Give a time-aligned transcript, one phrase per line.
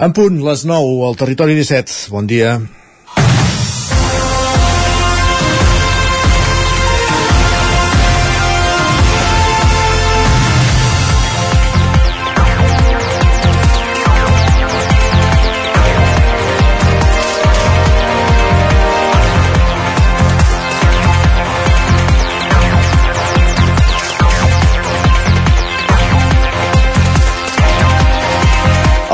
[0.00, 2.08] En punt, les 9, al territori 17.
[2.08, 2.54] Bon dia.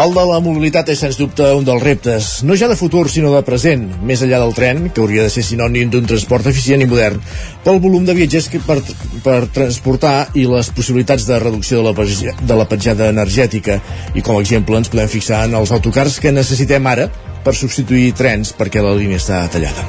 [0.06, 3.32] El de la mobilitat és, sens dubte, un dels reptes, no ja de futur, sinó
[3.32, 6.86] de present, més enllà del tren, que hauria de ser sinònim d'un transport eficient i
[6.86, 7.18] modern,
[7.64, 8.76] pel volum de viatgers que per,
[9.24, 13.80] per transportar i les possibilitats de reducció de la, de la petjada energètica.
[14.14, 17.08] I com a exemple ens podem fixar en els autocars que necessitem ara
[17.46, 19.86] per substituir trens perquè la línia està tallada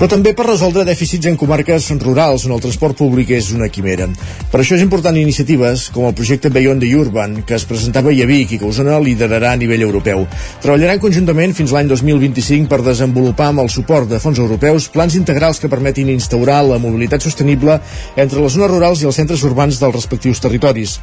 [0.00, 4.06] però també per resoldre dèficits en comarques rurals on el transport públic és una quimera.
[4.48, 8.30] Per això és important iniciatives com el projecte Beyond the Urban, que es presentava a
[8.32, 10.24] Vic i que Osona liderarà a nivell europeu.
[10.64, 15.60] Treballaran conjuntament fins l'any 2025 per desenvolupar amb el suport de fons europeus plans integrals
[15.60, 17.76] que permetin instaurar la mobilitat sostenible
[18.16, 21.02] entre les zones rurals i els centres urbans dels respectius territoris.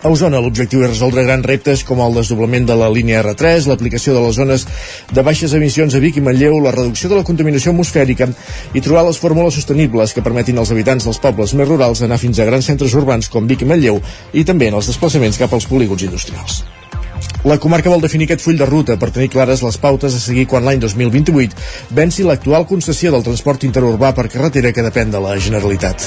[0.00, 4.14] A Osona l'objectiu és resoldre grans reptes com el desdoblament de la línia R3, l'aplicació
[4.16, 4.64] de les zones
[5.12, 8.30] de baixes emissions a Vic i Manlleu, la reducció de la contaminació atmosfèrica
[8.72, 12.40] i trobar les fórmules sostenibles que permetin als habitants dels pobles més rurals anar fins
[12.40, 14.00] a grans centres urbans com Vic i Manlleu
[14.32, 16.62] i també en els desplaçaments cap als polígons industrials.
[17.40, 20.42] La comarca vol definir aquest full de ruta per tenir clares les pautes a seguir
[20.48, 25.38] quan l'any 2028 venci l'actual concessió del transport interurbà per carretera que depèn de la
[25.40, 26.04] Generalitat.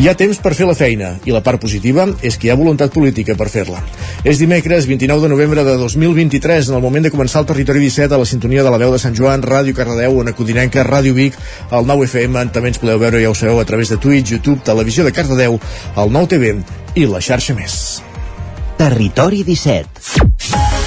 [0.00, 2.56] Hi ha temps per fer la feina i la part positiva és que hi ha
[2.56, 3.82] voluntat política per fer-la.
[4.24, 8.16] És dimecres 29 de novembre de 2023 en el moment de començar el Territori 17
[8.16, 11.36] a la sintonia de la veu de Sant Joan, Ràdio Cardedeu, on Codinenca, Ràdio Vic,
[11.68, 14.64] el 9 FM, també ens podeu veure, ja ho sabeu, a través de Twitch, YouTube,
[14.64, 15.60] Televisió de Cardedeu,
[15.96, 16.56] el 9 TV
[16.96, 18.00] i la xarxa més.
[18.82, 20.81] Territori 17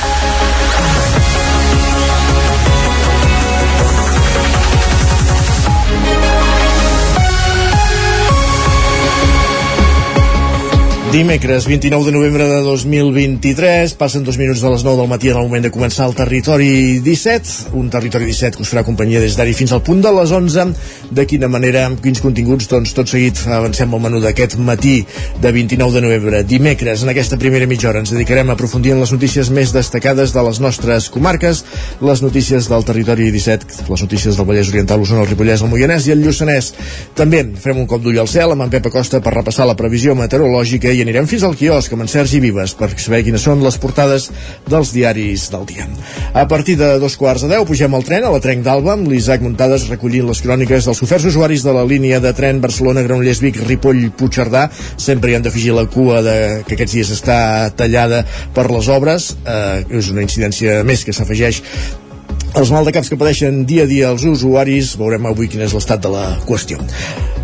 [11.12, 15.38] Dimecres 29 de novembre de 2023, passen dos minuts de les 9 del matí en
[15.38, 19.38] el moment de començar el Territori 17, un Territori 17 que us farà companyia des
[19.38, 20.66] d'ara fins al punt de les 11.
[21.16, 25.06] De quina manera, amb quins continguts, doncs tot seguit avancem al menú d'aquest matí
[25.40, 26.42] de 29 de novembre.
[26.44, 30.34] Dimecres, en aquesta primera mitja hora, ens dedicarem a aprofundir en les notícies més destacades
[30.34, 31.64] de les nostres comarques,
[32.02, 36.10] les notícies del Territori 17, les notícies del Vallès Oriental, l'Osona, el Ripollès, el Moianès
[36.10, 36.74] i el Lluçanès.
[37.16, 40.18] També farem un cop d'ull al cel amb en Pep Acosta per repassar la previsió
[40.18, 43.78] meteorològica i anirem fins al quiosc amb en Sergi Vives per saber quines són les
[43.82, 44.30] portades
[44.70, 45.88] dels diaris del dia.
[46.34, 49.10] A partir de dos quarts de deu pugem al tren a la Trenc d'Alba amb
[49.12, 54.70] l'Isaac Muntades recollint les cròniques dels oferts usuaris de la línia de tren Barcelona-Granollers-Vic, Ripoll-Puigcerdà.
[54.96, 57.38] Sempre hi han d'afegir la cua de, que aquests dies està
[57.76, 58.24] tallada
[58.56, 59.34] per les obres.
[59.44, 61.62] Eh, és una incidència més que s'afegeix
[62.56, 66.12] els maldecaps que pateixen dia a dia els usuaris, veurem avui quin és l'estat de
[66.14, 66.80] la qüestió.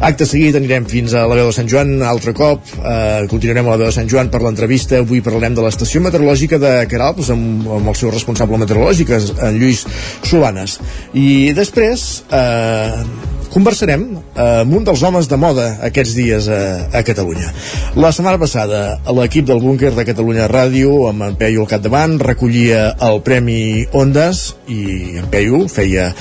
[0.02, 3.76] Acte seguit anirem fins a la veu de Sant Joan, altre cop, eh, continuarem a
[3.76, 7.68] la veu de Sant Joan per l'entrevista, avui parlarem de l'estació meteorològica de Caralps amb,
[7.80, 9.84] amb el seu responsable meteorològic, en Lluís
[10.24, 10.80] Solanes.
[11.14, 13.04] I després eh,
[13.52, 16.62] conversarem eh, amb un dels homes de moda aquests dies a,
[16.96, 17.52] a Catalunya.
[18.00, 18.82] La setmana passada,
[19.18, 24.44] l'equip del búnquer de Catalunya Ràdio, amb en Peyu al capdavant, recollia el Premi Ondas
[24.72, 26.12] i en Peyu feia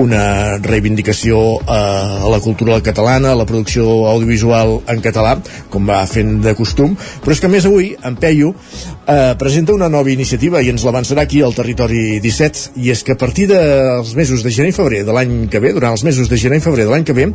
[0.00, 1.80] una reivindicació a
[2.32, 5.36] la cultura catalana, a la producció audiovisual en català,
[5.72, 8.54] com va fent de costum, però és que més avui en Peyu
[9.08, 13.16] eh, presenta una nova iniciativa i ens l'avançarà aquí al Territori 17, i és que
[13.16, 16.28] a partir dels mesos de gener i febrer de l'any que ve, durant els mesos
[16.28, 17.30] de gener i febrer de l'any que ve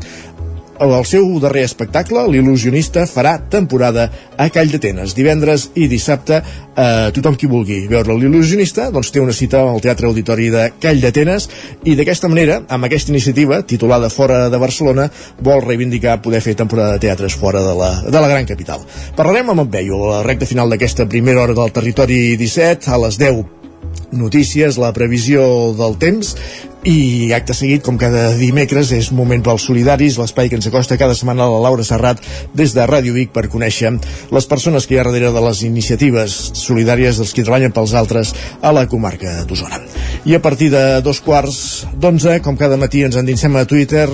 [0.91, 5.13] el seu darrer espectacle, l'il·lusionista, farà temporada a Call d'Atenes.
[5.15, 6.41] Divendres i dissabte,
[6.75, 10.99] eh, tothom qui vulgui veure l'il·lusionista doncs té una cita al Teatre Auditori de Call
[10.99, 11.47] d'Atenes
[11.85, 16.97] i d'aquesta manera, amb aquesta iniciativa, titulada Fora de Barcelona, vol reivindicar poder fer temporada
[16.97, 18.83] de teatres fora de la, de la gran capital.
[19.15, 22.99] Parlarem amb en Peyu a la recta final d'aquesta primera hora del Territori 17, a
[23.05, 23.43] les 10
[24.11, 26.35] notícies, la previsió del temps
[26.83, 31.15] i acte seguit, com cada dimecres, és moment pels solidaris, l'espai que ens acosta cada
[31.15, 32.19] setmana a la Laura Serrat
[32.53, 33.93] des de Ràdio Vic per conèixer
[34.35, 38.33] les persones que hi ha darrere de les iniciatives solidàries dels qui treballen pels altres
[38.61, 39.79] a la comarca d'Osona.
[40.27, 44.09] I a partir de dos quarts d'onze, com cada matí ens endinsem a Twitter,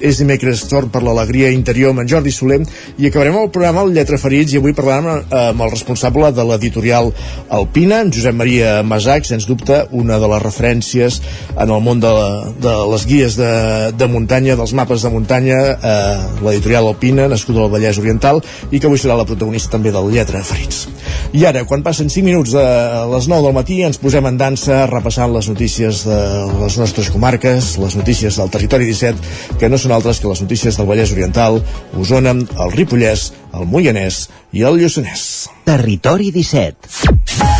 [0.00, 2.60] és dimecres torn per l'alegria interior amb en Jordi Soler
[2.98, 6.46] i acabarem el programa al Lletra Ferits i avui parlarem eh, amb el responsable de
[6.46, 7.10] l'editorial
[7.50, 11.20] Alpina, en Josep Maria Masac, sens dubte una de les referències
[11.56, 15.56] en el món món de, de les guies de, de muntanya, dels mapes de muntanya,
[15.76, 20.10] eh, l'editorial Alpina, nascuda al Vallès Oriental, i que avui serà la protagonista també del
[20.12, 20.86] Lletra Ferits.
[21.36, 22.64] I ara, quan passen 5 minuts de
[23.12, 26.20] les 9 del matí, ens posem en dansa repassant les notícies de
[26.60, 30.78] les nostres comarques, les notícies del territori 17, que no són altres que les notícies
[30.78, 31.62] del Vallès Oriental,
[31.96, 35.46] Osona, el Ripollès, el Moianès i el Lluçanès.
[35.66, 37.55] Territori 17.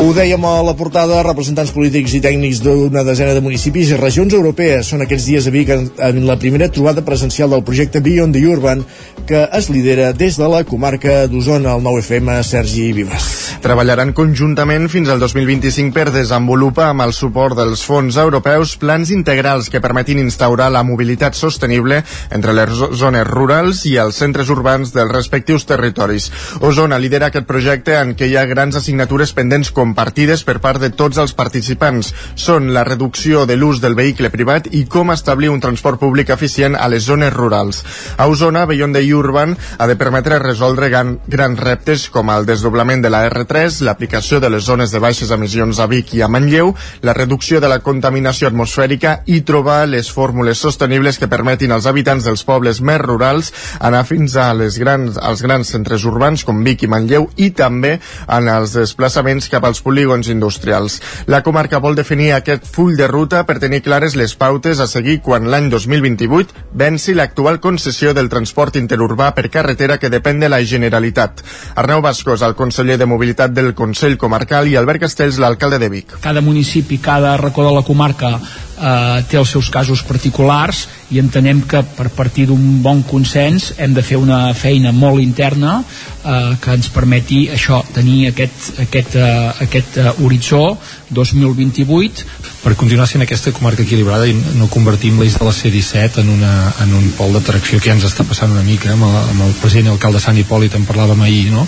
[0.00, 4.32] Ho dèiem a la portada, representants polítics i tècnics d'una desena de municipis i regions
[4.32, 8.32] europees són aquests dies a Vic en, en la primera trobada presencial del projecte Beyond
[8.32, 8.80] the Urban
[9.28, 13.26] que es lidera des de la comarca d'Osona, el 9FM, Sergi Vives.
[13.60, 19.68] Treballaran conjuntament fins al 2025 per desenvolupar amb el suport dels fons europeus plans integrals
[19.70, 22.00] que permetin instaurar la mobilitat sostenible
[22.32, 26.30] entre les zones rurals i els centres urbans dels respectius territoris.
[26.64, 30.78] Osona lidera aquest projecte en què hi ha grans assignatures pendents com compartides per part
[30.78, 32.12] de tots els participants.
[32.38, 36.76] Són la reducció de l'ús del vehicle privat i com establir un transport públic eficient
[36.78, 37.82] a les zones rurals.
[38.16, 43.02] A Osona, Beyond the Urban ha de permetre resoldre gran, grans reptes com el desdoblament
[43.02, 46.74] de la R3, l'aplicació de les zones de baixes emissions a Vic i a Manlleu,
[47.02, 52.28] la reducció de la contaminació atmosfèrica i trobar les fórmules sostenibles que permetin als habitants
[52.28, 53.50] dels pobles més rurals
[53.80, 57.96] anar fins a les grans, als grans centres urbans com Vic i Manlleu i també
[58.28, 61.00] en els desplaçaments cap als als polígons industrials.
[61.26, 65.20] La comarca vol definir aquest full de ruta per tenir clares les pautes a seguir
[65.24, 70.60] quan l'any 2028 venci l'actual concessió del transport interurbà per carretera que depèn de la
[70.62, 71.42] Generalitat.
[71.76, 76.18] Arneu Bascos, el conseller de Mobilitat del Consell Comarcal i Albert Castells, l'alcalde de Vic.
[76.20, 78.36] Cada municipi, cada racó de la comarca
[78.80, 83.94] eh, té els seus casos particulars i entenem que per partir d'un bon consens hem
[83.94, 89.52] de fer una feina molt interna eh, que ens permeti això, tenir aquest, aquest, eh,
[89.66, 90.62] aquest uh, horitzó
[91.10, 92.26] 2028
[92.60, 96.52] per continuar sent aquesta comarca equilibrada i no convertim l'eix de la C-17 en, una,
[96.84, 99.54] en un pol d'atracció que ja ens està passant una mica amb el, amb el
[99.62, 101.66] president i alcalde Sant Hipòlit en parlàvem ahir no?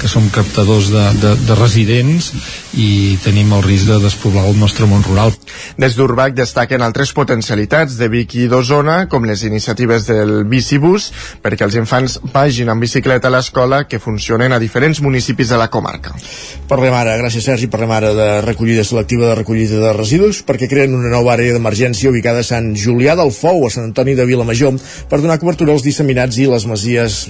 [0.00, 2.30] que som captadors de, de, de residents
[2.78, 5.32] i tenim el risc de despoblar el nostre món rural.
[5.80, 11.10] Des d'Urbac destaquen altres potencialitats de Vic i d'Osona, com les iniciatives del bicibús,
[11.42, 15.70] perquè els infants vagin amb bicicleta a l'escola que funcionen a diferents municipis de la
[15.72, 16.14] comarca.
[16.68, 20.94] Parlem ara, gràcies Sergi, parlem ara de recollida selectiva de recollida de residus, perquè creen
[20.96, 24.78] una nova àrea d'emergència ubicada a Sant Julià del Fou, a Sant Antoni de Vilamajor,
[25.10, 27.20] per donar cobertura als disseminats i les masies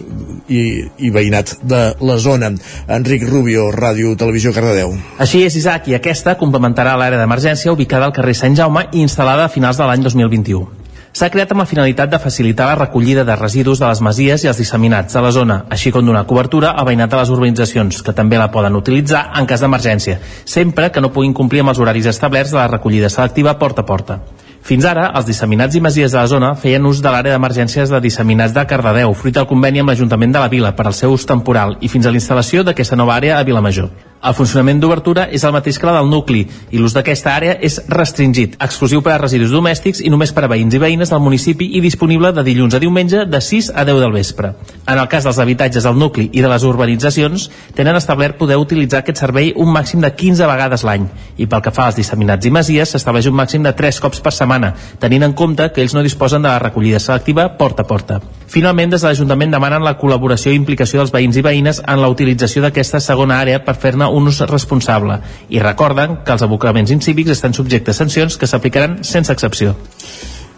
[0.48, 2.52] i, i veïnat de la zona.
[2.98, 4.94] Enric Rubio, Ràdio Televisió Cardedeu.
[5.18, 9.48] Així és, Isaac, i aquesta complementarà l'àrea d'emergència ubicada al carrer Sant Jaume i instal·lada
[9.48, 10.83] a finals de l'any 2021
[11.14, 14.48] s'ha creat amb la finalitat de facilitar la recollida de residus de les masies i
[14.50, 18.12] els disseminats de la zona, així com donar cobertura al veïnat de les urbanitzacions, que
[18.12, 22.10] també la poden utilitzar en cas d'emergència, sempre que no puguin complir amb els horaris
[22.10, 24.18] establerts de la recollida selectiva porta a porta.
[24.64, 28.00] Fins ara, els disseminats i masies de la zona feien ús de l'àrea d'emergències de
[28.00, 31.28] disseminats de Cardedeu, fruit del conveni amb l'Ajuntament de la Vila per al seu ús
[31.28, 33.92] temporal i fins a l'instal·lació d'aquesta nova àrea a Vilamajor.
[34.24, 37.74] El funcionament d'obertura és el mateix que la del nucli i l'ús d'aquesta àrea és
[37.92, 41.66] restringit, exclusiu per a residus domèstics i només per a veïns i veïnes del municipi
[41.76, 44.54] i disponible de dilluns a diumenge de 6 a 10 del vespre.
[44.88, 49.02] En el cas dels habitatges del nucli i de les urbanitzacions, tenen establert poder utilitzar
[49.02, 51.04] aquest servei un màxim de 15 vegades l'any
[51.36, 54.32] i pel que fa als disseminats i masies s'estableix un màxim de 3 cops per
[54.32, 54.72] setmana,
[55.04, 58.22] tenint en compte que ells no disposen de la recollida selectiva porta a porta.
[58.54, 62.10] Finalment, des de l'Ajuntament demanen la col·laboració i implicació dels veïns i veïnes en la
[62.12, 65.16] utilització d'aquesta segona àrea per fer-ne un ús responsable
[65.50, 69.74] i recorden que els abocaments incívics estan subjectes a sancions que s'aplicaran sense excepció.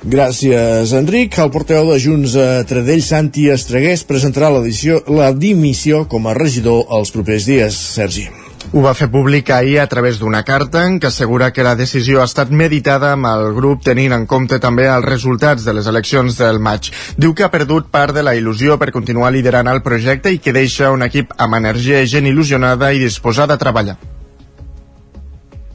[0.04, 1.38] Gràcies, Enric.
[1.40, 7.16] El porteu de Junts a Tradell, Santi Estregués, presentarà la dimissió com a regidor els
[7.16, 7.80] propers dies.
[7.96, 8.28] Sergi.
[8.72, 12.20] Ho va fer públic ahir a través d'una carta en què assegura que la decisió
[12.20, 16.40] ha estat meditada amb el grup tenint en compte també els resultats de les eleccions
[16.40, 16.90] del maig.
[17.16, 20.56] Diu que ha perdut part de la il·lusió per continuar liderant el projecte i que
[20.56, 23.98] deixa un equip amb energia i gent il·lusionada i disposada a treballar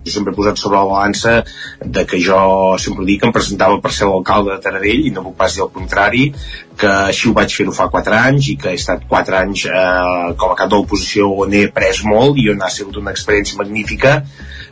[0.05, 1.33] jo sempre he posat sobre la balança
[1.97, 2.39] de que jo
[2.81, 5.65] sempre dic que em presentava per ser l'alcalde de Taradell i no puc pas dir
[5.65, 6.23] el contrari
[6.81, 10.31] que així ho vaig fer-ho fa 4 anys i que he estat 4 anys eh,
[10.41, 13.59] com a cap de l'oposició on he après molt i on ha sigut una experiència
[13.61, 14.17] magnífica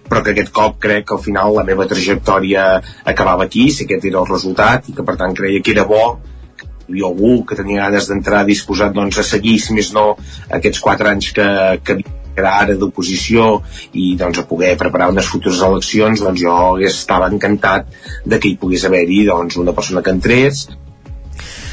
[0.10, 2.66] però que aquest cop crec que al final la meva trajectòria
[3.06, 6.04] acabava aquí, si aquest era el resultat i que per tant creia que era bo
[6.90, 10.16] hi havia algú que tenia ganes d'entrar disposat doncs, a seguir, si més no,
[10.58, 11.50] aquests 4 anys que,
[11.86, 12.00] que
[12.40, 13.48] era ara d'oposició
[13.94, 17.90] i doncs a poder preparar unes futures eleccions doncs jo estava encantat
[18.26, 20.68] de que hi pogués haver-hi doncs una persona que entrés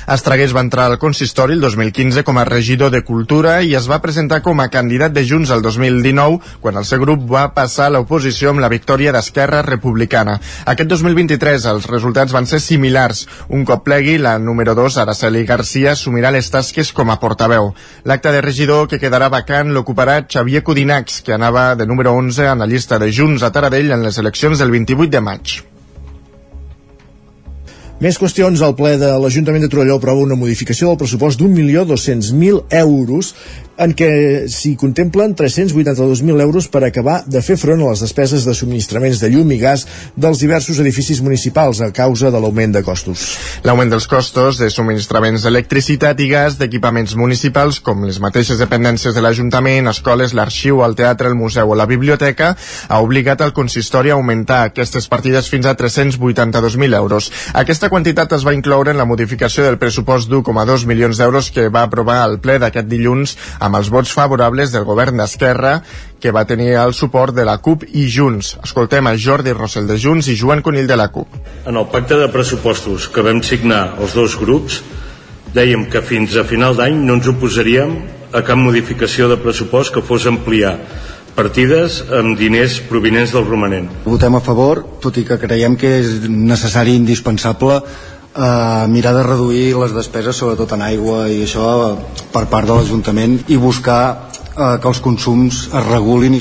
[0.06, 3.98] Estragués va entrar al consistori el 2015 com a regidor de Cultura i es va
[4.04, 7.94] presentar com a candidat de Junts el 2019 quan el seu grup va passar a
[7.96, 10.38] l'oposició amb la victòria d'Esquerra Republicana.
[10.64, 13.26] Aquest 2023 els resultats van ser similars.
[13.50, 17.72] Un cop plegui, la número 2, Araceli Garcia, assumirà les tasques com a portaveu.
[18.06, 22.62] L'acte de regidor que quedarà vacant l'ocuparà Xavier Codinacs, que anava de número 11 en
[22.62, 25.62] la llista de Junts a Taradell en les eleccions del 28 de maig.
[27.96, 28.60] Més qüestions.
[28.60, 32.60] El ple de l'Ajuntament de Torelló aprova una modificació del pressupost d'un milió dos-cents mil
[32.68, 33.32] euros
[33.76, 34.08] en què
[34.50, 39.30] s'hi contemplen 382.000 euros per acabar de fer front a les despeses de subministraments de
[39.32, 39.84] llum i gas
[40.16, 43.26] dels diversos edificis municipals a causa de l'augment de costos.
[43.68, 49.24] L'augment dels costos de subministraments d'electricitat i gas d'equipaments municipals com les mateixes dependències de
[49.24, 52.54] l'Ajuntament, escoles, l'arxiu, el teatre, el museu o la biblioteca
[52.88, 57.30] ha obligat el consistori a augmentar aquestes partides fins a 382.000 euros.
[57.52, 61.82] Aquesta quantitat es va incloure en la modificació del pressupost d'1,2 milions d'euros que va
[61.86, 65.80] aprovar el ple d'aquest dilluns amb els vots favorables del govern d'Esquerra
[66.20, 68.56] que va tenir el suport de la CUP i Junts.
[68.64, 71.38] Escoltem a Jordi Rossell de Junts i Joan Conill de la CUP.
[71.66, 74.80] En el pacte de pressupostos que vam signar els dos grups
[75.56, 77.96] dèiem que fins a final d'any no ens oposaríem
[78.36, 80.76] a cap modificació de pressupost que fos ampliar
[81.36, 83.90] partides amb diners provinents del romanent.
[84.06, 87.80] Votem a favor, tot i que creiem que és necessari i indispensable
[88.36, 91.68] eh, mirar de reduir les despeses sobretot en aigua i això
[92.32, 96.40] per part de l'Ajuntament i buscar eh, que els consums es regulin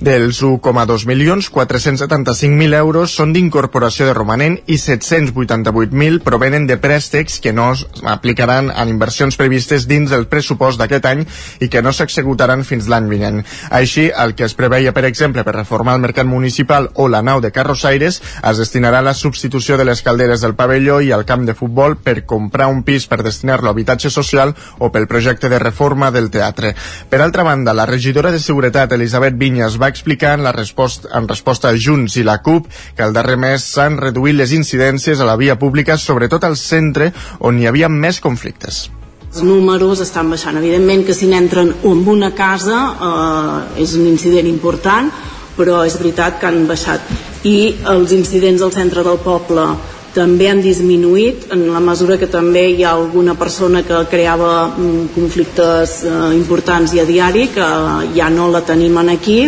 [0.00, 7.52] dels 1,2 milions, 475.000 euros són d'incorporació de romanent i 788.000 provenen de préstecs que
[7.52, 7.72] no
[8.06, 11.24] aplicaran en inversions previstes dins del pressupost d'aquest any
[11.60, 13.42] i que no s'executaran fins l'any vinent.
[13.74, 17.42] Així, el que es preveia, per exemple, per reformar el mercat municipal o la nau
[17.42, 21.42] de carrossaires es destinarà a la substitució de les calderes del pavelló i al camp
[21.48, 25.58] de futbol per comprar un pis per destinar-lo a habitatge social o pel projecte de
[25.58, 26.74] reforma del teatre.
[27.10, 31.28] Per altra banda, la regidora de Seguretat, Elisabet Vinyas, va explicar en, la resposta, en
[31.28, 35.26] resposta a Junts i la CUP que el darrer mes s'han reduït les incidències a
[35.28, 38.88] la via pública, sobretot al centre on hi havia més conflictes.
[39.28, 40.56] Els números estan baixant.
[40.56, 45.10] Evidentment que si n'entren en una casa eh, és un incident important,
[45.58, 47.04] però és veritat que han baixat.
[47.44, 49.66] I els incidents al centre del poble
[50.14, 55.12] també han disminuït en la mesura que també hi ha alguna persona que creava mm,
[55.14, 57.68] conflictes eh, importants i a diari que
[58.16, 59.42] ja no la tenim en aquí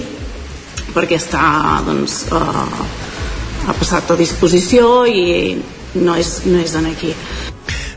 [0.95, 5.57] perquè està doncs, eh, ha passat a disposició i
[5.95, 7.15] no és, no és en aquí.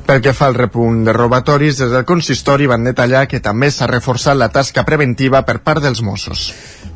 [0.03, 3.88] Pel que fa al repunt de robatoris, des del consistori van detallar que també s'ha
[3.88, 6.50] reforçat la tasca preventiva per part dels Mossos.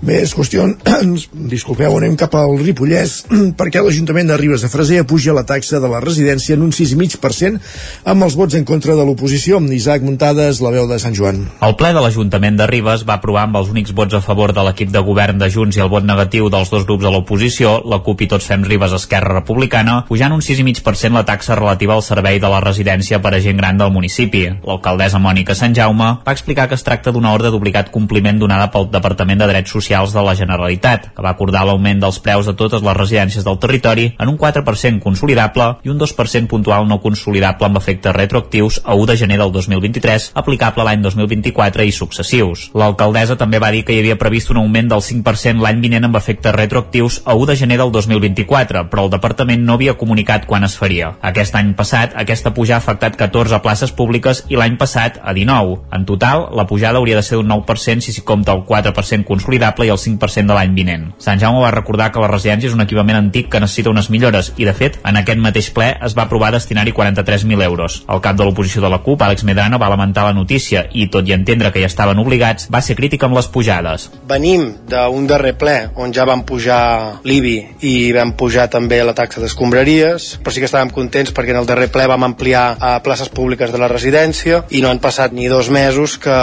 [0.06, 3.24] Més qüestions, disculpeu, anem cap al Ripollès,
[3.60, 7.58] perquè l'Ajuntament de Ribes de Freser apuja la taxa de la residència en un 6,5%
[8.06, 9.58] amb els vots en contra de l'oposició.
[9.78, 11.42] Isaac Muntades, la veu de Sant Joan.
[11.66, 14.64] El ple de l'Ajuntament de Ribes va aprovar amb els únics vots a favor de
[14.68, 18.00] l'equip de govern de Junts i el vot negatiu dels dos grups a l'oposició, la
[18.06, 22.38] CUP i Tots Fem Ribes Esquerra Republicana, pujant un 6,5% la taxa relativa al servei
[22.44, 24.46] de la residència per a gent gran del municipi.
[24.62, 28.92] L'alcaldessa Mònica Sant Jaume va explicar que es tracta d'una ordre d'obligat compliment donada pel
[28.94, 32.54] Departament de Drets Socials Socials de la Generalitat, que va acordar l'augment dels preus de
[32.60, 37.70] totes les residències del territori en un 4% consolidable i un 2% puntual no consolidable
[37.70, 42.66] amb efectes retroactius a 1 de gener del 2023, aplicable l'any 2024 i successius.
[42.76, 46.20] L'alcaldessa també va dir que hi havia previst un augment del 5% l'any vinent amb
[46.20, 50.68] efectes retroactius a 1 de gener del 2024, però el departament no havia comunicat quan
[50.68, 51.14] es faria.
[51.32, 55.80] Aquest any passat, aquesta pujada ha afectat 14 places públiques i l'any passat a 19.
[55.96, 59.77] En total, la pujada hauria de ser d'un 9% si s'hi compta el 4% consolidable
[59.86, 61.06] i el 5% de l'any vinent.
[61.22, 64.54] Sant Jaume va recordar que la residència és un equipament antic que necessita unes millores
[64.58, 68.02] i, de fet, en aquest mateix ple es va aprovar destinar-hi 43.000 euros.
[68.10, 71.28] El cap de l'oposició de la CUP, Àlex Medrano, va lamentar la notícia i, tot
[71.28, 74.10] i entendre que ja estaven obligats, va ser crític amb les pujades.
[74.28, 77.58] Venim d'un darrer ple on ja vam pujar l'IBI
[77.88, 81.70] i vam pujar també la taxa d'escombraries, però sí que estàvem contents perquè en el
[81.70, 85.48] darrer ple vam ampliar a places públiques de la residència i no han passat ni
[85.52, 86.34] dos mesos que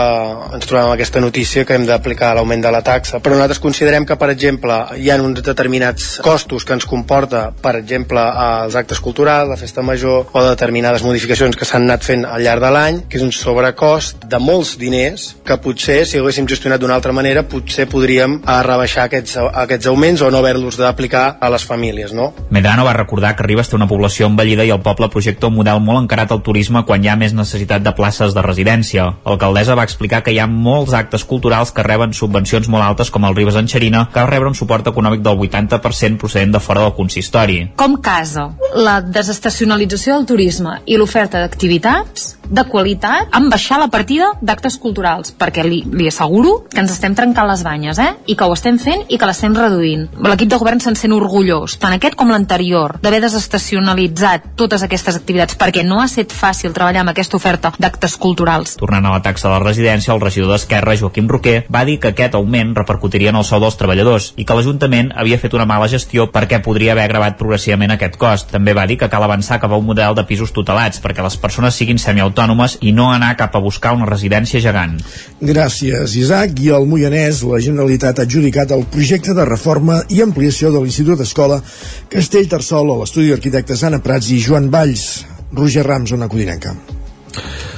[0.54, 4.18] ens trobem aquesta notícia que hem d'aplicar l'augment de la taxa però nosaltres considerem que,
[4.20, 9.48] per exemple, hi ha uns determinats costos que ens comporta, per exemple, els actes culturals,
[9.48, 13.16] la festa major, o determinades modificacions que s'han anat fent al llarg de l'any, que
[13.16, 17.86] és un sobrecost de molts diners que potser, si haguéssim gestionat d'una altra manera, potser
[17.88, 22.28] podríem eh, rebaixar aquests, aquests augments o no haver-los d'aplicar a les famílies, no?
[22.52, 25.80] Medrano va recordar que Ribes té una població envellida i el poble projecta un model
[25.80, 29.08] molt encarat al turisme quan hi ha més necessitat de places de residència.
[29.24, 33.28] L'alcaldessa va explicar que hi ha molts actes culturals que reben subvencions molt altes com
[33.28, 36.82] el Ribes en Xerina, que va rebre un suport econòmic del 80% procedent de fora
[36.82, 37.60] del consistori.
[37.78, 44.30] Com casa, la desestacionalització del turisme i l'oferta d'activitats de qualitat amb baixar la partida
[44.44, 48.10] d'actes culturals, perquè li, li asseguro que ens estem trencant les banyes, eh?
[48.26, 50.06] I que ho estem fent i que l'estem reduint.
[50.24, 55.56] L'equip de govern se'n sent orgullós, tant aquest com l'anterior, d'haver desestacionalitzat totes aquestes activitats,
[55.60, 58.76] perquè no ha estat fàcil treballar amb aquesta oferta d'actes culturals.
[58.80, 62.12] Tornant a la taxa de la residència, el regidor d'Esquerra, Joaquim Roquer, va dir que
[62.12, 65.88] aquest augment repercutiria en el sou dels treballadors i que l'Ajuntament havia fet una mala
[65.88, 68.50] gestió perquè podria haver agravat progressivament aquest cost.
[68.50, 71.36] També va dir que cal avançar cap a un model de pisos tutelats perquè les
[71.36, 74.96] persones siguin semiautònomes i no anar cap a buscar una residència gegant.
[75.40, 76.56] Gràcies, Isaac.
[76.64, 81.20] I al Moianès, la Generalitat ha adjudicat el projecte de reforma i ampliació de l'Institut
[81.20, 81.60] Escola
[82.08, 85.24] Castell-Tarsol a l'estudi d'arquitectes Anna Prats i Joan Valls.
[85.54, 86.74] Roger Rams, una codinenca.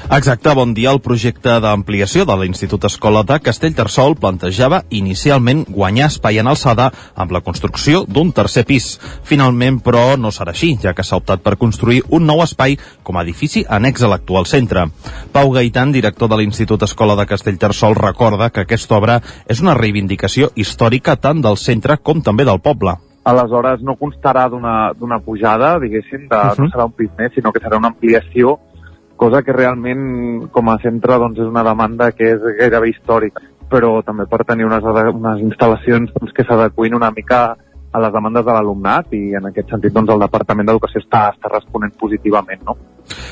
[0.09, 0.93] Exacte, bon dia.
[0.95, 7.33] El projecte d'ampliació de l'Institut Escola de Castellterçol plantejava inicialment guanyar espai en alçada amb
[7.35, 8.87] la construcció d'un tercer pis.
[9.27, 13.19] Finalment, però, no serà així, ja que s'ha optat per construir un nou espai com
[13.19, 14.85] a edifici annex a l'actual centre.
[15.35, 19.19] Pau Gaitan, director de l'Institut Escola de Castellterçol, recorda que aquesta obra
[19.51, 22.95] és una reivindicació històrica tant del centre com també del poble
[23.27, 26.63] aleshores no constarà d'una pujada, diguéssim, de, uh -huh.
[26.63, 28.61] no serà un pis més, sinó que serà una ampliació
[29.17, 34.01] cosa que realment com a centre doncs, és una demanda que és gairebé històrica, però
[34.07, 37.57] també per tenir unes, unes instal·lacions doncs, que s'adequin una mica
[37.97, 41.53] a les demandes de l'alumnat i en aquest sentit doncs, el Departament d'Educació està, està
[41.53, 42.61] responent positivament.
[42.69, 42.77] No?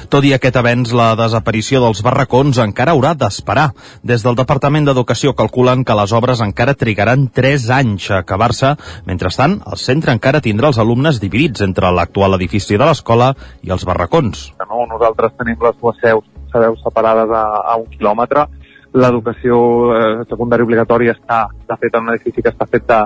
[0.08, 3.66] Tot i aquest avenç, la desaparició dels barracons encara haurà d'esperar.
[4.06, 8.74] Des del Departament d'Educació calculen que les obres encara trigaran 3 anys a acabar-se.
[9.08, 13.84] Mentrestant, el centre encara tindrà els alumnes dividits entre l'actual edifici de l'escola i els
[13.88, 14.46] barracons.
[14.62, 17.44] No, nosaltres tenim les dues seus, seus separades a,
[17.74, 18.46] a un quilòmetre.
[18.94, 23.00] L'educació eh, secundària obligatòria està, de fet, en un edifici que està fet de,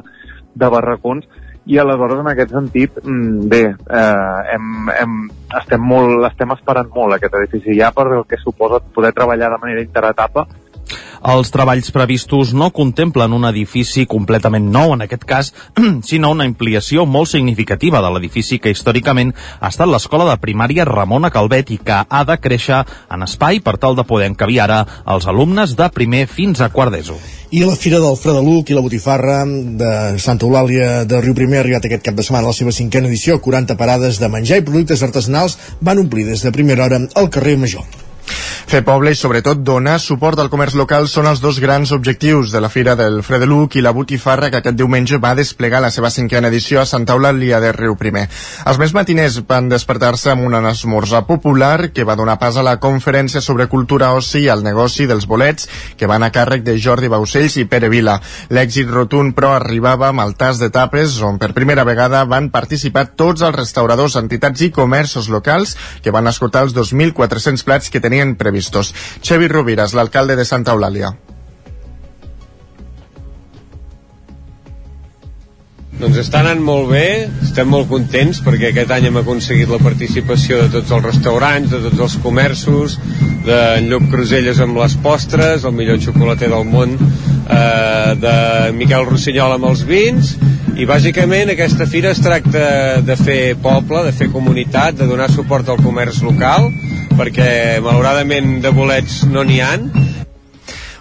[0.60, 1.24] de barracons
[1.68, 5.18] i aleshores en aquest sentit, mm, bé, eh, hem, hem,
[5.60, 9.60] estem, molt, estem esperant molt aquest edifici ja per el que suposa poder treballar de
[9.60, 10.46] manera interetapa
[11.26, 15.52] els treballs previstos no contemplen un edifici completament nou, en aquest cas,
[16.08, 21.32] sinó una ampliació molt significativa de l'edifici que històricament ha estat l'escola de primària Ramona
[21.34, 25.26] Calvet i que ha de créixer en espai per tal de poder encabir ara els
[25.26, 27.18] alumnes de primer fins a quart d'ESO.
[27.50, 31.64] I la Fira del Fredeluc i la Botifarra de Santa Eulàlia de Riu Primer ha
[31.64, 33.38] arribat aquest cap de setmana a la seva cinquena edició.
[33.40, 37.56] 40 parades de menjar i productes artesanals van omplir des de primera hora al carrer
[37.56, 38.07] Major.
[38.68, 42.60] Fer poble i sobretot donar suport al comerç local són els dos grans objectius de
[42.60, 46.50] la Fira del Fredeluc i la Botifarra que aquest diumenge va desplegar la seva cinquena
[46.52, 48.26] edició a Santa Eulàlia de Riu Primer.
[48.68, 52.76] Els més matiners van despertar-se amb un esmorzar popular que va donar pas a la
[52.82, 57.08] conferència sobre cultura oci i el negoci dels bolets que van a càrrec de Jordi
[57.08, 58.18] Baucells i Pere Vila.
[58.52, 63.06] L'èxit rotund però arribava amb el tas de tapes on per primera vegada van participar
[63.16, 68.17] tots els restauradors, entitats i comerços locals que van escoltar els 2.400 plats que tenien
[68.18, 68.94] previstos previstos.
[69.22, 71.14] Xevi Rovires, l'alcalde de Santa Eulàlia.
[75.98, 80.60] Doncs està anant molt bé, estem molt contents perquè aquest any hem aconseguit la participació
[80.60, 82.94] de tots els restaurants, de tots els comerços,
[83.48, 83.58] de
[83.88, 88.36] Llop Cruselles amb les postres, el millor xocolater del món, eh, de
[88.78, 90.36] Miquel Rossinyol amb els vins,
[90.78, 95.66] i bàsicament aquesta fira es tracta de fer poble, de fer comunitat, de donar suport
[95.66, 96.70] al comerç local,
[97.18, 97.50] perquè
[97.82, 99.90] malauradament de bolets no n'hi han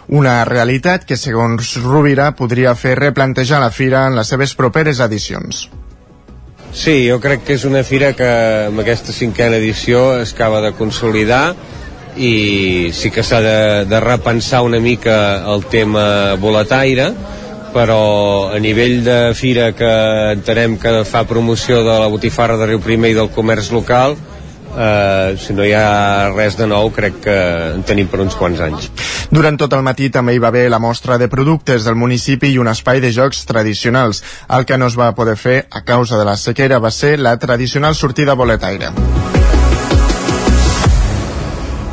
[0.08, 5.68] una realitat que, segons Rovira, podria fer replantejar la fira en les seves properes edicions.
[6.72, 8.28] Sí, jo crec que és una fira que
[8.68, 11.56] amb aquesta cinquena edició es acaba de consolidar
[12.18, 17.12] i sí que s'ha de, de repensar una mica el tema boletaire,
[17.74, 19.92] però a nivell de fira que
[20.34, 24.18] entenem que fa promoció de la botifarra de Riu Primer i del comerç local,
[24.78, 27.38] eh, si no hi ha res de nou crec que
[27.74, 28.92] en tenim per uns quants anys.
[29.34, 32.62] Durant tot el matí també hi va haver la mostra de productes del municipi i
[32.62, 34.24] un espai de jocs tradicionals.
[34.50, 37.38] El que no es va poder fer a causa de la sequera va ser la
[37.38, 38.94] tradicional sortida boletaire.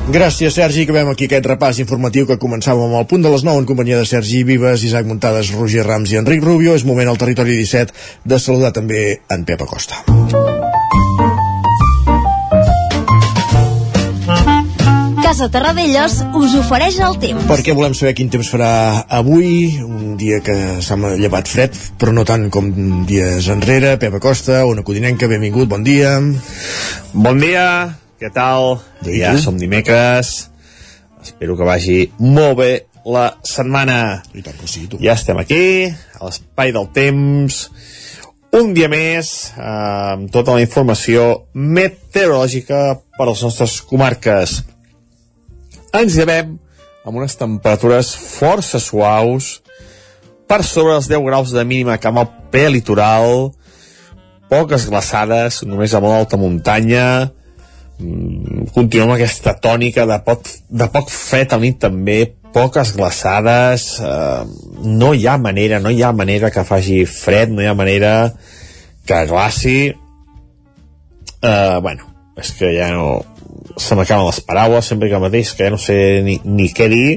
[0.05, 0.83] Gràcies, Sergi.
[0.85, 4.03] Acabem aquí aquest repàs informatiu que començàvem amb el punt de les 9 en companyia
[4.03, 6.77] de Sergi Vives, Isaac Muntades, Roger Rams i Enric Rubio.
[6.77, 7.97] És moment al territori 17
[8.29, 10.05] de saludar també en Pep Acosta.
[15.35, 17.41] Casa Terradellos us ofereix el temps.
[17.49, 22.23] Perquè volem saber quin temps farà avui, un dia que s'ha llevat fred, però no
[22.23, 22.69] tant com
[23.09, 23.97] dies enrere.
[23.99, 26.13] Pepa Costa, una codinenca, benvingut, bon dia.
[27.11, 27.65] Bon dia,
[28.23, 28.77] què tal?
[29.01, 30.31] Bé, ja som dimecres.
[31.19, 32.69] Espero que vagi molt bé
[33.03, 34.21] la setmana.
[34.39, 35.01] I tant que sí, tu.
[35.03, 37.59] Ja estem aquí, a l'espai del temps,
[38.55, 39.67] un dia més, eh,
[40.13, 42.85] amb tota la informació meteorològica
[43.19, 44.61] per a les nostres comarques.
[45.95, 46.57] Ens llevem
[47.07, 49.61] amb unes temperatures força suaus,
[50.51, 53.53] per sobre els 10 graus de mínima camp al prelitoral,
[54.51, 57.31] poques glaçades, només a molt alta muntanya,
[58.01, 64.45] mm, continuem aquesta tònica de poc, de poc fred a nit també, poques glaçades, eh,
[64.83, 68.35] no hi ha manera, no hi ha manera que faci fred, no hi ha manera
[69.07, 69.95] que glaci.
[71.43, 73.23] Eh, bueno, és que ja no...
[73.81, 77.09] Se m'acaben les paraules, sempre que mateix, que ja no sé ni, ni què dir,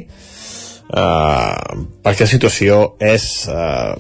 [0.90, 3.94] eh, perquè la situació és eh,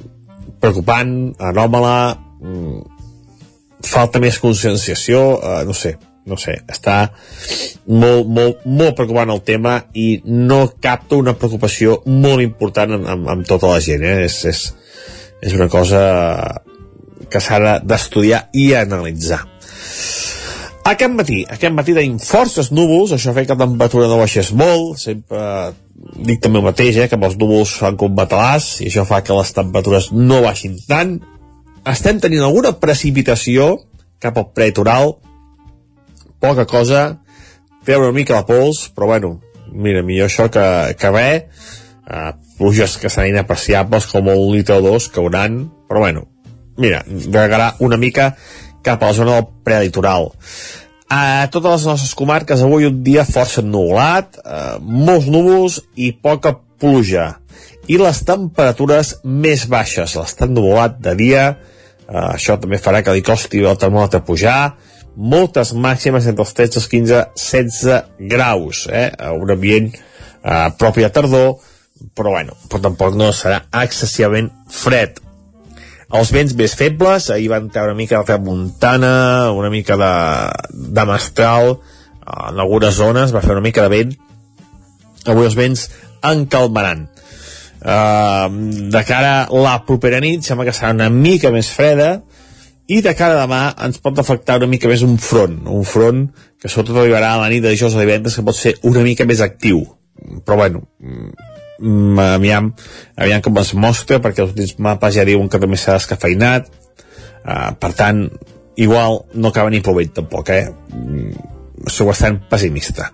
[0.61, 1.11] preocupant,
[1.51, 1.97] anòmala,
[2.41, 2.79] mm,
[3.85, 6.97] falta més conscienciació, eh, no sé, no sé, està
[7.87, 13.29] molt, molt, molt preocupant el tema i no capta una preocupació molt important amb, amb,
[13.35, 14.25] amb tota la gent, eh?
[14.27, 14.63] és, és,
[15.47, 16.01] és una cosa
[17.31, 19.43] que s'ha de- d'estudiar i analitzar.
[20.87, 25.01] Aquest matí, aquest matí tenim forces núvols, això fa que la temperatura no baixés molt,
[25.01, 25.73] sempre
[26.23, 29.35] dic també el mateix, eh, que els núvols fan com batalars, i això fa que
[29.35, 31.17] les temperatures no baixin tant.
[31.91, 33.73] Estem tenint alguna precipitació
[34.23, 35.17] cap al prelitoral,
[36.39, 37.03] poca cosa,
[37.83, 39.33] treure una mica la pols, però bueno,
[39.73, 41.27] mira, millor això que, que bé,
[42.07, 46.29] uh, pluges que seran inapreciables com un litre o dos cauran, però bueno,
[46.77, 48.35] mira, regarà una mica
[48.87, 50.31] cap a la zona del prelitoral.
[51.07, 56.57] A totes les nostres comarques avui un dia força ennuvolat, eh, molts núvols i poca
[56.79, 57.37] pluja.
[57.87, 60.17] I les temperatures més baixes.
[60.19, 61.45] L'estat ennuvolat de dia,
[62.07, 64.75] eh, això també farà que li costi el termòmetre pujar,
[65.15, 69.11] moltes màximes entre els 13, els 15, 16 graus, eh?
[69.33, 71.55] un ambient eh, propi de tardor,
[72.13, 75.26] però bueno, però tampoc no serà excessivament fred
[76.15, 80.13] els vents més febles, ahir van treure una mica de tramuntana, una mica de,
[80.71, 81.77] de mestral,
[82.27, 84.13] en algunes zones va fer una mica de vent,
[85.27, 85.87] avui els vents
[86.23, 87.07] encalmaran.
[87.77, 88.47] Uh,
[88.91, 92.23] de cara a la propera nit sembla que serà una mica més freda
[92.89, 96.23] i de cara a demà ens pot afectar una mica més un front, un front
[96.57, 99.27] que sobretot arribarà a la nit de dijous a divendres que pot ser una mica
[99.29, 99.83] més actiu
[100.41, 100.81] però bueno
[101.79, 102.71] mm, aviam,
[103.15, 107.73] aviam com es mostra perquè els últims mapes ja diuen que també serà descafeinat uh,
[107.79, 108.25] per tant,
[108.77, 110.65] igual no acaba ni plovent tampoc eh?
[110.93, 111.53] Mm,
[111.93, 113.11] sou bastant pessimista.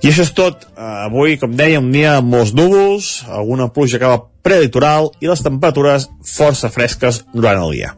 [0.00, 0.64] I això és tot.
[0.72, 5.44] Uh, avui com deia un dia amb molts núvols alguna pluja va prelitoral i les
[5.44, 7.96] temperatures força fresques durant el dia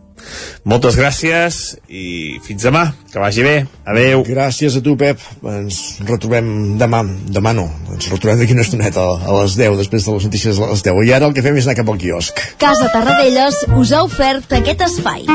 [0.64, 3.56] moltes gràcies i fins demà, que vagi bé
[3.86, 5.20] adeu Gràcies a tu, Pep.
[5.46, 7.02] Ens retrobem demà.
[7.34, 7.66] Demà no.
[7.94, 11.02] Ens retrobem d'aquí una estoneta a les 10, després de les notícies a les 10.
[11.04, 12.40] I ara el que fem és anar cap al quiosc.
[12.58, 15.26] Casa Tarradellas us ha ofert aquest espai.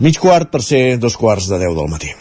[0.00, 2.14] Mig quart per ser dos quarts de 10 del matí.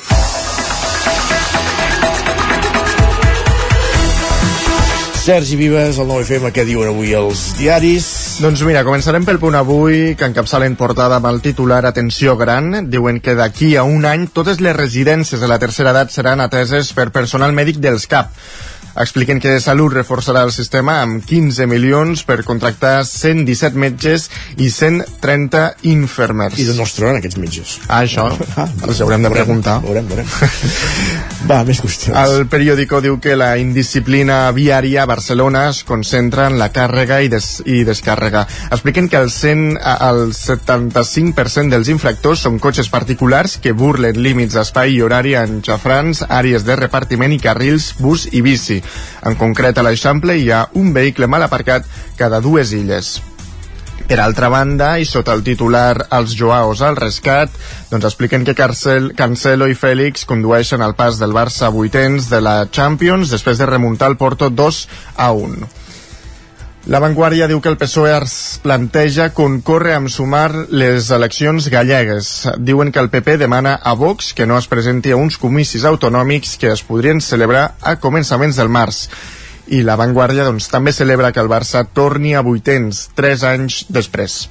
[5.30, 8.29] Sergi Vives, el 9FM, què diuen avui els diaris?
[8.40, 12.86] Doncs mira, començarem pel punt avui, que encapçalen portada amb el titular Atenció Gran.
[12.88, 16.94] Diuen que d'aquí a un any totes les residències de la tercera edat seran ateses
[16.96, 18.32] per personal mèdic dels CAP.
[18.98, 25.76] Expliquen que Salut reforçarà el sistema amb 15 milions per contractar 117 metges i 130
[25.84, 26.58] infermers.
[26.60, 27.78] I d'on els troben aquests metges?
[27.88, 29.80] Ah, això, Ah, els haurem de preguntar.
[29.84, 30.28] Veurem, veurem.
[31.50, 32.16] Va, més qüestions.
[32.20, 37.30] El periòdico diu que la indisciplina viària a Barcelona es concentra en la càrrega i,
[37.32, 38.46] des, i descàrrega.
[38.72, 44.58] Expliquen que el, 100, a- el 75% dels infractors són cotxes particulars que burlen límits
[44.58, 48.79] d'espai i horari en xafrans, àrees de repartiment i carrils, bus i bici.
[49.26, 51.88] En concret, a l'Eixample hi ha un vehicle mal aparcat
[52.20, 53.18] cada dues illes.
[54.10, 57.54] Per altra banda, i sota el titular Els Joaos al rescat,
[57.92, 62.40] doncs expliquen que Carcel, Cancelo i Fèlix condueixen el pas del Barça a vuitens de
[62.42, 64.82] la Champions després de remuntar el Porto 2
[65.18, 65.70] a 1.
[66.90, 68.32] La Vanguardia diu que el PSOE es
[68.64, 72.30] planteja concórrer amb sumar les eleccions gallegues.
[72.66, 76.56] Diuen que el PP demana a Vox que no es presenti a uns comicis autonòmics
[76.58, 79.04] que es podrien celebrar a començaments del març.
[79.70, 84.48] I la Vanguardia doncs, també celebra que el Barça torni a vuitens, tres anys després.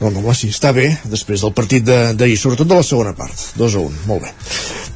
[0.00, 3.12] No, no, home, sí, està bé, després del partit de- d'ahir, sobretot de la segona
[3.12, 3.34] part.
[3.60, 4.30] 2 a 1, molt bé.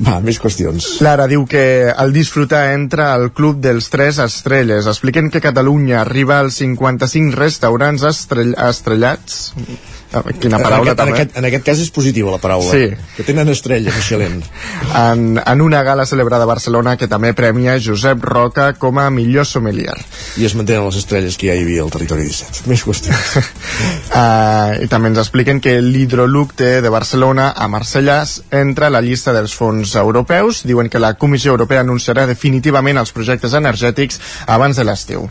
[0.07, 0.95] Va, més qüestions.
[0.99, 4.87] Clara diu que el disfrutar entra al club dels tres estrelles.
[4.91, 9.53] Expliquen que Catalunya arriba als 55 restaurants estrell estrellats
[10.41, 11.13] quina paraula en aquest, també.
[11.13, 12.71] En aquest, en aquest cas és positiva la paraula.
[12.71, 12.91] Sí.
[13.17, 14.43] Que tenen estrella, Michelin.
[14.95, 19.47] En, en una gala celebrada a Barcelona que també premia Josep Roca com a millor
[19.49, 19.97] sommelier.
[20.39, 22.69] I es mantenen les estrelles que ja hi havia al territori 17.
[22.71, 23.35] Més qüestions.
[23.41, 29.35] uh, I també ens expliquen que l'hidrolucte de Barcelona a Marcellàs entra a la llista
[29.35, 30.63] dels fons europeus.
[30.69, 35.31] Diuen que la Comissió Europea anunciarà definitivament els projectes energètics abans de l'estiu.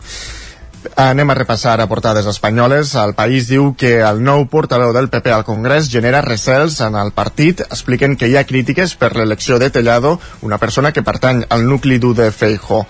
[0.96, 2.92] Anem a repassar a portades espanyoles.
[3.00, 7.12] El país diu que el nou portaveu del PP al Congrés genera recels en el
[7.16, 7.64] partit.
[7.64, 11.98] Expliquen que hi ha crítiques per l'elecció de Tellado, una persona que pertany al nucli
[11.98, 12.84] dur de Feijó.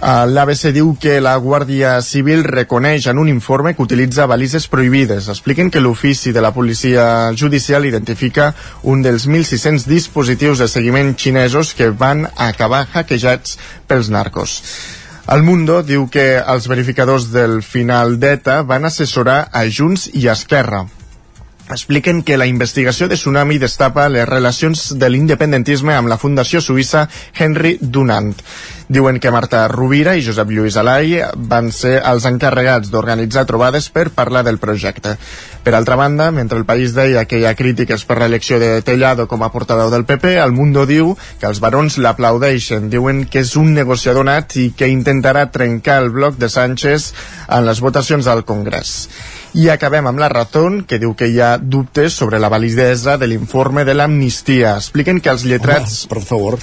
[0.00, 5.28] L'ABC diu que la Guàrdia Civil reconeix en un informe que utilitza balises prohibides.
[5.28, 7.04] Expliquen que l'ofici de la policia
[7.36, 14.56] judicial identifica un dels 1.600 dispositius de seguiment xinesos que van acabar hackejats pels narcos.
[15.30, 20.80] El Mundo diu que els verificadors del final d'ETA van assessorar a Junts i Esquerra
[21.74, 27.06] expliquen que la investigació de Tsunami destapa les relacions de l'independentisme amb la Fundació Suïssa
[27.38, 28.34] Henry Dunant.
[28.90, 31.20] Diuen que Marta Rovira i Josep Lluís Alai
[31.52, 35.14] van ser els encarregats d'organitzar trobades per parlar del projecte.
[35.62, 39.28] Per altra banda, mentre el país deia que hi ha crítiques per l'elecció de Tellado
[39.30, 42.90] com a portaveu del PP, el Mundo diu que els barons l'aplaudeixen.
[42.90, 47.12] Diuen que és un negociador nat i que intentarà trencar el bloc de Sánchez
[47.46, 49.06] en les votacions al Congrés.
[49.52, 53.26] I acabem amb la Razón, que diu que hi ha dubtes sobre la validesa de
[53.26, 54.76] l'informe de l'amnistia.
[54.78, 56.04] Expliquen que els lletrats...
[56.04, 56.56] Home, per favor,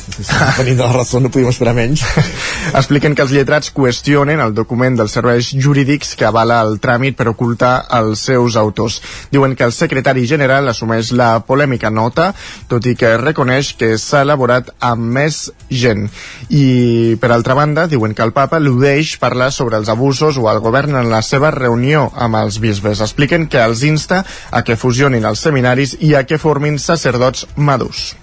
[0.55, 2.05] venint de la Razón no podíem esperar menys.
[2.79, 7.27] Expliquen que els lletrats qüestionen el document dels serveis jurídics que avala el tràmit per
[7.33, 9.01] ocultar els seus autors.
[9.35, 12.29] Diuen que el secretari general assumeix la polèmica nota,
[12.71, 16.07] tot i que reconeix que s'ha elaborat amb més gent.
[16.47, 20.63] I, per altra banda, diuen que el papa l'udeix parlar sobre els abusos o el
[20.63, 23.01] govern en la seva reunió amb els bisbes bisbes.
[23.01, 28.13] Expliquen que els insta a que fusionin els seminaris i a que formin sacerdots madurs.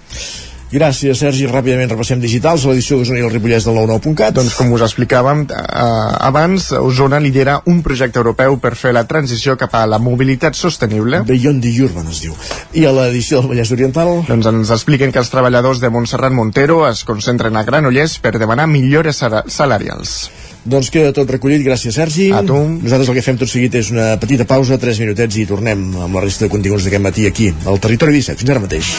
[0.75, 1.45] Gràcies, Sergi.
[1.47, 4.33] Ràpidament repassem digitals a l'edició d'Osona i el Ripollès del 99.cat.
[4.35, 5.67] Doncs com us explicàvem eh,
[6.27, 11.21] abans, Osona lidera un projecte europeu per fer la transició cap a la mobilitat sostenible.
[11.29, 12.33] Beyond the Urban es diu.
[12.73, 14.11] I a l'edició del Vallès Oriental?
[14.27, 18.67] Doncs ens expliquen que els treballadors de Montserrat Montero es concentren a Granollers per demanar
[18.71, 20.17] millores salarials.
[20.65, 22.31] Doncs queda tot recollit, gràcies Sergi.
[22.33, 22.57] A tu.
[22.57, 26.17] Nosaltres el que fem tot seguit és una petita pausa, 3 minutets i tornem amb
[26.17, 28.41] la resta de continguts d'aquest matí aquí, al Territori 17.
[28.41, 28.95] Fins ara mateix.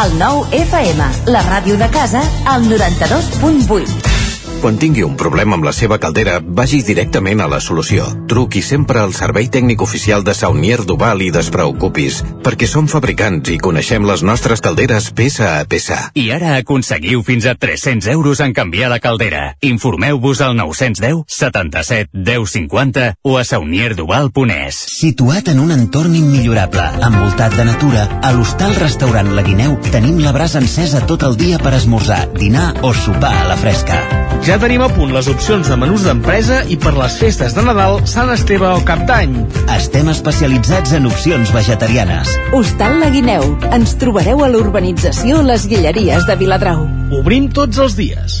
[0.00, 4.19] El nou FM, la ràdio de casa, al 92.8.
[4.60, 8.04] Quan tingui un problema amb la seva caldera, vagi directament a la solució.
[8.28, 13.56] Truqui sempre al servei tècnic oficial de Saunier Duval i despreocupis, perquè som fabricants i
[13.56, 15.96] coneixem les nostres calderes peça a peça.
[16.12, 19.54] I ara aconseguiu fins a 300 euros en canviar de caldera.
[19.64, 24.82] Informeu-vos al 910 77 10 50 o a saunierduval.es.
[24.98, 30.36] Situat en un entorn immillorable, envoltat de natura, a l'hostal restaurant La Guineu tenim la
[30.36, 34.04] brasa encesa tot el dia per esmorzar, dinar o sopar a la fresca.
[34.50, 38.00] Ja tenim a punt les opcions de menús d'empresa i per les festes de Nadal,
[38.10, 39.36] Sant Esteve o Cap d'Any.
[39.76, 42.34] Estem especialitzats en opcions vegetarianes.
[42.58, 43.46] Hostal La Guineu.
[43.70, 46.82] Ens trobareu a l'urbanització Les Guilleries de Viladrau.
[47.22, 48.40] Obrim tots els dies.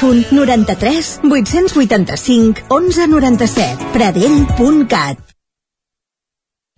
[0.01, 3.91] 93 885 1197.
[3.93, 5.31] Pradell.cat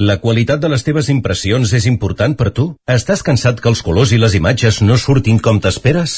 [0.03, 2.65] la qualitat de les teves impressions és important per tu?
[2.89, 6.17] Estàs cansat que els colors i les imatges no surtin com t'esperes?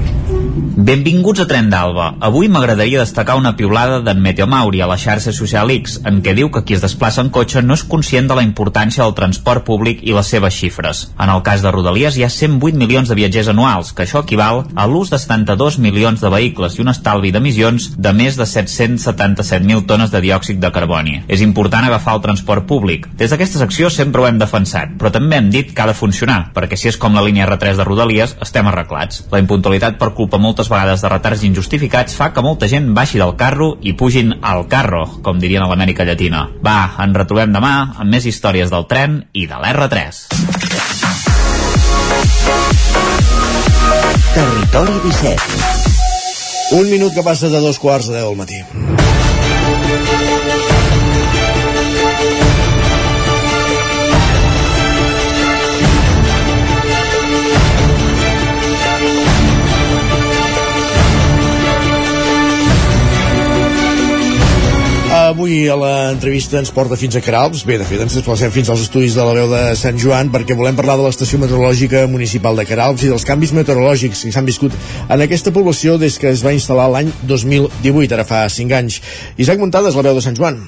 [0.71, 2.13] Benvinguts a Tren d'Alba.
[2.23, 6.31] Avui m'agradaria destacar una piulada d'en Meteo Mauri a la xarxa social X, en què
[6.31, 9.65] diu que qui es desplaça en cotxe no és conscient de la importància del transport
[9.67, 11.01] públic i les seves xifres.
[11.19, 14.61] En el cas de Rodalies hi ha 108 milions de viatgers anuals, que això equival
[14.71, 19.83] a l'ús de 72 milions de vehicles i un estalvi d'emissions de més de 777.000
[19.91, 21.17] tones de diòxid de carboni.
[21.27, 23.09] És important agafar el transport públic.
[23.19, 26.39] Des d'aquesta secció sempre ho hem defensat, però també hem dit que ha de funcionar,
[26.55, 29.25] perquè si és com la línia R3 de Rodalies, estem arreglats.
[29.35, 33.33] La impuntualitat per culpa moltes vegades de retards injustificats fa que molta gent baixi del
[33.37, 36.43] carro i pugin al carro, com dirien a l'Amèrica Llatina.
[36.61, 40.21] Va, ens retrobem demà amb més històries del tren i de l'R3.
[44.35, 48.61] Territori 17 Un minut que passa de dos quarts de deu al matí.
[65.31, 67.61] Avui a l'entrevista ens porta fins a Caralps.
[67.63, 70.57] Bé, de fet, ens desplacem fins als estudis de la veu de Sant Joan perquè
[70.59, 74.75] volem parlar de l'estació meteorològica municipal de Caralps i dels canvis meteorològics que s'han viscut
[75.07, 78.99] en aquesta població des que es va instal·lar l'any 2018, ara fa 5 anys.
[79.39, 80.59] Isaac Muntades, la veu de Sant Joan.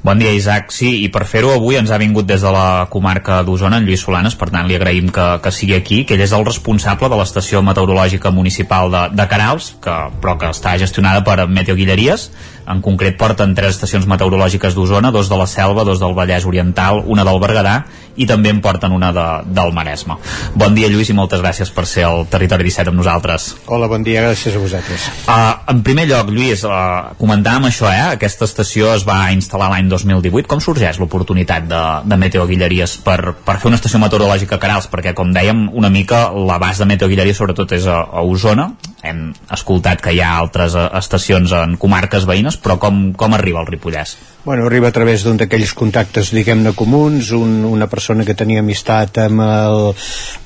[0.00, 0.70] Bon dia, Isaac.
[0.70, 4.04] Sí, i per fer-ho avui ens ha vingut des de la comarca d'Osona, en Lluís
[4.06, 7.18] Solanes, per tant li agraïm que, que sigui aquí, que ell és el responsable de
[7.18, 12.28] l'estació meteorològica municipal de, de Canals, que, però que està gestionada per Meteo Guilleries.
[12.68, 17.02] En concret porten tres estacions meteorològiques d'Osona, dos de la Selva, dos del Vallès Oriental,
[17.06, 17.80] una del Berguedà
[18.18, 20.18] i també en porten una de, del Maresme.
[20.58, 23.48] Bon dia, Lluís, i moltes gràcies per ser al Territori 17 amb nosaltres.
[23.70, 25.06] Hola, bon dia, gràcies a vosaltres.
[25.24, 28.18] Uh, en primer lloc, Lluís, uh, comentàvem això, eh?
[28.18, 30.48] Aquesta estació es va instal·lar l'any 2018.
[30.50, 34.88] Com sorgeix l'oportunitat de, de Meteo Guilleries per, per fer una estació meteorològica a Canals?
[34.92, 38.70] Perquè, com dèiem, una mica l'abast de Meteo Guilleries sobretot és a, a Osona.
[39.06, 43.62] Hem escoltat que hi ha altres uh, estacions en comarques veïnes, però com, com arriba
[43.62, 44.16] al Ripollès?
[44.48, 49.18] Bueno, arriba a través d'un d'aquells contactes, diguem-ne, comuns, un, una persona que tenia amistat
[49.26, 49.82] amb el,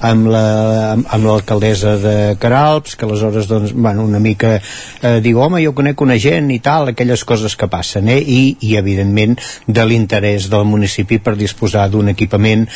[0.09, 0.97] amb la,
[2.03, 6.51] de Caralps, que aleshores, doncs, bueno, una mica eh, diu, home, jo conec una gent
[6.51, 8.19] i tal, aquelles coses que passen, eh?
[8.19, 9.39] I, i evidentment,
[9.69, 12.67] de l'interès del municipi per disposar d'un equipament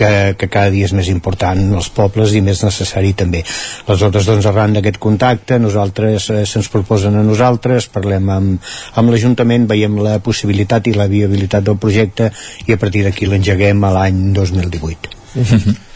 [0.00, 3.44] que, que cada dia és més important als pobles i més necessari també.
[3.84, 5.19] Aleshores, doncs, arran d'aquest contacte,
[5.60, 11.08] nosaltres eh, se'ns proposen a nosaltres, parlem amb, amb l'Ajuntament, veiem la possibilitat i la
[11.10, 12.30] viabilitat del projecte
[12.66, 15.16] i a partir d'aquí l'engeguem a l'any 2018.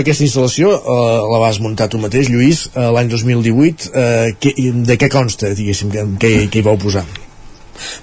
[0.00, 3.88] Aquesta instal·lació eh, la vas muntar tu mateix, Lluís, eh, l'any 2018.
[3.94, 4.52] Eh, que,
[4.84, 7.06] de què consta, diguéssim, que, que hi vau posar?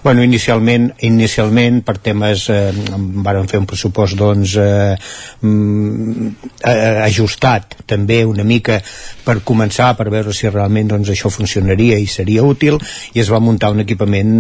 [0.04, 2.72] Bueno, inicialment, inicialment per temes, eh,
[3.26, 4.96] varen fer un pressupost doncs eh,
[5.46, 8.80] eh, ajustat també una mica
[9.26, 12.78] per començar, per veure si realment doncs, això funcionaria i seria útil
[13.14, 14.32] i es va muntar un equipament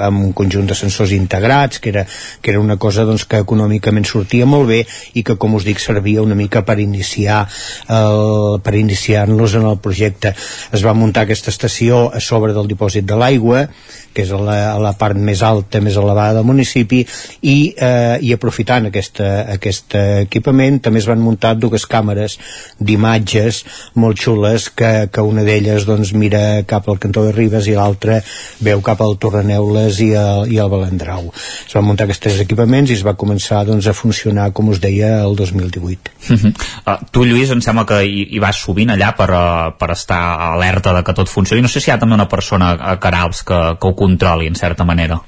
[0.00, 2.04] amb un conjunt de sensors integrats que era,
[2.40, 4.82] que era una cosa doncs, que econòmicament sortia molt bé
[5.14, 7.42] i que com us dic servia una mica per iniciar
[7.88, 10.34] el, per iniciar-nos en el projecte.
[10.72, 13.66] Es va muntar aquesta estació a sobre del dipòsit de l'aigua
[14.12, 17.02] que és la, a la part més alta, més elevada del municipi
[17.42, 22.38] i, eh, i aprofitant aquesta, aquest equipament també es van muntar dues càmeres
[22.80, 23.62] d'imatges
[23.94, 28.20] molt xules que, que una d'elles doncs, mira cap al cantó de Ribes i l'altra
[28.62, 31.30] veu cap al Torreneules i al, i al Balandrau.
[31.66, 35.14] Es van muntar aquests equipaments i es va començar doncs, a funcionar, com us deia,
[35.22, 36.12] el 2018.
[36.30, 36.52] Uh -huh.
[36.86, 40.52] uh, tu, Lluís, em sembla que hi, hi vas sovint allà per, uh, per estar
[40.52, 41.62] alerta de que tot funcioni.
[41.62, 44.54] No sé si hi ha també una persona a Carals que, que ho controli, en
[44.62, 45.20] certa manera.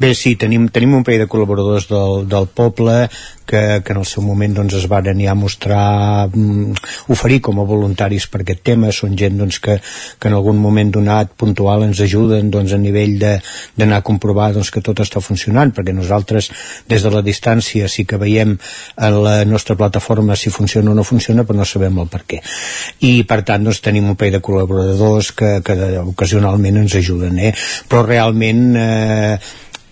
[0.00, 2.96] Bé, sí, tenim, tenim un parell de col·laboradors del, del poble
[3.46, 6.76] que, que en el seu moment doncs, es varen ja mostrar mm,
[7.14, 9.78] oferir com a voluntaris per aquest tema són gent doncs, que,
[10.18, 14.72] que en algun moment donat puntual ens ajuden doncs, a nivell d'anar a comprovar doncs,
[14.72, 16.50] que tot està funcionant perquè nosaltres
[16.88, 21.04] des de la distància sí que veiem en la nostra plataforma si funciona o no
[21.04, 22.42] funciona però no sabem el per què
[23.08, 27.52] i per tant doncs, tenim un parell de col·laboradors que, que ocasionalment ens ajuden eh?
[27.88, 29.36] però realment eh,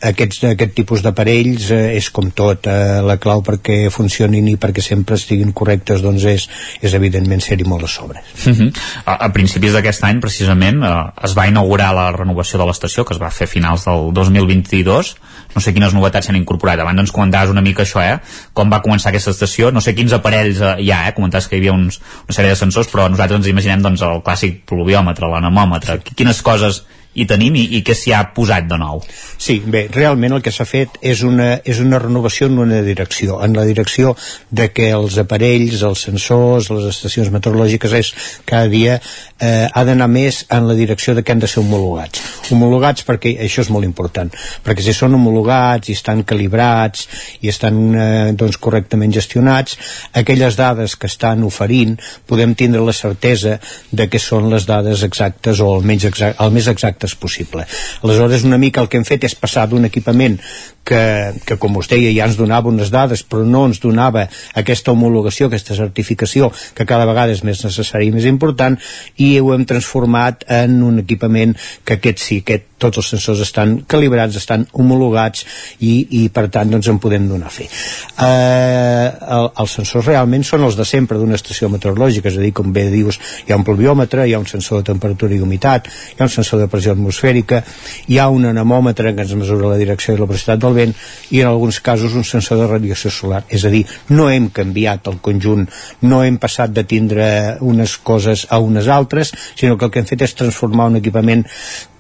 [0.01, 4.84] aquests, aquest tipus d'aparells eh, és com tot, eh, la clau perquè funcionin i perquè
[4.84, 6.46] sempre estiguin correctes doncs és,
[6.80, 8.22] és evidentment ser-hi molt a sobre.
[8.46, 8.70] Uh -huh.
[9.05, 10.94] a, a principis d'aquest any precisament eh,
[11.24, 15.16] es va inaugurar la renovació de l'estació que es va fer a finals del 2022
[15.55, 18.18] no sé quines novetats s'han incorporat abans ens comentaves una mica això, eh?
[18.53, 21.14] com va començar aquesta estació, no sé quins aparells eh, hi ha, eh?
[21.16, 24.22] comentaves que hi havia uns, una sèrie de sensors però nosaltres ens imaginem doncs, el
[24.22, 26.84] clàssic pluviòmetre, l'anemòmetre, quines coses
[27.15, 29.01] hi tenim i, i què s'hi ha posat de nou?
[29.41, 33.41] Sí, bé, realment el que s'ha fet és una, és una renovació en una direcció,
[33.43, 34.15] en la direcció
[34.51, 38.13] de que els aparells, els sensors, les estacions meteorològiques és
[38.47, 39.01] cada dia
[39.41, 42.23] eh, ha d'anar més en la direcció de que han de ser homologats.
[42.55, 44.31] Homologats perquè això és molt important,
[44.67, 47.09] perquè si són homologats i estan calibrats
[47.41, 49.79] i estan eh, doncs correctament gestionats,
[50.15, 51.97] aquelles dades que estan oferint
[52.31, 53.59] podem tindre la certesa
[53.91, 57.66] de que són les dades exactes o almenys exact, el més exacte exactes possible.
[58.03, 60.38] Aleshores, una mica el que hem fet és passar d'un equipament
[60.84, 64.26] que, que com us deia ja ens donava unes dades però no ens donava
[64.57, 68.78] aquesta homologació, aquesta certificació que cada vegada és més necessari i més important
[69.20, 73.76] i ho hem transformat en un equipament que aquest sí, aquest, tots els sensors estan
[73.90, 75.44] calibrats, estan homologats
[75.84, 75.92] i,
[76.22, 77.66] i per tant doncs en podem donar fe.
[77.68, 82.55] Eh, el, els sensors realment són els de sempre d'una estació meteorològica, és a dir,
[82.57, 85.92] com bé dius, hi ha un pluviòmetre, hi ha un sensor de temperatura i humitat,
[86.16, 87.62] hi ha un sensor de pressió atmosfèrica,
[88.09, 90.95] hi ha un anemòmetre que ens mesura la direcció i la velocitat del vent
[91.30, 93.45] i en alguns casos un sensor de radiació solar.
[93.49, 95.66] És a dir, no hem canviat el conjunt
[96.03, 97.28] no hem passat de tindre
[97.61, 101.47] unes coses a unes altres sinó que el que hem fet és transformar un equipament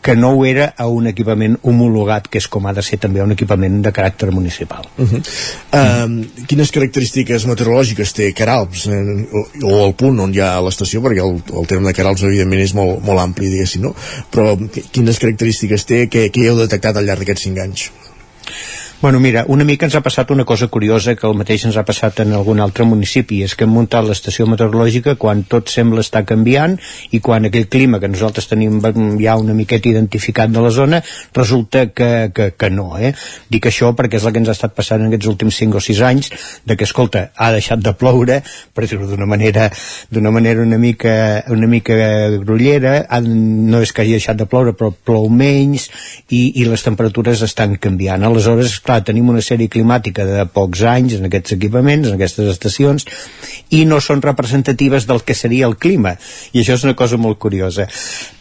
[0.02, 3.20] que no ho era a un equipament homologat, que és com ha de ser també
[3.22, 4.86] un equipament de caràcter municipal.
[4.96, 5.20] Uh -huh.
[5.76, 11.02] uh, quines característiques meteorològiques té Caralps eh, o, o el punt on hi ha l'estació,
[11.02, 13.94] perquè el, el terme de Caralps evidentment és molt, molt ampli, no?
[14.30, 14.56] Però
[14.92, 17.90] quines característiques té que, que heu detectat al llarg d'aquests cinc anys?
[19.02, 21.86] Bueno, mira, una mica ens ha passat una cosa curiosa que el mateix ens ha
[21.88, 26.20] passat en algun altre municipi, és que hem muntat l'estació meteorològica quan tot sembla estar
[26.28, 26.74] canviant
[27.16, 28.76] i quan aquell clima que nosaltres tenim
[29.22, 31.00] ja una miqueta identificat de la zona
[31.32, 33.14] resulta que, que, que no, eh?
[33.48, 35.82] Dic això perquè és el que ens ha estat passant en aquests últims 5 o
[35.86, 36.28] 6 anys,
[36.68, 38.42] de que, escolta, ha deixat de ploure,
[38.76, 39.70] per dir-ho d'una manera
[40.12, 41.16] d'una manera una mica,
[41.48, 41.96] una mica
[42.36, 45.88] grollera, no és que hagi deixat de ploure, però plou menys
[46.28, 48.28] i, i les temperatures estan canviant.
[48.28, 53.06] Aleshores, clar, tenim una sèrie climàtica de pocs anys en aquests equipaments, en aquestes estacions,
[53.76, 56.16] i no són representatives del que seria el clima,
[56.52, 57.86] i això és una cosa molt curiosa.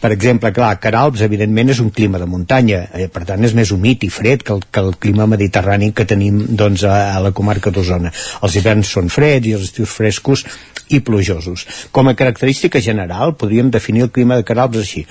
[0.00, 3.70] Per exemple, clar, Caralps, evidentment, és un clima de muntanya, eh, per tant, és més
[3.70, 7.34] humit i fred que el, que el clima mediterrani que tenim doncs, a, a la
[7.36, 8.10] comarca d'Osona.
[8.42, 10.46] Els hiverns són freds i els estius frescos
[10.90, 11.66] i plujosos.
[11.94, 15.06] Com a característica general, podríem definir el clima de Caralps així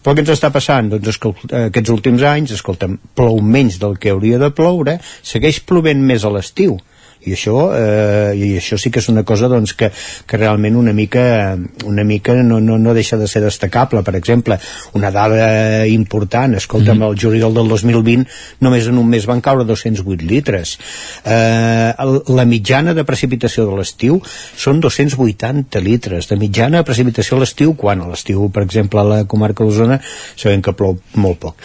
[0.00, 0.88] però què ens està passant?
[0.92, 1.18] Doncs
[1.66, 6.32] aquests últims anys, escolta'm, plou menys del que hauria de ploure, segueix plovent més a
[6.32, 6.78] l'estiu
[7.26, 9.90] i això, eh, i això sí que és una cosa doncs, que,
[10.26, 14.02] que realment una mica, una mica no, no, no deixa de ser destacable.
[14.06, 14.56] Per exemple,
[14.96, 17.10] una dada important escolta'm, mm -hmm.
[17.10, 18.26] el juliol del 2020
[18.60, 20.78] només en un mes van caure 208 litres.
[21.24, 21.92] Eh,
[22.28, 24.20] la mitjana de precipitació de l'estiu
[24.56, 26.28] són 280 litres.
[26.28, 28.00] De mitjana de precipitació a l'estiu quan?
[28.00, 30.00] A l'estiu, per exemple, a la comarca d'Osona
[30.36, 31.56] sabem que plou molt poc.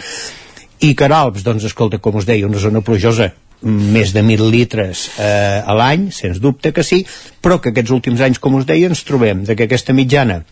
[0.80, 3.32] I Caralps, doncs escolta, com us deia, una zona plujosa
[3.62, 7.00] més de 1.000 litres eh, a l'any, sens dubte que sí,
[7.42, 10.42] però que aquests últims anys, com us deia, ens trobem de que aquesta mitjana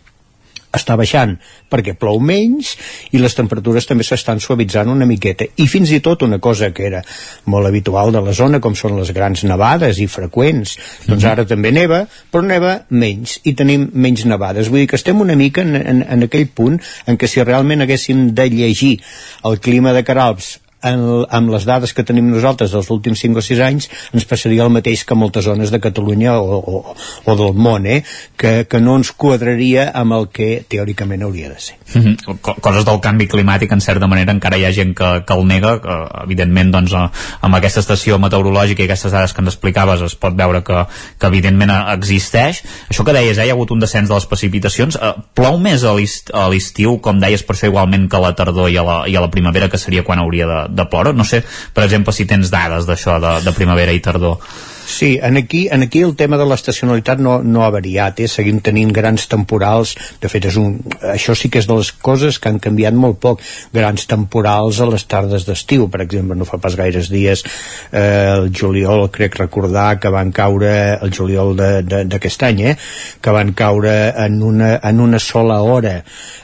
[0.74, 1.36] està baixant
[1.70, 2.74] perquè plou menys
[3.14, 5.46] i les temperatures també s'estan suavitzant una miqueta.
[5.56, 7.02] I fins i tot una cosa que era
[7.50, 10.76] molt habitual de la zona com són les grans nevades i freqüents.
[11.06, 11.30] Doncs mhm.
[11.30, 14.70] ara també neva però neva menys i tenim menys nevades.
[14.72, 17.84] Vull dir que estem una mica en, en, en aquell punt en què si realment
[17.84, 18.96] haguéssim de llegir
[19.44, 23.44] el clima de Caralps en, amb les dades que tenim nosaltres dels últims 5 o
[23.44, 27.54] 6 anys ens passaria el mateix que moltes zones de Catalunya o, o, o del
[27.54, 28.02] món, eh?
[28.36, 31.76] que, que no ens quadraria amb el que teòricament hauria de ser.
[31.94, 32.60] Mm -hmm.
[32.60, 35.80] Coses del canvi climàtic, en certa manera, encara hi ha gent que, que el nega,
[35.80, 37.08] que, evidentment, doncs, eh,
[37.40, 40.86] amb aquesta estació meteorològica i aquestes dades que ens explicaves es pot veure que,
[41.18, 42.62] que evidentment existeix.
[42.90, 44.96] Això que deies, eh, hi ha hagut un descens de les precipitacions.
[44.96, 48.76] Eh, plou més a l'estiu, com deies, per això igualment que a la tardor i
[48.76, 51.14] a la, i a la primavera, que seria quan hauria de, de ploure?
[51.16, 51.42] No sé,
[51.74, 54.40] per exemple, si tens dades d'això, de, de primavera i tardor.
[54.86, 58.28] Sí, en aquí, en aquí el tema de l'estacionalitat no, no ha variat, eh?
[58.28, 60.76] seguim tenint grans temporals, de fet és un,
[61.14, 63.40] això sí que és de les coses que han canviat molt poc,
[63.72, 67.44] grans temporals a les tardes d'estiu, per exemple, no fa pas gaires dies,
[67.92, 72.76] eh, el juliol crec recordar que van caure, el juliol d'aquest any, eh?
[73.24, 75.96] que van caure en una, en una sola hora,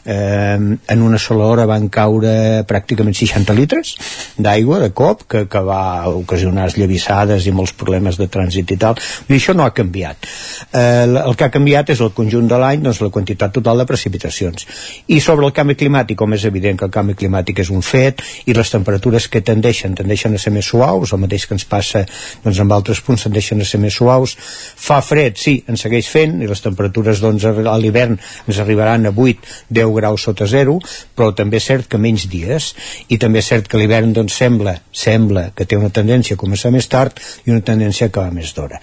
[0.05, 3.95] eh, en una sola hora van caure pràcticament 60 litres
[4.41, 8.99] d'aigua de cop, que, que va ocasionar esllavissades i molts problemes de trànsit i tal,
[9.28, 10.28] i això no ha canviat.
[10.72, 13.89] Eh, el que ha canviat és el conjunt de l'any, doncs la quantitat total de
[13.89, 14.66] precipitacions.
[15.09, 18.22] I sobre el canvi climàtic, com és evident que el canvi climàtic és un fet,
[18.47, 22.05] i les temperatures que tendeixen, tendeixen a ser més suaus, el mateix que ens passa
[22.45, 24.37] doncs, amb altres punts tendeixen a ser més suaus.
[24.37, 29.14] Fa fred, sí, en segueix fent, i les temperatures doncs, a l'hivern ens arribaran a
[29.14, 30.78] 8-10 graus sota zero,
[31.16, 32.72] però també és cert que menys dies,
[33.09, 36.72] i també és cert que l'hivern doncs, sembla, sembla que té una tendència a començar
[36.74, 38.81] més tard i una tendència a acabar més d'hora.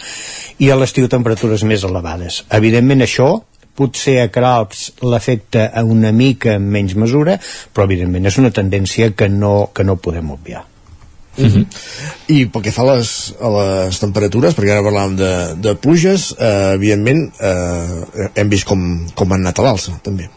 [0.60, 2.44] I a l'estiu temperatures més elevades.
[2.50, 3.30] Evidentment això
[3.78, 7.38] potser a Cralps l'afecta a una mica en menys mesura,
[7.74, 10.66] però evidentment és una tendència que no, que no podem obviar.
[11.38, 11.66] Uh -huh.
[12.34, 16.34] I pel que fa a les, a les temperatures, perquè ara parlàvem de, de pluges,
[16.40, 20.30] eh, evidentment eh, hem vist com, com han anat a l'alça, també.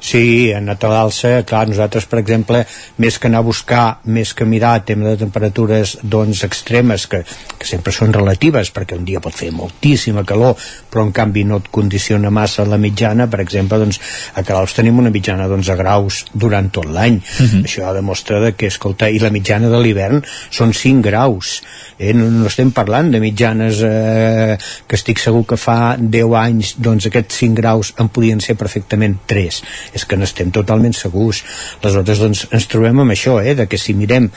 [0.00, 2.62] Sí, en Natal alça, clar, nosaltres, per exemple,
[3.04, 7.20] més que anar a buscar, més que mirar tema de temperatures doncs, extremes, que,
[7.60, 10.56] que sempre són relatives, perquè un dia pot fer moltíssima calor,
[10.90, 14.00] però en canvi no et condiciona massa la mitjana, per exemple, doncs,
[14.34, 17.20] a Calals tenim una mitjana d'11 graus durant tot l'any.
[17.20, 17.50] Uh mhm.
[17.50, 17.64] -huh.
[17.68, 21.60] Això demostra de que, escolta, i la mitjana de l'hivern són 5 graus.
[21.98, 22.14] Eh?
[22.14, 27.06] No, no estem parlant de mitjanes eh, que estic segur que fa 10 anys, doncs
[27.06, 29.62] aquests 5 graus en podien ser perfectament 3
[29.94, 31.42] és que n'estem totalment segurs.
[31.82, 34.30] Aleshores doncs ens trobem amb això eh, de que si mirem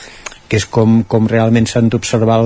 [0.54, 2.36] que és com, com realment s'han d'observar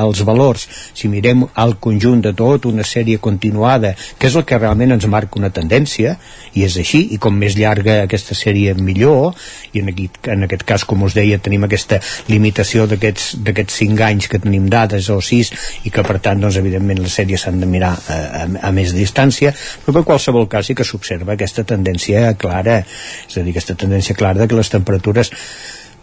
[0.00, 0.64] els valors.
[0.96, 5.04] Si mirem al conjunt de tot, una sèrie continuada, que és el que realment ens
[5.12, 6.14] marca una tendència,
[6.56, 9.36] i és així, i com més llarga aquesta sèrie millor,
[9.72, 12.00] i en aquest, en aquest cas, com us deia, tenim aquesta
[12.32, 15.52] limitació d'aquests 5 anys que tenim dades, o 6,
[15.84, 18.96] i que per tant, doncs, evidentment, les sèries s'han de mirar a, a, a més
[18.96, 19.52] distància,
[19.84, 22.80] però per qualsevol cas sí que s'observa aquesta tendència clara,
[23.28, 25.32] és a dir, aquesta tendència clara de que les temperatures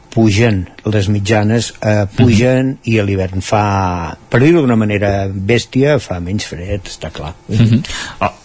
[0.10, 2.78] pugen les mitjanes eh, pugen mm -hmm.
[2.84, 7.56] i a l'hivern fa per dir-ho d'una manera bèstia fa menys fred, està clar mm
[7.56, 7.82] -hmm.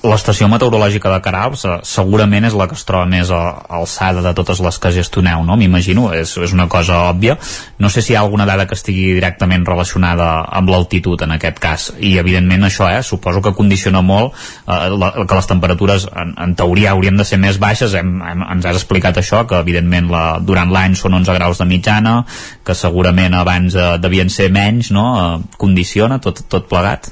[0.02, 4.34] l'estació meteorològica de Carabs eh, segurament és la que es troba més a, alçada de
[4.34, 5.56] totes les que gestioneu no?
[5.56, 7.38] m'imagino, és, és una cosa òbvia
[7.78, 11.58] no sé si hi ha alguna dada que estigui directament relacionada amb l'altitud en aquest
[11.58, 14.32] cas i evidentment això, eh, suposo que condiciona molt
[14.68, 18.42] eh, la, que les temperatures en, en teoria haurien de ser més baixes hem, hem,
[18.52, 22.16] ens has explicat això, que evidentment la, durant l'any són 11 graus de mitjana
[22.64, 25.06] que segurament abans eh, devien ser menys, no?
[25.18, 27.10] Eh, condiciona tot, tot plegat?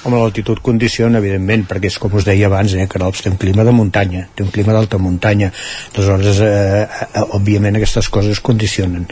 [0.00, 3.36] Home, l'altitud condiciona, evidentment, perquè és com us deia abans, eh, que Caralps té un
[3.36, 5.50] clima de muntanya, té un clima d'alta muntanya.
[5.92, 9.06] Aleshores, eh, eh, òbviament, aquestes coses condicionen.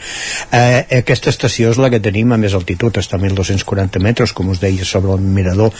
[0.51, 4.49] Eh, aquesta estació és la que tenim a més altitud, està a 1.240 metres, com
[4.49, 5.71] us deia, sobre el mirador,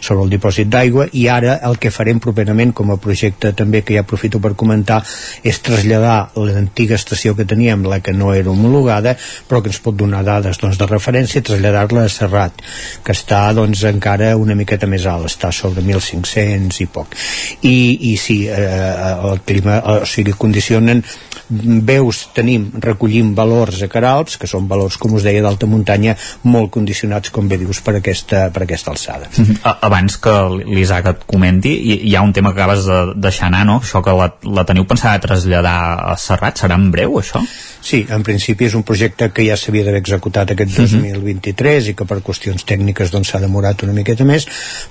[0.00, 3.94] sobre el dipòsit d'aigua, i ara el que farem properament com a projecte també, que
[3.94, 5.04] ja aprofito per comentar,
[5.44, 9.94] és traslladar l'antiga estació que teníem, la que no era homologada, però que ens pot
[9.94, 12.60] donar dades doncs, de referència, traslladar-la a Serrat,
[13.04, 17.16] que està doncs, encara una una miqueta més alt, està sobre 1.500 i poc.
[17.62, 17.76] I,
[18.12, 18.92] i sí, eh,
[19.30, 21.04] el clima, o sigui, condicionen
[21.48, 26.70] veus tenim, recollim valors a Caralps, que són valors, com us deia, d'alta muntanya, molt
[26.74, 29.28] condicionats, com bé dius, per aquesta, per aquesta alçada.
[29.36, 29.76] Mm -hmm.
[29.88, 30.34] Abans que
[30.74, 33.80] l'Isaac et comenti, hi, hi ha un tema que acabes de deixar anar, no?
[33.80, 37.40] Això que la, la teniu pensada traslladar a Serrat, serà en breu, això?
[37.80, 42.04] Sí, en principi és un projecte que ja s'havia d'haver executat aquest 2023 i que
[42.04, 44.37] per qüestions tècniques doncs s'ha demorat una miqueta més,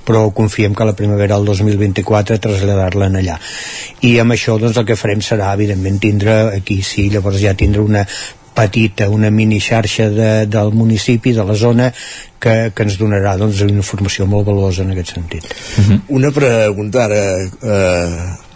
[0.07, 3.37] però confiem que la primavera del 2024 traslladar-la en allà.
[4.01, 7.85] I amb això doncs el que farem serà evidentment tindre aquí sí, llavors ja tindre
[7.85, 8.05] una
[8.57, 11.91] petita, una mini xarxa de, del municipi, de la zona,
[12.41, 15.45] que, que ens donarà doncs, una informació molt valuosa en aquest sentit.
[15.45, 15.99] Uh -huh.
[16.19, 18.46] Una pregunta ara, eh,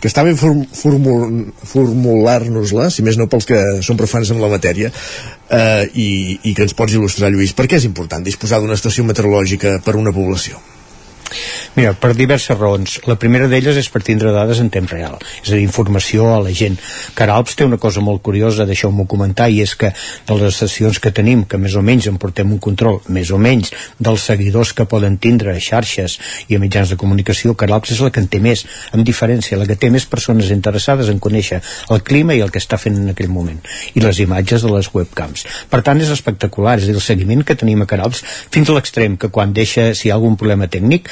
[0.00, 4.90] que està bé formul, formular-nos-la, si més no pels que són profans en la matèria,
[5.52, 6.10] eh, i,
[6.50, 7.54] i que ens pots il·lustrar, Lluís.
[7.56, 10.60] Per què és important disposar d'una estació meteorològica per una població?
[11.76, 12.98] Mira, per diverses raons.
[13.06, 16.40] La primera d'elles és per tindre dades en temps real, és a dir, informació a
[16.42, 16.76] la gent.
[17.18, 19.92] Caralps té una cosa molt curiosa, deixeu-m'ho comentar, i és que
[20.26, 23.38] de les estacions que tenim, que més o menys en portem un control, més o
[23.38, 26.18] menys, dels seguidors que poden tindre a xarxes
[26.48, 29.68] i a mitjans de comunicació, Caralps és la que en té més, amb diferència, la
[29.68, 31.60] que té més persones interessades en conèixer
[31.90, 33.60] el clima i el que està fent en aquell moment,
[33.94, 35.46] i les imatges de les webcams.
[35.70, 39.16] Per tant, és espectacular, és dir, el seguiment que tenim a Caralps, fins a l'extrem
[39.20, 41.08] que quan deixa, si hi ha algun problema tècnic,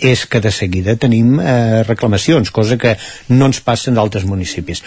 [0.00, 2.96] és que de seguida tenim eh, reclamacions, cosa que
[3.28, 4.82] no ens passa en d'altres municipis.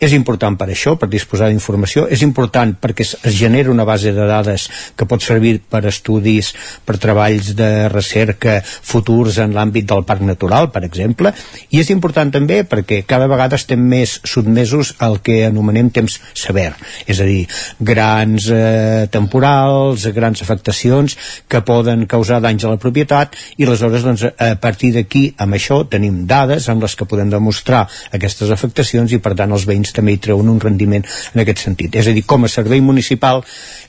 [0.00, 4.12] És important per això, per disposar d'informació, és important perquè es, es genera una base
[4.14, 6.52] de dades que pot servir per estudis,
[6.86, 11.32] per treballs de recerca futurs en l'àmbit del parc natural, per exemple,
[11.70, 16.70] i és important també perquè cada vegada estem més sotmesos al que anomenem temps sever,
[17.06, 17.46] és a dir,
[17.80, 21.16] grans eh, temporals, grans afectacions
[21.48, 25.58] que poden causar danys a la propietat i aleshores doncs, eh, a partir d'aquí, amb
[25.58, 29.94] això, tenim dades amb les que podem demostrar aquestes afectacions i, per tant, els veïns
[29.96, 31.96] també hi treuen un rendiment en aquest sentit.
[31.96, 33.42] És a dir, com a servei municipal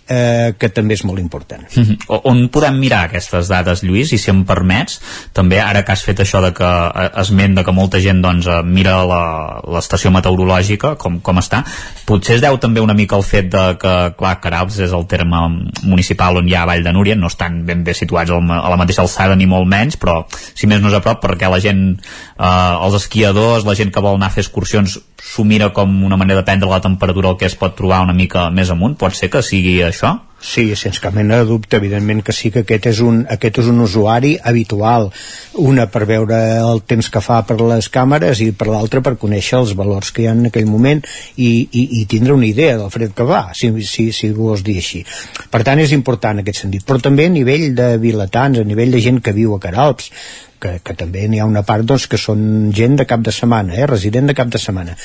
[0.08, 1.64] eh, que també és molt important.
[1.76, 2.20] Mm -hmm.
[2.24, 5.00] On podem mirar aquestes dades, Lluís, i si em permets,
[5.34, 8.48] també ara que has fet això de que eh, esment de que molta gent doncs,
[8.48, 11.64] eh, mira l'estació meteorològica, com, com està,
[12.06, 15.38] potser es deu també una mica el fet de que, clar, Carabs és el terme
[15.84, 18.40] municipal on hi ha Vall de Núria, no estan ben bé situats a
[18.70, 21.62] la mateixa alçada ni molt menys, però si més no és a prop, perquè la
[21.64, 21.84] gent,
[22.38, 26.20] eh, els esquiadors, la gent que vol anar a fer excursions, s'ho mira com una
[26.20, 29.16] manera de prendre la temperatura el que es pot trobar una mica més amunt, pot
[29.16, 30.18] ser que sigui això?
[30.44, 33.70] Sí, sense cap mena de dubte, evidentment que sí que aquest és un, aquest és
[33.72, 35.08] un usuari habitual,
[35.64, 39.62] una per veure el temps que fa per les càmeres i per l'altra per conèixer
[39.62, 41.00] els valors que hi ha en aquell moment
[41.38, 44.76] i, i, i tindre una idea del fred que va, si, si, si vols dir
[44.84, 45.06] així.
[45.50, 49.02] Per tant, és important aquest sentit, però també a nivell de vilatans, a nivell de
[49.08, 50.12] gent que viu a Caralps,
[50.64, 53.76] que, que també n'hi ha una part doncs, que són gent de cap de setmana,
[53.76, 54.96] eh, resident de cap de setmana.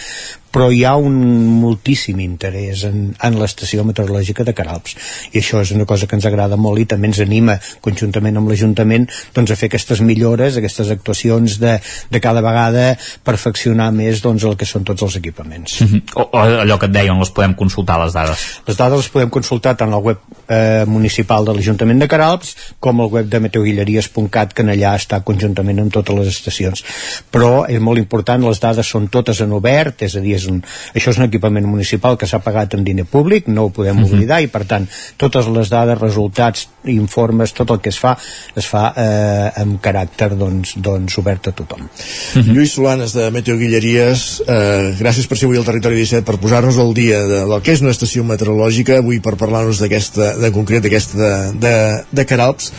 [0.55, 1.17] Però hi ha un
[1.61, 4.95] moltíssim interès en, en l'estació meteorològica de Caralps
[5.35, 8.49] i això és una cosa que ens agrada molt i també ens anima conjuntament amb
[8.49, 9.05] l'Ajuntament
[9.37, 11.77] doncs, a fer aquestes millores, aquestes actuacions de,
[12.09, 12.89] de cada vegada
[13.29, 15.83] perfeccionar més doncs, el que són tots els equipaments.
[15.83, 16.03] Mm -hmm.
[16.17, 18.49] o, o allò que et deia on les podem consultar les dades?
[18.67, 20.19] Les dades les podem consultar tant al web
[20.49, 25.21] eh, municipal de l'Ajuntament de Caralps com al web de meteoguilleries.cat que en allà està
[25.25, 26.85] conjuntament amb totes les estacions
[27.33, 30.61] però és molt important, les dades són totes en obert, és a dir, és un,
[30.95, 34.01] això és un equipament municipal que s'ha pagat amb diner públic, no ho podem uh
[34.01, 34.09] mhm.
[34.09, 34.15] -huh.
[34.15, 38.15] oblidar i per tant totes les dades, resultats, informes, tot el que es fa
[38.57, 41.83] es fa eh, amb caràcter doncs, doncs obert a tothom.
[41.83, 42.43] Uh mhm.
[42.43, 42.55] -huh.
[42.55, 46.79] Lluís Solanes de Meteo Guilleries eh, gràcies per ser avui al Territori 17 per posar-nos
[46.79, 50.83] al dia de, del que és una estació meteorològica avui per parlar-nos d'aquesta de concret
[50.83, 52.73] d'aquesta de, de, de Caralps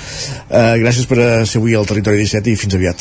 [0.49, 2.97] eh, gràcies per ser avui al Territori 17 i fins aviat.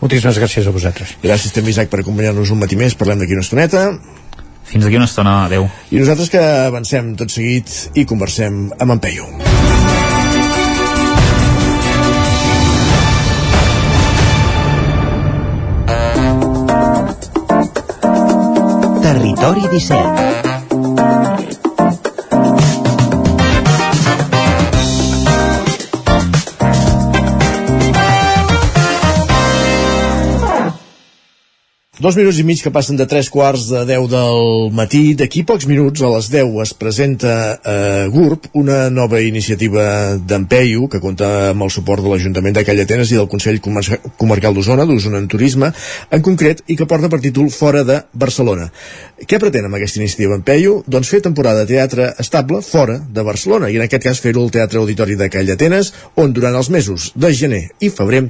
[0.00, 1.16] Moltíssimes gràcies a vosaltres.
[1.22, 2.94] Gràcies també, Isaac, per acompanyar-nos un matí més.
[2.94, 3.88] Parlem d'aquí una estoneta.
[4.68, 5.66] Fins d'aquí una estona, adeu.
[5.90, 9.57] I nosaltres que avancem tot seguit i conversem amb en Peyu.
[19.08, 21.37] Territori 17
[31.98, 35.16] Dos minuts i mig que passen de tres quarts de 10 del matí.
[35.18, 40.86] D'aquí pocs minuts, a les 10, es presenta a eh, GURB una nova iniciativa d'Empeio
[40.86, 45.18] que compta amb el suport de l'Ajuntament de Callatenes i del Consell Comarcal d'Osona, d'Osona
[45.18, 45.74] en Turisme,
[46.14, 48.70] en concret, i que porta per títol Fora de Barcelona.
[49.18, 50.84] Què pretén amb aquesta iniciativa Empeio?
[50.86, 54.54] Doncs fer temporada de teatre estable fora de Barcelona, i en aquest cas fer-ho al
[54.54, 58.28] Teatre Auditori de Callatenes, on durant els mesos de gener i febrer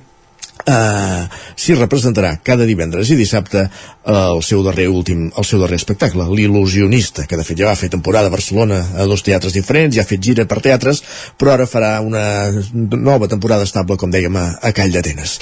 [0.66, 1.22] eh,
[1.56, 3.68] s'hi representarà cada divendres i dissabte
[4.08, 7.90] el seu darrer últim, el seu darrer espectacle, l'il·lusionista, que de fet ja va fer
[7.92, 11.02] temporada a Barcelona a dos teatres diferents, ja ha fet gira per teatres,
[11.36, 15.36] però ara farà una nova temporada estable, com dèiem, a, a Call d'Atenes.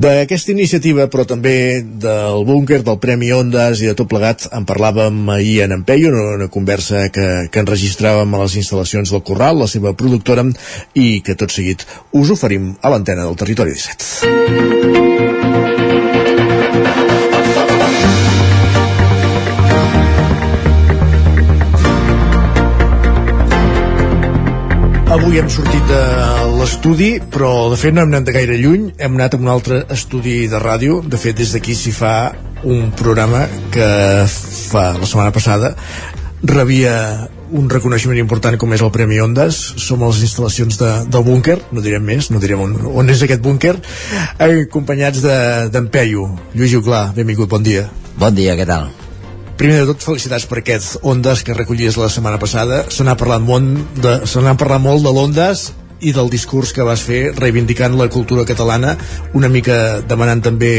[0.00, 5.22] D'aquesta iniciativa, però també del búnquer, del Premi Ondas i de tot plegat, en parlàvem
[5.36, 9.70] ahir en Empeio, en una conversa que, que enregistràvem a les instal·lacions del Corral, la
[9.70, 10.42] seva productora,
[10.98, 11.86] i que tot seguit
[12.16, 14.49] us oferim a l'antena del Territori 17.
[25.10, 26.02] Avui hem sortit de
[26.58, 29.84] l'estudi, però de fet no hem anat de gaire lluny, hem anat a un altre
[29.94, 32.14] estudi de ràdio, de fet des d'aquí s'hi fa
[32.62, 33.90] un programa que
[34.26, 35.76] fa la setmana passada
[36.42, 36.96] rebia
[37.56, 39.58] un reconeixement important com és el Premi Ondas.
[39.80, 43.22] Som a les instal·lacions de, del búnquer no direm més, no direm on, on és
[43.26, 43.76] aquest búnquer.
[44.38, 46.26] Acompanyats d'en de, Peyu.
[46.54, 47.88] Lluís Uclar, benvingut, bon dia.
[48.20, 48.90] Bon dia, què tal?
[49.60, 52.86] Primer de tot, felicitats per aquest Ondas que recollies la setmana passada.
[52.88, 55.68] Se n'ha parlat, molt de, se parlat molt de l'Ondas
[56.00, 58.96] i del discurs que vas fer reivindicant la cultura catalana,
[59.36, 60.72] una mica demanant també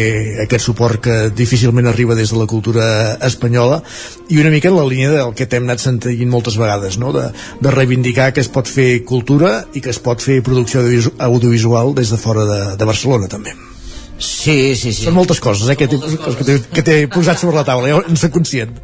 [0.43, 2.87] aquest suport que difícilment arriba des de la cultura
[3.21, 3.81] espanyola
[4.29, 7.13] i una mica en la línia del que t'hem anat sentint moltes vegades, no?
[7.15, 7.29] de,
[7.61, 10.81] de reivindicar que es pot fer cultura i que es pot fer producció
[11.19, 13.55] audiovisual des de fora de, de Barcelona també.
[14.21, 15.07] Sí, sí, sí.
[15.07, 18.77] Són moltes coses, eh, que t'he posat sobre la taula, jo en soc conscient.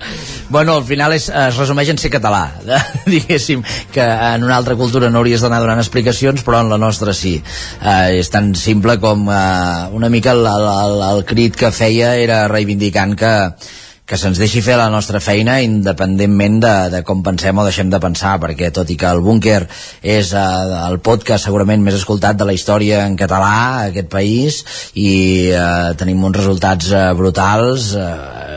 [0.50, 2.80] Bueno, al final és, es resumeix en ser català, de,
[3.14, 3.62] diguéssim,
[3.94, 7.38] que en una altra cultura no hauries d'anar donant explicacions, però en la nostra sí.
[7.38, 12.48] Eh, és tan simple com eh, una mica el, el, el crit que feia era
[12.50, 13.34] reivindicant que
[14.08, 18.00] que se'ns deixi fer la nostra feina independentment de, de com pensem o deixem de
[18.00, 19.60] pensar, perquè tot i que el Búnquer
[20.00, 20.44] és eh,
[20.88, 24.62] el podcast segurament més escoltat de la història en català a aquest país
[24.96, 25.12] i
[25.52, 28.48] eh, tenim uns resultats eh, brutals eh,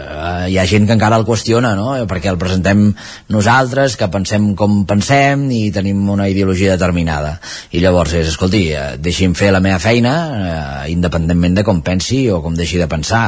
[0.50, 1.88] hi ha gent que encara el qüestiona no?
[2.10, 2.86] perquè el presentem
[3.32, 7.36] nosaltres que pensem com pensem i tenim una ideologia determinada
[7.74, 12.22] i llavors és, escolti, eh, deixi'm fer la meva feina eh, independentment de com pensi
[12.30, 13.24] o com deixi de pensar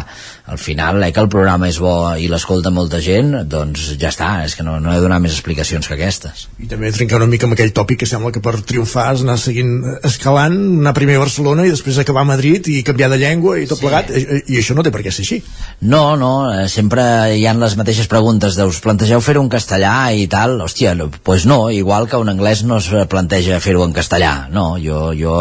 [0.46, 4.30] al final, eh, que el programa és bo i l'escolta molta gent, doncs ja està,
[4.46, 6.48] és que no, no he de donar més explicacions que aquestes.
[6.58, 9.38] I també trencar una mica amb aquell tòpic que sembla que per triomfar has anar
[9.38, 13.60] seguint escalant, anar primer a Barcelona i després acabar a Madrid i canviar de llengua
[13.60, 13.86] i tot sí.
[13.86, 15.38] plegat, I, i això no té per què ser així.
[15.86, 17.04] No, no, eh, sempre
[17.36, 21.06] hi han les mateixes preguntes de us plantegeu fer-ho en castellà i tal, hòstia, no,
[21.22, 25.38] pues no, igual que un anglès no es planteja fer-ho en castellà, no, jo, jo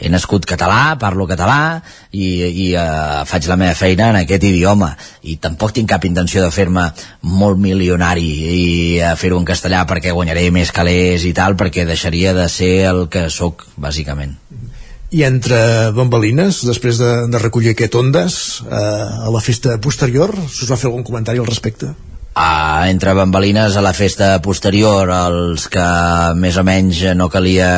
[0.00, 1.60] he nascut català, parlo català
[2.12, 6.42] i, i uh, faig la meva feina en aquest idioma i tampoc tinc cap intenció
[6.44, 6.88] de fer-me
[7.22, 8.66] molt milionari i
[9.00, 13.06] uh, fer-ho en castellà perquè guanyaré més calés i tal perquè deixaria de ser el
[13.12, 14.36] que sóc bàsicament
[15.10, 15.58] i entre
[15.96, 18.34] bambalines, després de, de recollir aquest Ondes,
[18.68, 21.94] eh, a la festa posterior, s'us va fer algun comentari al respecte?
[22.38, 25.86] Uh, entre bambalines a la festa posterior els que
[26.38, 27.70] més o menys no calia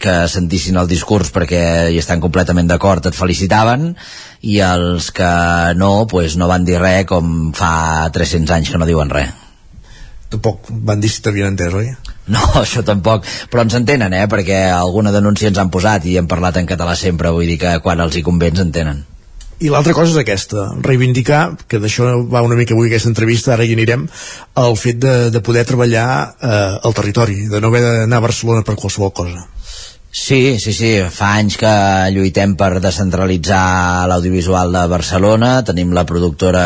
[0.00, 1.60] que sentissin el discurs perquè
[1.92, 3.90] hi estan completament d'acord et felicitaven
[4.48, 5.32] i els que
[5.76, 9.36] no, pues no van dir res com fa 300 anys que no diuen res
[10.32, 11.92] tampoc van dir si t'havien entès, oi?
[12.32, 14.24] No, això tampoc, però ens entenen, eh?
[14.30, 17.76] perquè alguna denúncia ens han posat i hem parlat en català sempre, vull dir que
[17.84, 19.04] quan els hi convé ens entenen.
[19.58, 23.64] I l'altra cosa és aquesta, reivindicar, que d'això va una mica avui aquesta entrevista, ara
[23.66, 24.04] hi anirem,
[24.62, 28.62] el fet de, de poder treballar eh, al territori, de no haver d'anar a Barcelona
[28.62, 29.42] per qualsevol cosa.
[30.18, 31.70] Sí, sí, sí, fa anys que
[32.10, 36.64] lluitem per descentralitzar l'audiovisual de Barcelona, tenim la productora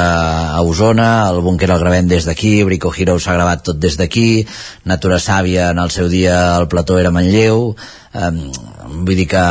[0.56, 4.46] a Osona, el búnquer el gravem des d'aquí, Brico Hero s'ha gravat tot des d'aquí,
[4.88, 8.38] Natura Sàvia en el seu dia el plató era Manlleu, um,
[9.04, 9.42] vull dir que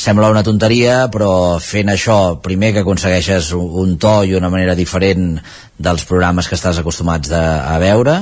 [0.00, 5.36] sembla una tonteria però fent això primer que aconsegueixes un to i una manera diferent
[5.76, 8.16] dels programes que estàs acostumats de, a veure.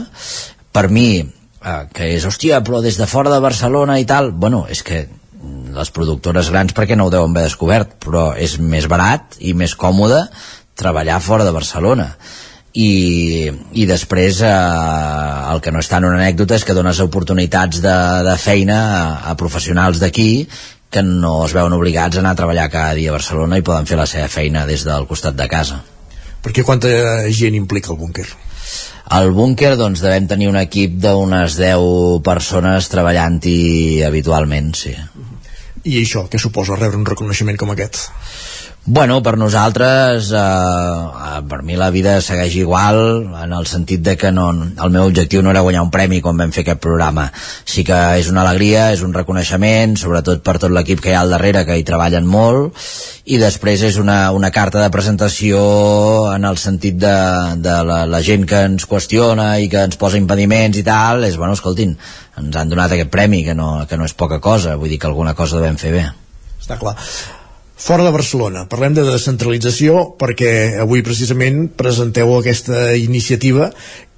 [0.74, 1.22] Per mi
[1.64, 5.06] eh, que és, hòstia, però des de fora de Barcelona i tal, bueno, és que
[5.72, 9.74] les productores grans perquè no ho deuen haver descobert però és més barat i més
[9.74, 10.26] còmode
[10.78, 12.12] treballar fora de Barcelona
[12.72, 14.52] i, i després eh,
[15.52, 17.96] el que no és tant una anècdota és que dones oportunitats de,
[18.28, 19.02] de feina a,
[19.32, 20.46] a professionals d'aquí
[20.92, 23.88] que no es veuen obligats a anar a treballar cada dia a Barcelona i poden
[23.88, 25.80] fer la seva feina des del costat de casa.
[26.44, 26.90] Perquè quanta
[27.32, 28.26] gent implica el búnquer?
[29.12, 34.94] Al búnquer doncs devem tenir un equip d'unes 10 persones treballant-hi habitualment, sí.
[35.84, 38.06] I això, què suposa rebre un reconeixement com aquest?
[38.84, 44.16] Bueno, per nosaltres, eh, eh, per mi la vida segueix igual, en el sentit de
[44.18, 47.28] que no, el meu objectiu no era guanyar un premi quan vam fer aquest programa.
[47.64, 51.20] Sí que és una alegria, és un reconeixement, sobretot per tot l'equip que hi ha
[51.22, 52.74] al darrere, que hi treballen molt,
[53.22, 55.60] i després és una, una carta de presentació
[56.32, 57.14] en el sentit de,
[57.62, 61.38] de la, la gent que ens qüestiona i que ens posa impediments i tal, és,
[61.38, 61.94] bueno, escoltin,
[62.42, 65.06] ens han donat aquest premi, que no, que no és poca cosa, vull dir que
[65.06, 66.04] alguna cosa devem fer bé.
[66.58, 66.96] Està clar
[67.82, 68.68] fora de Barcelona.
[68.70, 73.72] Parlem de descentralització perquè avui precisament presenteu aquesta iniciativa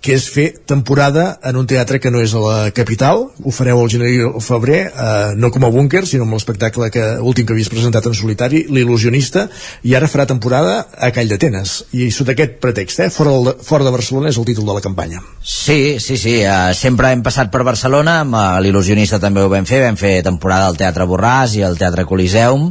[0.04, 3.80] que és fer temporada en un teatre que no és a la capital, ho fareu
[3.80, 7.46] al gener i al febrer, eh, no com a búnquer, sinó amb l'espectacle que últim
[7.48, 9.46] que havies presentat en solitari, l'il·lusionista,
[9.82, 11.72] i ara farà temporada a Call d'Atenes.
[11.96, 14.84] I sota aquest pretext, eh, fora, de, fora de Barcelona és el títol de la
[14.84, 15.24] campanya.
[15.40, 19.64] Sí, sí, sí, uh, sempre hem passat per Barcelona, amb uh, l'il·lusionista també ho vam
[19.64, 22.68] fer, vam fer temporada al Teatre Borràs i al Teatre Coliseum,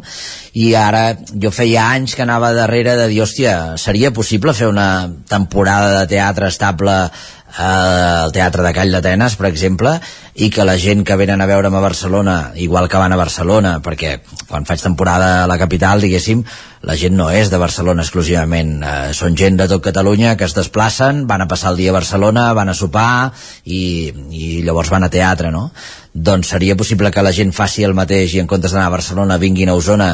[0.53, 5.09] i ara jo feia anys que anava darrere de dir, hòstia, seria possible fer una
[5.29, 7.22] temporada de teatre estable eh,
[7.53, 9.93] al Teatre de Call d'Atenes, per exemple,
[10.33, 13.75] i que la gent que venen a veure'm a Barcelona, igual que van a Barcelona,
[13.85, 14.15] perquè
[14.49, 16.41] quan faig temporada a la capital, diguéssim,
[16.83, 20.57] la gent no és de Barcelona exclusivament, eh, són gent de tot Catalunya que es
[20.57, 23.31] desplacen, van a passar el dia a Barcelona, van a sopar
[23.63, 25.69] i, i llavors van a teatre, no?
[26.13, 29.39] Doncs seria possible que la gent faci el mateix i en comptes d'anar a Barcelona
[29.41, 30.11] vinguin a Osona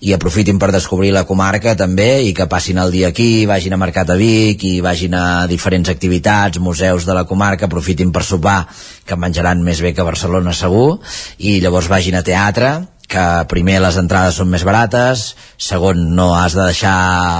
[0.00, 3.80] i aprofitin per descobrir la comarca també i que passin el dia aquí, vagin a
[3.80, 8.64] Mercat a Vic i vagin a diferents activitats, museus de la comarca, aprofitin per sopar
[9.04, 11.02] que menjaran més bé que a Barcelona segur
[11.36, 12.72] i llavors vagin a teatre
[13.12, 16.94] que primer les entrades són més barates, segon no has de deixar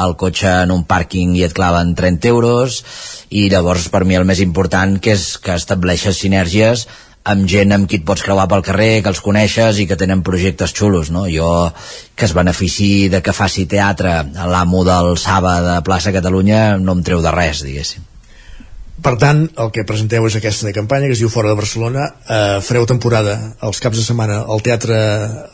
[0.04, 2.82] el cotxe en un pàrquing i et claven 30 euros
[3.30, 6.84] i llavors per mi el més important que és que estableixes sinergies
[7.24, 10.24] amb gent amb qui et pots creuar pel carrer, que els coneixes i que tenen
[10.26, 11.26] projectes xulos, no?
[11.30, 11.70] Jo
[12.16, 14.22] que es benefici de que faci teatre
[14.54, 18.11] l'amo del Saba de plaça Catalunya no em treu de res, diguéssim.
[19.02, 22.04] Per tant, el que presenteu és aquesta de campanya que es diu Fora de Barcelona.
[22.22, 23.34] Eh, fareu temporada
[23.66, 24.98] els caps de setmana al teatre,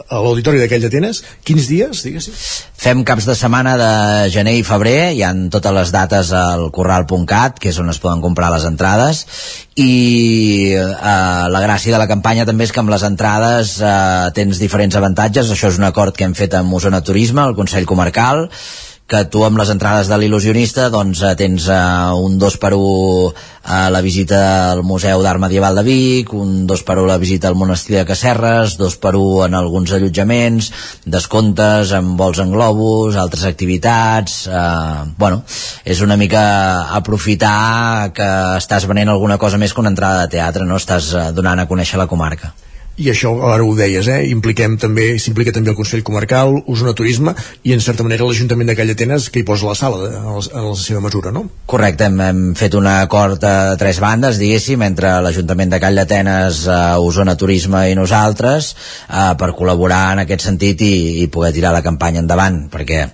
[0.05, 1.23] a l'Auditori d'aquell d'Atenes.
[1.49, 2.35] Quins dies, diguéssim?
[2.79, 3.93] Fem caps de setmana de
[4.35, 8.21] gener i febrer, hi han totes les dates al corral.cat, que és on es poden
[8.25, 9.25] comprar les entrades,
[9.81, 14.61] i eh, la gràcia de la campanya també és que amb les entrades eh, tens
[14.61, 18.45] diferents avantatges, això és un acord que hem fet amb Osona Turisme, el Consell Comarcal,
[19.09, 23.31] que tu amb les entrades de l'il·lusionista doncs eh, tens uh, un 2 per 1
[23.73, 24.41] a la visita
[24.75, 27.97] al Museu d'Art Medieval de Vic, un 2 per 1 a la visita al Monestir
[27.97, 30.71] de Casserres, 2 per 1 en alguns allotjaments,
[31.09, 35.41] descomptes amb vols en globus, altres activitats, eh, bueno,
[35.89, 36.45] és una mica
[37.01, 38.31] aprofitar que
[38.61, 40.77] estàs venent alguna cosa més que una entrada de teatre, no?
[40.77, 42.53] Estàs uh, donant a conèixer la comarca
[42.99, 44.25] i això ara ho deies, eh?
[44.33, 48.75] impliquem també s'implica també el Consell Comarcal, Osona Turisme i en certa manera l'Ajuntament de
[48.79, 51.45] Call d'Atenes que hi posa la sala a, la, a la seva mesura, no?
[51.71, 56.65] Correcte, hem, hem fet un acord a tres bandes, diguéssim, entre l'Ajuntament de Call d'Atenes,
[56.67, 61.73] eh, Osona Turisme i nosaltres eh, per col·laborar en aquest sentit i, i poder tirar
[61.77, 63.05] la campanya endavant, perquè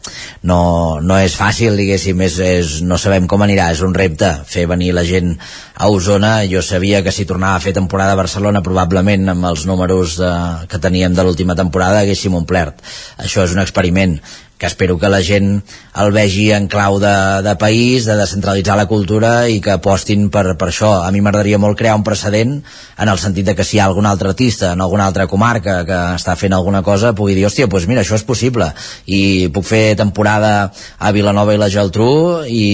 [0.48, 0.62] no,
[1.04, 4.94] no és fàcil, diguéssim, és, és, no sabem com anirà, és un repte fer venir
[4.96, 5.34] la gent
[5.74, 9.68] a Osona, jo sabia que si tornava a fer temporada a Barcelona probablement amb els
[9.74, 10.32] números de,
[10.70, 12.78] que teníem de l'última temporada haguéssim omplert.
[13.18, 14.20] Això és un experiment
[14.56, 15.58] que espero que la gent
[16.00, 20.54] el vegi en clau de, de país, de descentralitzar la cultura i que apostin per,
[20.56, 20.92] per això.
[21.02, 23.88] A mi m'agradaria molt crear un precedent en el sentit de que si hi ha
[23.90, 27.66] algun altre artista en alguna altra comarca que està fent alguna cosa pugui dir, hòstia,
[27.66, 28.70] doncs mira, això és possible
[29.06, 32.64] i puc fer temporada a Vilanova i la Geltrú i,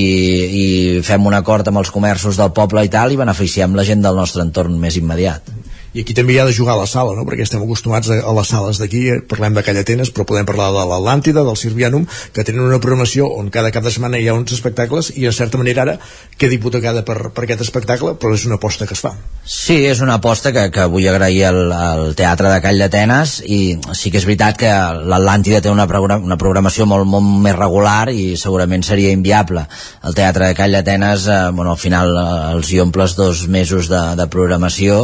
[0.62, 0.66] i
[1.06, 4.20] fem un acord amb els comerços del poble i tal i beneficiem la gent del
[4.20, 5.59] nostre entorn més immediat
[5.92, 7.24] i aquí també hi ha de jugar a la sala, no?
[7.26, 10.70] perquè estem acostumats a, a les sales d'aquí, eh, parlem de Callatenes, però podem parlar
[10.70, 14.36] de l'Atlàntida, del Sirvianum, que tenen una programació on cada cap de setmana hi ha
[14.38, 15.96] uns espectacles i en certa manera ara
[16.38, 19.16] queda hipotecada per, per aquest espectacle, però és una aposta que es fa.
[19.42, 23.60] Sí, és una aposta que, que vull agrair al, al Teatre de Call d'Atenes i
[23.98, 24.70] sí que és veritat que
[25.10, 25.88] l'Atlàntida té una,
[26.20, 29.66] una programació molt, molt més regular i segurament seria inviable.
[30.06, 33.90] El Teatre de Call d'Atenes, eh, bueno, al final eh, els hi omples dos mesos
[33.90, 35.00] de, de programació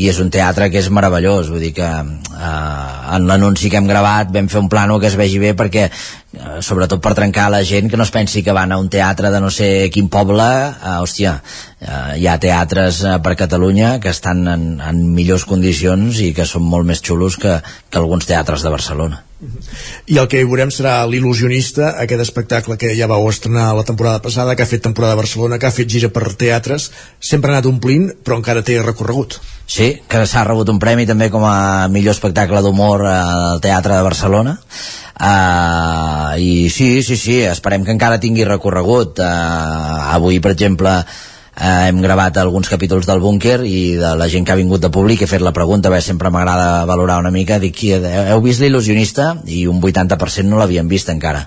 [0.00, 3.88] i és un teatre que és meravellós, vull dir que eh, en l'anunci que hem
[3.90, 7.62] gravat vam fer un plano que es vegi bé perquè eh, sobretot per trencar la
[7.66, 10.46] gent que no es pensi que van a un teatre de no sé quin poble
[10.46, 11.34] eh, hòstia,
[11.80, 16.48] eh, hi ha teatres eh, per Catalunya que estan en, en millors condicions i que
[16.48, 17.58] són molt més xulos que,
[17.90, 19.22] que alguns teatres de Barcelona
[20.06, 24.22] i el que hi veurem serà l'il·lusionista aquest espectacle que ja vau estrenar la temporada
[24.22, 27.58] passada, que ha fet temporada a Barcelona que ha fet gira per teatres, sempre ha
[27.58, 29.40] anat omplint però encara té recorregut.
[29.66, 34.06] Sí, que s'ha rebut un premi també com a millor espectacle d'humor al Teatre de
[34.06, 34.56] Barcelona.
[35.22, 39.22] Uh, i sí, sí, sí, esperem que encara tingui recorregut.
[39.22, 40.96] Uh, avui per exemple
[41.56, 44.90] eh, hem gravat alguns capítols del búnquer i de la gent que ha vingut de
[44.92, 49.32] públic he fet la pregunta, bé, sempre m'agrada valorar una mica dic, heu vist l'il·lusionista?
[49.46, 51.46] i un 80% no l'havien vist encara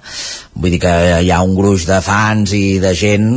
[0.53, 3.31] vull dir que hi ha un gruix de fans i de gent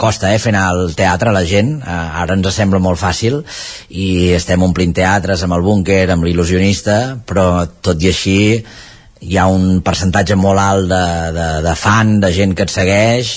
[0.00, 3.40] costa eh, fer anar al teatre la gent eh, ara ens sembla molt fàcil
[3.90, 8.38] i estem omplint teatres amb el búnquer amb l'il·lusionista però tot i així
[9.20, 11.04] hi ha un percentatge molt alt de,
[11.36, 13.34] de, de fan, de gent que et segueix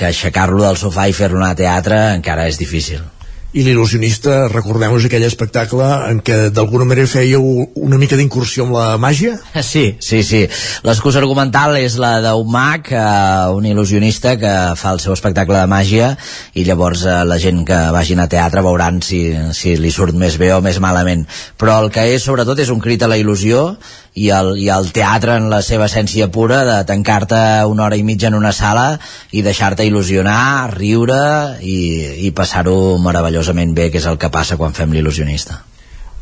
[0.00, 3.04] que aixecar-lo del sofà i fer-lo anar a teatre encara és difícil
[3.50, 7.42] i l'il·lusionista, recordem-nos aquell espectacle en què d'alguna manera fèieu
[7.82, 9.38] una mica d'incursió amb la màgia?
[9.70, 10.40] Sí, sí, sí.
[10.86, 15.70] L'excusa argumental és la d'un mag, eh, un il·lusionista que fa el seu espectacle de
[15.70, 16.12] màgia
[16.54, 19.22] i llavors eh, la gent que vagin a teatre veuran si,
[19.56, 21.26] si li surt més bé o més malament.
[21.58, 23.72] Però el que és sobretot és un crit a la il·lusió
[24.14, 27.40] i el, i el teatre en la seva essència pura de tancar-te
[27.70, 28.98] una hora i mitja en una sala
[29.30, 31.22] i deixar-te il·lusionar, riure
[31.62, 31.78] i,
[32.26, 35.62] i passar-ho meravellosament bé, que és el que passa quan fem l'il·lusionista.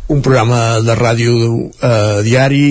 [0.09, 1.34] Un programa de ràdio
[1.84, 2.68] eh, diari,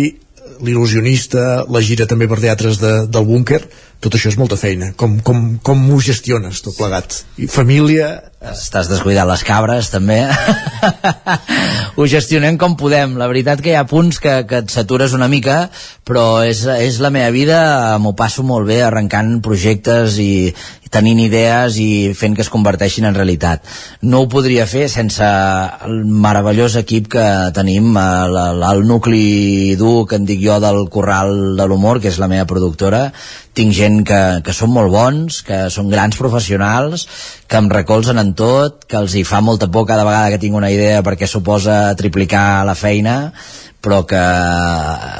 [0.61, 3.61] l'il·lusionista, la gira també per teatres de, del búnquer,
[4.01, 4.91] tot això és molta feina.
[4.97, 7.24] Com, com, com ho gestiones tot plegat?
[7.38, 8.15] I família...
[8.38, 10.19] Estàs descuidant les cabres, també.
[11.97, 13.15] ho gestionem com podem.
[13.17, 15.71] La veritat que hi ha punts que, que et satures una mica,
[16.05, 17.57] però és, és la meva vida,
[17.97, 23.09] m'ho passo molt bé arrencant projectes i, i tenint idees i fent que es converteixin
[23.09, 23.65] en realitat.
[24.05, 25.25] No ho podria fer sense
[25.89, 27.25] el meravellós equip que
[27.57, 28.38] tenim, el,
[28.69, 32.47] el nucli dur que en dic jo del Corral de l'Humor, que és la meva
[32.47, 33.07] productora,
[33.57, 37.07] tinc gent que, que són molt bons, que són grans professionals,
[37.49, 40.55] que em recolzen en tot, que els hi fa molta por cada vegada que tinc
[40.57, 43.34] una idea perquè suposa triplicar la feina,
[43.82, 44.23] però que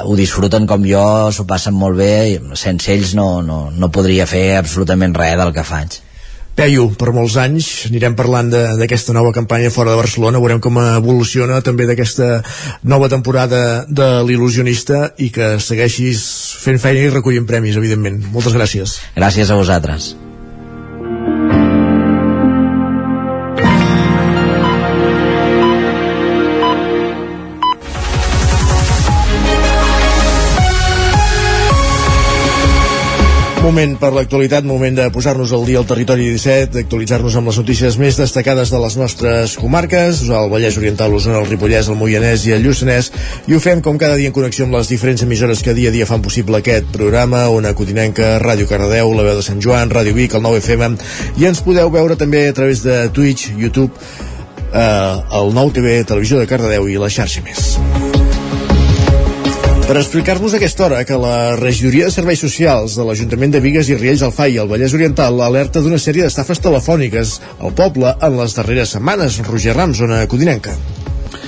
[0.04, 4.26] ho disfruten com jo, s'ho passen molt bé, i sense ells no, no, no podria
[4.26, 6.02] fer absolutament res del que faig.
[6.58, 11.60] Peyu, per molts anys, anirem parlant d'aquesta nova campanya fora de Barcelona, veurem com evoluciona
[11.62, 12.40] també d'aquesta
[12.82, 16.24] nova temporada de l'il·lusionista i que segueixis
[16.58, 18.24] fent feina i recollint premis, evidentment.
[18.34, 18.98] Moltes gràcies.
[19.14, 20.16] Gràcies a vosaltres.
[33.58, 37.96] Moment per l'actualitat, moment de posar-nos al dia al territori 17, d'actualitzar-nos amb les notícies
[37.98, 42.54] més destacades de les nostres comarques, el Vallès Oriental, l'Osona, el Ripollès, el Moianès i
[42.54, 43.10] el Lluçanès,
[43.50, 45.96] i ho fem com cada dia en connexió amb les diferents emissores que dia a
[45.96, 50.14] dia fan possible aquest programa, una Cotinenca, Ràdio Cardedeu, la veu de Sant Joan, Ràdio
[50.14, 50.98] Vic, el 9FM,
[51.42, 53.90] i ens podeu veure també a través de Twitch, YouTube,
[54.70, 58.07] eh, el 9TV, Televisió de Cardedeu i la xarxa més
[59.88, 63.88] per explicar-nos a aquesta hora que la Regidoria de Serveis Socials de l'Ajuntament de Vigues
[63.88, 68.36] i Riells del FAI al Vallès Oriental alerta d'una sèrie d'estafes telefòniques al poble en
[68.36, 69.38] les darreres setmanes.
[69.48, 70.76] Roger Ram, zona codinenca.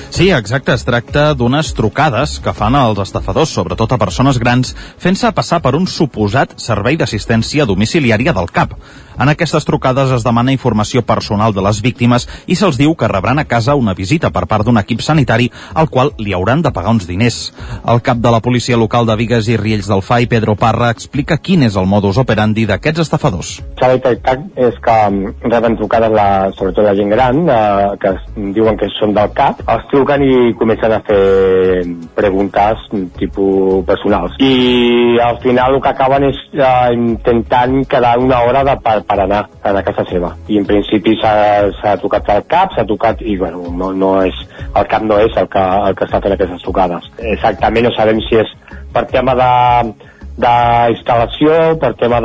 [0.09, 0.73] Sí, exacte.
[0.73, 5.77] Es tracta d'unes trucades que fan els estafadors, sobretot a persones grans, fent-se passar per
[5.77, 8.73] un suposat servei d'assistència domiciliària del CAP.
[9.21, 13.39] En aquestes trucades es demana informació personal de les víctimes i se'ls diu que rebran
[13.39, 16.95] a casa una visita per part d'un equip sanitari al qual li hauran de pagar
[16.97, 17.41] uns diners.
[17.85, 21.37] El cap de la policia local de Vigues i Riells del FAI, Pedro Parra, explica
[21.37, 23.51] quin és el modus operandi d'aquests estafadors.
[23.77, 28.15] S'ha detectat és que mm, reben trucades la, sobretot la gent gran eh, que
[28.57, 31.85] diuen que són del CAP, els truquen i comencen a fer
[32.17, 32.89] preguntes
[33.21, 34.41] tipus personals.
[34.41, 39.19] I al final el que acaben és eh, intentant quedar una hora de, per, per
[39.25, 40.29] anar a la casa seva.
[40.47, 44.37] I en principi s'ha tocat el cap, s'ha tocat, i bueno, no, no és,
[44.71, 47.03] el cap no és el que, el que està fent aquestes tocades.
[47.35, 48.51] Exactament no sabem si és
[48.95, 51.51] per tema d'instal·lació,
[51.83, 52.19] per tema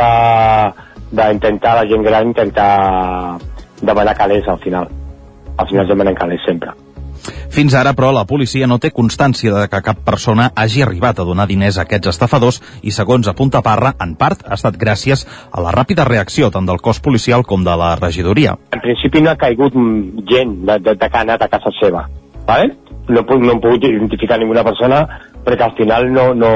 [1.09, 2.71] d'intentar la gent gran intentar
[3.81, 4.86] demanar calés al final.
[5.57, 6.84] Al final demanen calés sempre.
[7.55, 11.28] Fins ara, però, la policia no té constància de que cap persona hagi arribat a
[11.28, 15.63] donar diners a aquests estafadors i, segons apunta Parra, en part ha estat gràcies a
[15.63, 18.57] la ràpida reacció tant del cos policial com de la regidoria.
[18.76, 19.76] En principi no ha caigut
[20.30, 22.05] gent de, de, de que ha anat a casa seva,
[22.45, 22.76] ¿vale?
[23.07, 25.03] No, no hem pogut identificar ninguna persona
[25.45, 26.51] perquè al final no, no,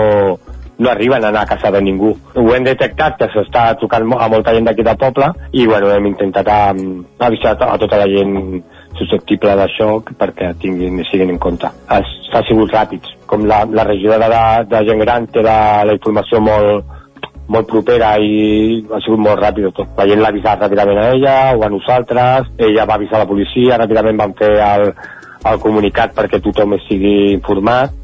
[0.79, 2.15] no arriben a anar a casa de ningú.
[2.35, 6.09] Ho hem detectat que s'està tocant a molta gent d'aquí del poble i bueno, hem
[6.09, 8.63] intentat avisar a tota la gent
[8.97, 11.69] susceptible d'això perquè tinguin, siguin en compte.
[12.29, 13.15] S'ha sigut ràpids.
[13.29, 16.97] Com la, la regidora de, de gent gran té la, la informació molt,
[17.49, 19.93] molt propera i ha sigut molt ràpid tot.
[19.97, 23.79] La gent l'ha avisat ràpidament a ella o a nosaltres, ella va avisar la policia,
[23.81, 24.91] ràpidament van fer el,
[25.49, 27.98] el comunicat perquè tothom estigui informat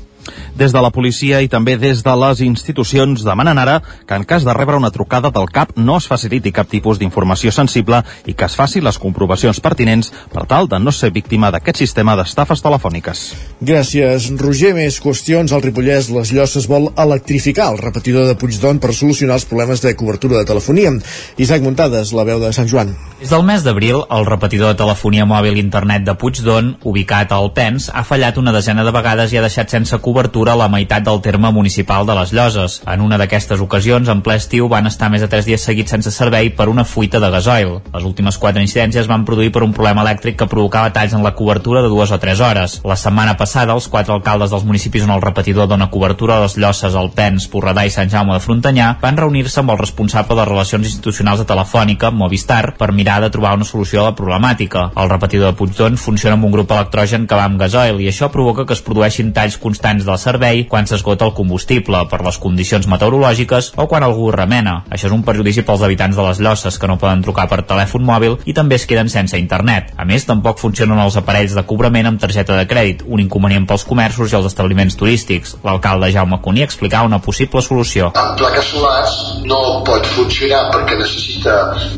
[0.55, 4.45] des de la policia i també des de les institucions demanen ara que en cas
[4.45, 8.45] de rebre una trucada del CAP no es faciliti cap tipus d'informació sensible i que
[8.45, 13.26] es faci les comprovacions pertinents per tal de no ser víctima d'aquest sistema d'estafes telefòniques.
[13.61, 14.73] Gràcies, Roger.
[14.76, 15.53] Més qüestions.
[15.55, 19.93] Al Ripollès, les Llosses vol electrificar el repetidor de Puigdon per solucionar els problemes de
[19.95, 20.91] cobertura de telefonia.
[21.38, 22.91] Isaac Muntades, la veu de Sant Joan.
[23.21, 27.89] Des del mes d'abril, el repetidor de telefonia mòbil internet de Puigdon, ubicat al PENS,
[27.93, 31.03] ha fallat una desena de vegades i ha deixat sense cobertura cobertura a la meitat
[31.03, 32.78] del terme municipal de les Lloses.
[32.88, 36.11] En una d'aquestes ocasions, en ple estiu, van estar més de 3 dies seguits sense
[36.16, 37.82] servei per una fuita de gasoil.
[37.91, 41.34] Les últimes 4 incidències van produir per un problema elèctric que provocava talls en la
[41.36, 42.78] cobertura de dues o tres hores.
[42.88, 46.55] La setmana passada, els quatre alcaldes dels municipis on el repetidor dona cobertura a les
[46.55, 50.88] Llosses, Alpens, Porredà i Sant Jaume de Frontanyà van reunir-se amb el responsable de Relacions
[50.88, 54.88] Institucionals de Telefònica, Movistar, per mirar de trobar una solució a la problemàtica.
[54.95, 58.32] El repetidor de Puigdon funciona amb un grup electrogen que va amb gasoil i això
[58.32, 62.88] provoca que es produeixin talls constants del servei quan s'esgota el combustible per les condicions
[62.91, 64.84] meteorològiques o quan algú remena.
[64.89, 68.06] Això és un perjudici pels habitants de les Llosses que no poden trucar per telèfon
[68.06, 69.91] mòbil i també es queden sense internet.
[69.97, 73.86] A més, tampoc funcionen els aparells de cobrament amb targeta de crèdit, un inconvenient pels
[73.88, 75.58] comerços i els establiments turístics.
[75.66, 78.12] L'alcalde Jaume Cuní explicava una possible solució.
[78.16, 79.16] Amb plaques solars
[79.49, 81.56] no pot funcionar perquè necessita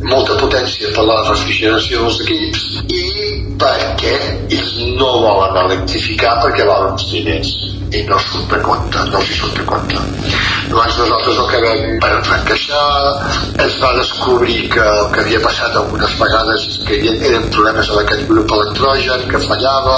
[0.08, 3.04] molta potència per la refrigeració dels equips i
[3.62, 4.14] perquè
[4.54, 9.36] ells no volen electrificar perquè volen uns diners i no surt de compte, no s'hi
[9.40, 10.00] surt de compte.
[10.68, 12.88] Llavors nosaltres el que vam per encaixar
[13.64, 17.88] es va descobrir que el que havia passat algunes vegades és que hi eren problemes
[17.94, 19.96] en aquest grup electrogen, que fallava,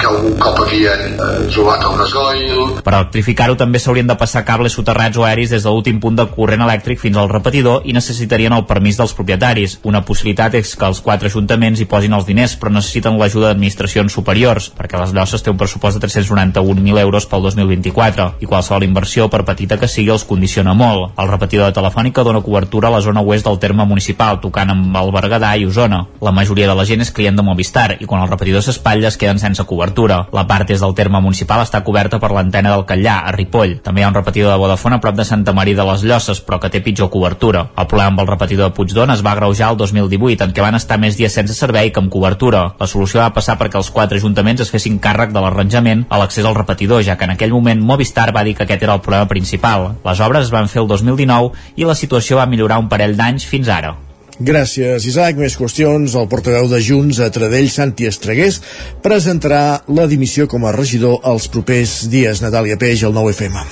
[0.00, 2.64] que algun cop havien eh, trobat el gasoil...
[2.82, 6.26] Per electrificar-ho també s'haurien de passar cables soterrats o aeris des de l'últim punt de
[6.34, 9.78] corrent elèctric fins al repetidor i necessitarien el permís dels propietaris.
[9.86, 14.18] Una possibilitat és que els quatre ajuntaments hi posin els diners, però necessiten l'ajuda d'administracions
[14.18, 19.28] superiors, perquè les Llosses té un pressupost de 391.000 euros pel 2024 i qualsevol inversió,
[19.28, 21.12] per petita que sigui, els condiciona molt.
[21.18, 24.96] El repetidor de Telefònica dona cobertura a la zona oest del terme municipal, tocant amb
[24.96, 26.04] el Berguedà i Osona.
[26.24, 29.18] La majoria de la gent és client de Movistar i quan el repetidor s'espatlla es
[29.20, 30.24] queden sense cobertura.
[30.32, 33.78] La part és del terme municipal està coberta per l'antena del Catllà, a Ripoll.
[33.84, 36.40] També hi ha un repetidor de Vodafone a prop de Santa Maria de les Llosses,
[36.44, 37.68] però que té pitjor cobertura.
[37.76, 40.78] El problema amb el repetidor de Puigdona es va agreujar el 2018, en què van
[40.78, 42.64] estar més dies sense servei que amb cobertura.
[42.80, 46.46] La solució va passar perquè els quatre ajuntaments es fessin càrrec de l'arranjament a l'accés
[46.48, 49.28] al repetidor, ja que en aquell moment Movistar va dir que aquest era el problema
[49.28, 49.90] principal.
[50.06, 53.46] Les obres es van fer el 2019 i la situació va millorar un parell d'anys
[53.46, 53.96] fins ara.
[54.38, 55.34] Gràcies, Isaac.
[55.36, 56.14] Més qüestions.
[56.14, 58.60] El portaveu de Junts a Tradell, Santi Estregués,
[59.02, 62.42] presentarà la dimissió com a regidor els propers dies.
[62.44, 63.66] Natàlia Peix, el 9FM.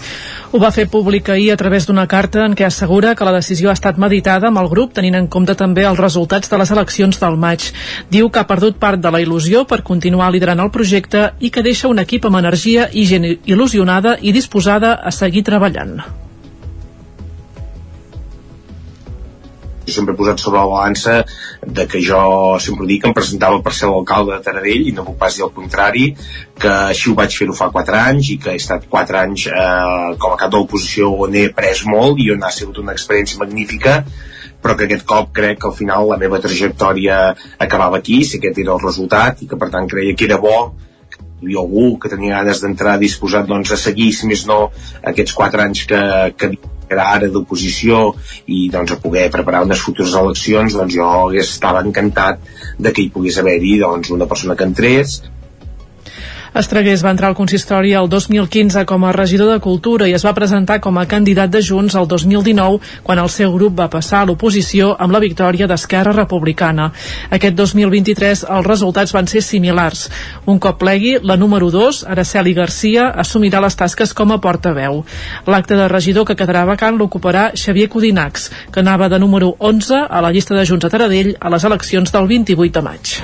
[0.52, 3.70] Ho va fer públic ahir a través d'una carta en què assegura que la decisió
[3.70, 7.18] ha estat meditada amb el grup, tenint en compte també els resultats de les eleccions
[7.22, 7.66] del maig.
[8.10, 11.66] Diu que ha perdut part de la il·lusió per continuar liderant el projecte i que
[11.66, 15.98] deixa un equip amb energia i gent il·lusionada i disposada a seguir treballant.
[19.86, 21.16] Jo sempre he posat sobre la balança
[21.62, 22.20] de que jo
[22.62, 25.46] sempre dic que em presentava per ser l'alcalde de Taradell i no puc pas dir
[25.46, 26.06] el contrari
[26.58, 30.16] que així ho vaig fer-ho fa 4 anys i que he estat 4 anys eh,
[30.22, 33.42] com a cap de l'oposició on he après molt i on ha sigut una experiència
[33.42, 34.00] magnífica
[34.62, 37.20] però que aquest cop crec que al final la meva trajectòria
[37.62, 40.56] acabava aquí, si aquest era el resultat i que per tant creia que era bo
[41.36, 44.70] hi havia algú que tenia ganes d'entrar disposat doncs, a seguir, si més no,
[45.10, 46.00] aquests 4 anys que,
[46.40, 46.50] que
[46.90, 48.02] era ara d'oposició
[48.46, 51.08] i doncs a poder preparar unes futures eleccions doncs jo
[51.42, 52.42] estava encantat
[52.78, 55.20] de que hi pogués haver-hi doncs, una persona que entrés
[56.56, 60.32] Estregués va entrar al consistori el 2015 com a regidor de Cultura i es va
[60.32, 64.28] presentar com a candidat de Junts el 2019 quan el seu grup va passar a
[64.30, 66.86] l'oposició amb la victòria d'Esquerra Republicana.
[67.28, 70.06] Aquest 2023 els resultats van ser similars.
[70.46, 75.04] Un cop plegui, la número 2, Araceli Garcia, assumirà les tasques com a portaveu.
[75.44, 80.24] L'acte de regidor que quedarà vacant l'ocuparà Xavier Codinacs, que anava de número 11 a
[80.24, 83.16] la llista de Junts a Taradell a les eleccions del 28 de maig.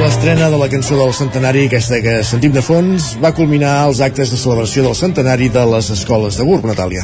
[0.00, 4.30] L'estrena de la cançó del centenari, aquesta que sentim de fons, va culminar els actes
[4.32, 7.02] de celebració del centenari de les escoles de Gurb, Natàlia.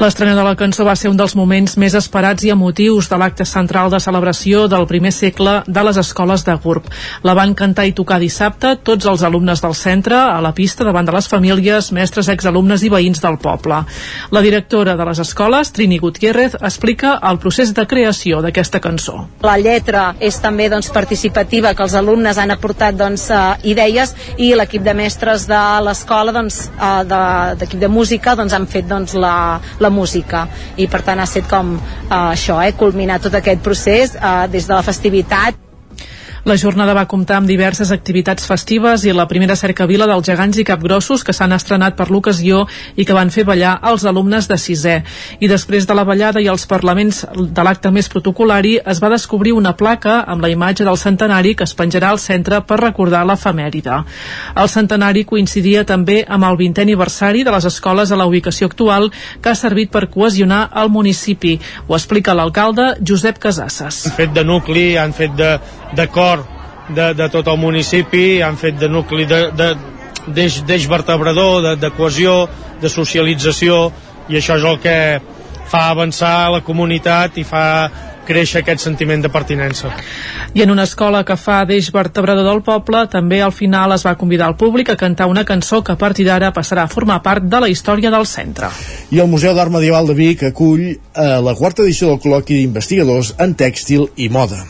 [0.00, 3.44] L'estrena de la cançó va ser un dels moments més esperats i emotius de l'acte
[3.44, 6.86] central de celebració del primer segle de les escoles de Gurb.
[7.26, 11.04] La van cantar i tocar dissabte tots els alumnes del centre a la pista davant
[11.04, 13.82] de les famílies, mestres, exalumnes i veïns del poble.
[14.30, 19.26] La directora de les escoles, Trini Gutiérrez, explica el procés de creació d'aquesta cançó.
[19.44, 24.52] La lletra és també doncs, participativa, que els alumnes han aportat doncs, uh, idees i
[24.56, 27.02] l'equip de mestres de l'escola doncs, uh,
[27.58, 30.46] d'equip de, de música doncs, han fet doncs, la, la música.
[30.76, 34.68] I per tant ha estat com uh, això, eh, culminar tot aquest procés uh, des
[34.68, 35.67] de la festivitat
[36.48, 40.62] La jornada va comptar amb diverses activitats festives i la primera cercavila dels gegants i
[40.64, 42.62] capgrossos que s'han estrenat per l'ocasió
[42.96, 44.94] i que van fer ballar els alumnes de sisè.
[45.44, 49.52] I després de la ballada i els parlaments de l'acte més protocolari es va descobrir
[49.52, 53.98] una placa amb la imatge del centenari que es penjarà al centre per recordar l'efemèride.
[54.56, 59.10] El centenari coincidia també amb el 20è aniversari de les escoles a la ubicació actual
[59.42, 61.58] que ha servit per cohesionar el municipi.
[61.88, 64.06] Ho explica l'alcalde Josep Casasses.
[64.08, 65.52] Han fet de nucli, han fet de,
[65.96, 66.44] de cor
[66.88, 72.46] de, de tot el municipi, han fet de nucli d'eix vertebrador, de, de cohesió,
[72.80, 73.88] de socialització,
[74.28, 74.98] i això és el que
[75.68, 77.64] fa avançar la comunitat i fa
[78.28, 79.90] créixer aquest sentiment de pertinença.
[80.52, 84.16] I en una escola que fa d'eix vertebrador del poble, també al final es va
[84.20, 87.48] convidar el públic a cantar una cançó que a partir d'ara passarà a formar part
[87.48, 88.68] de la història del centre.
[89.10, 93.34] I el Museu d'Art Medieval de Vic acull eh, la quarta edició del col·loqui d'investigadors
[93.40, 94.60] en tèxtil i moda.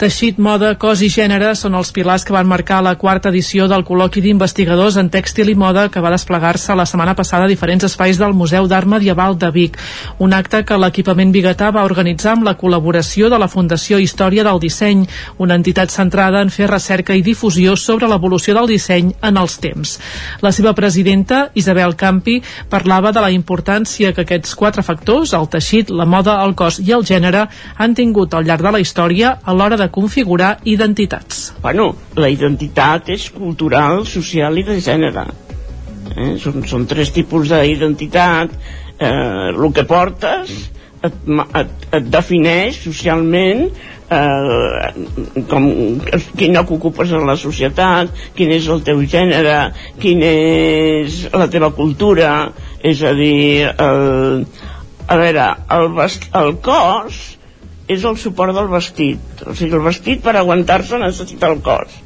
[0.00, 3.82] Teixit, moda, cos i gènere són els pilars que van marcar la quarta edició del
[3.84, 8.16] col·loqui d'investigadors en tèxtil i moda que va desplegar-se la setmana passada a diferents espais
[8.16, 9.76] del Museu d'Art Medieval de Vic.
[10.16, 14.62] Un acte que l'equipament biguetà va organitzar amb la col·laboració de la Fundació Història del
[14.62, 15.02] Disseny,
[15.36, 19.98] una entitat centrada en fer recerca i difusió sobre l'evolució del disseny en els temps.
[20.40, 22.38] La seva presidenta, Isabel Campi,
[22.72, 26.96] parlava de la importància que aquests quatre factors, el teixit, la moda, el cos i
[26.96, 31.50] el gènere, han tingut al llarg de la història a l'hora de configurar identitats.
[31.62, 35.26] Bueno, la identitat és cultural, social i de gènere.
[36.16, 36.34] Eh?
[36.42, 38.54] Són, són tres tipus d'identitat.
[39.00, 40.52] Eh, el que portes
[41.02, 41.14] et,
[41.56, 43.64] et, et defineix socialment
[44.10, 44.90] eh,
[45.48, 45.68] com,
[46.36, 49.56] quina que ocupes en la societat, quin és el teu gènere,
[50.02, 52.32] quina és la teva cultura,
[52.84, 54.44] és a dir, el,
[55.06, 56.00] a veure, el,
[56.42, 57.22] el cos
[57.90, 59.44] és el suport del vestit.
[59.46, 61.96] O sigui, el vestit per aguantar-se necessita el cos.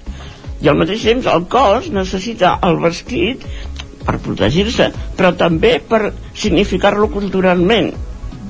[0.65, 3.45] I al mateix temps el cos necessita el vestit
[4.05, 7.93] per protegir-se, però també per significar-lo culturalment.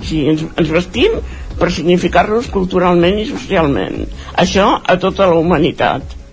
[0.00, 1.18] O sigui, ens, ens vestim
[1.58, 4.04] per significar-los culturalment i socialment.
[4.44, 6.23] Això a tota la humanitat.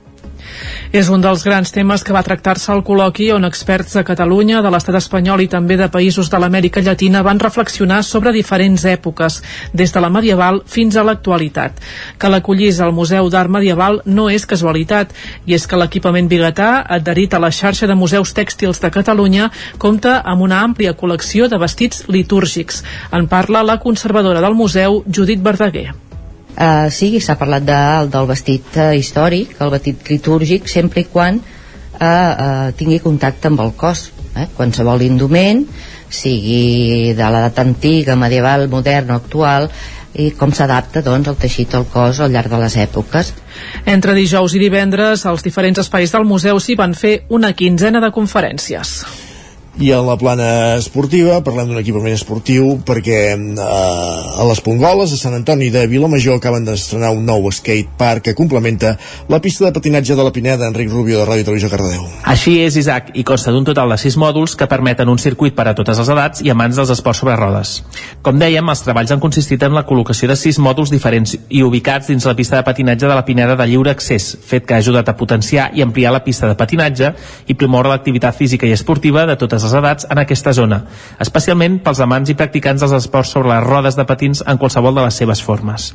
[0.91, 4.73] És un dels grans temes que va tractar-se al col·loqui on experts de Catalunya, de
[4.73, 9.39] l'estat espanyol i també de països de l'Amèrica Llatina van reflexionar sobre diferents èpoques,
[9.72, 11.80] des de la medieval fins a l'actualitat.
[12.19, 15.15] Que l'acollís al Museu d'Art Medieval no és casualitat,
[15.47, 19.47] i és que l'equipament biguetà, adherit a la xarxa de museus tèxtils de Catalunya,
[19.80, 22.84] compta amb una àmplia col·lecció de vestits litúrgics.
[23.15, 26.10] En parla la conservadora del museu, Judit Verdaguer.
[26.51, 27.79] Uh, sí, s'ha parlat de,
[28.11, 33.63] del vestit uh, històric, el vestit litúrgic, sempre i quan uh, uh, tingui contacte amb
[33.63, 34.09] el cos.
[34.35, 34.49] Eh?
[34.57, 35.63] Qualsevol indument,
[36.11, 39.71] sigui de l'edat antiga, medieval, modern o actual,
[40.11, 43.31] i com s'adapta doncs, el teixit al cos al llarg de les èpoques.
[43.87, 48.11] Entre dijous i divendres, als diferents espais del museu s'hi van fer una quinzena de
[48.11, 48.97] conferències.
[49.80, 55.18] I en la plana esportiva, parlem d'un equipament esportiu perquè eh, a les Pongoles de
[55.18, 58.98] Sant Antoni de Vilamajor acaben d'estrenar un nou skate park que complementa
[59.31, 62.03] la pista de patinatge de la Pineda Enric Rubio de Ràdio Televisió Cardedeu.
[62.27, 65.69] Així és, Isaac, i consta d'un total de 6 mòduls que permeten un circuit per
[65.72, 67.77] a totes les edats i amants dels esports sobre rodes.
[68.22, 72.11] Com dèiem, els treballs han consistit en la col·locació de 6 mòduls diferents i ubicats
[72.11, 75.07] dins la pista de patinatge de la Pineda de lliure accés, fet que ha ajudat
[75.07, 77.15] a potenciar i ampliar la pista de patinatge
[77.48, 80.81] i promoure l'activitat física i esportiva de totes les edats en aquesta zona,
[81.23, 85.05] especialment pels amants i practicants dels esports sobre les rodes de patins en qualsevol de
[85.05, 85.91] les seves formes.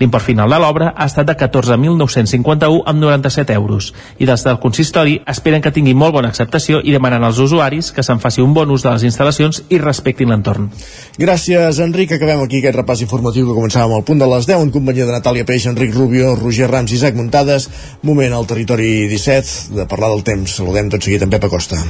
[0.00, 5.20] L'import final de l'obra ha estat de 14.951 amb 97 euros i des del consistori
[5.30, 8.70] esperen que tingui molt bona acceptació i demanen als usuaris que se'n faci un bon
[8.70, 10.70] ús de les instal·lacions i respectin l'entorn.
[11.18, 12.14] Gràcies, Enric.
[12.16, 15.16] Acabem aquí aquest repàs informatiu que començàvem al punt de les 10 en companyia de
[15.16, 17.68] Natàlia Peix, Enric Rubio, Roger Rams i Isaac Muntades.
[18.02, 20.58] Moment al territori 17 de parlar del temps.
[20.60, 21.82] Saludem tot seguit en Pep Acosta.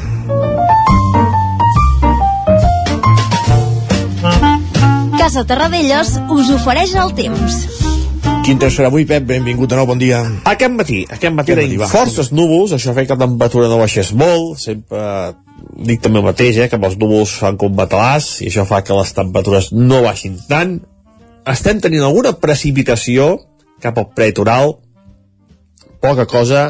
[5.25, 7.55] Casa Terradellos us ofereix el temps.
[8.45, 9.25] Quin temps serà avui, Pep?
[9.25, 10.19] Benvingut de nou, bon dia.
[10.51, 11.89] Aquest matí, aquest matí Aquest tenim matí, va.
[11.89, 15.33] forces núvols, això fa que la temperatura no baixés molt, sempre
[15.89, 18.83] dic també el mateix, eh, que amb els núvols fan com batalars, i això fa
[18.85, 20.77] que les temperatures no baixin tant.
[21.57, 23.39] Estem tenint alguna precipitació
[23.81, 24.77] cap al prelitoral,
[26.05, 26.67] poca cosa,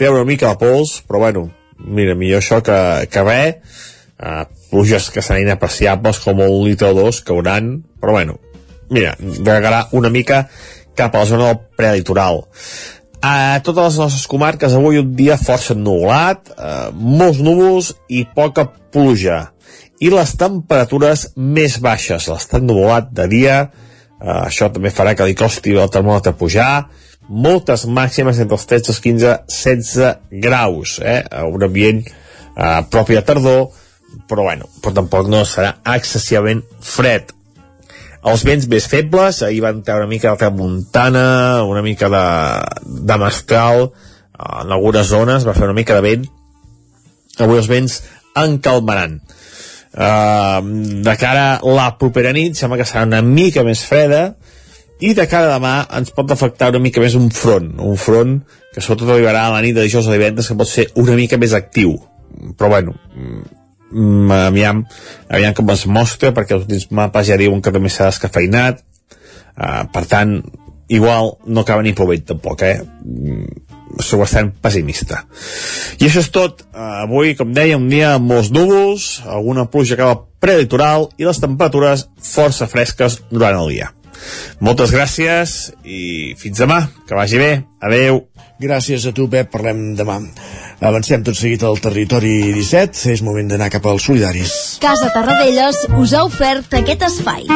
[0.00, 2.80] treure una mica de pols, però bueno, mira, millor això que,
[3.12, 3.84] que res,
[4.16, 8.38] uh, pluges que seran inapreciables com un litre o dos cauran, però bueno,
[8.90, 10.46] mira, regarà una mica
[10.96, 12.44] cap a la zona del prelitoral.
[13.22, 18.66] A totes les nostres comarques avui un dia força ennuvolat, eh, molts núvols i poca
[18.92, 19.52] pluja.
[20.00, 23.56] I les temperatures més baixes, l'estat ennuvolat de dia,
[24.20, 26.86] eh, això també farà que li costi el termòmetre pujar,
[27.28, 31.24] moltes màximes entre els 13, els 15, 16 graus, eh?
[31.42, 33.70] un ambient eh, propi de tardor,
[34.28, 37.32] però bueno, però tampoc no serà excessivament fred.
[38.26, 41.26] Els vents més febles, ahir van treure una mica de tramuntana,
[41.62, 42.24] una mica de,
[43.06, 43.90] de mestral,
[44.36, 46.26] en algunes zones va fer una mica de vent,
[47.38, 48.00] avui els vents
[48.36, 49.20] encalmaran.
[49.96, 50.60] Uh,
[51.06, 54.34] de cara a la propera nit sembla que serà una mica més freda
[55.00, 58.34] i de cara a demà ens pot afectar una mica més un front, un front
[58.74, 61.40] que sobretot arribarà a la nit de dijous a divendres que pot ser una mica
[61.40, 61.94] més actiu
[62.60, 62.92] però bueno
[63.92, 64.84] mm, aviam,
[65.28, 69.84] aviam com es mostra perquè els últims mapes ja diuen que també s'ha descafeinat uh,
[69.92, 70.38] per tant
[70.88, 72.78] igual no acaba ni plovent tampoc eh?
[72.82, 73.66] Mm,
[74.02, 75.22] sou bastant pessimista.
[76.00, 76.64] I això és tot.
[76.74, 81.40] Uh, avui, com deia, un dia amb molts núvols, alguna pluja acaba prelitoral i les
[81.40, 83.92] temperatures força fresques durant el dia.
[84.64, 86.82] Moltes gràcies i fins demà.
[87.08, 87.50] Que vagi bé.
[87.80, 88.24] Adeu.
[88.60, 89.50] Gràcies a tu, Pep.
[89.52, 90.20] Parlem demà.
[90.80, 93.12] Avancem tot seguit al territori 17.
[93.12, 94.78] És moment d'anar cap als solidaris.
[94.82, 97.46] Casa Tarradellas us ha ofert aquest espai.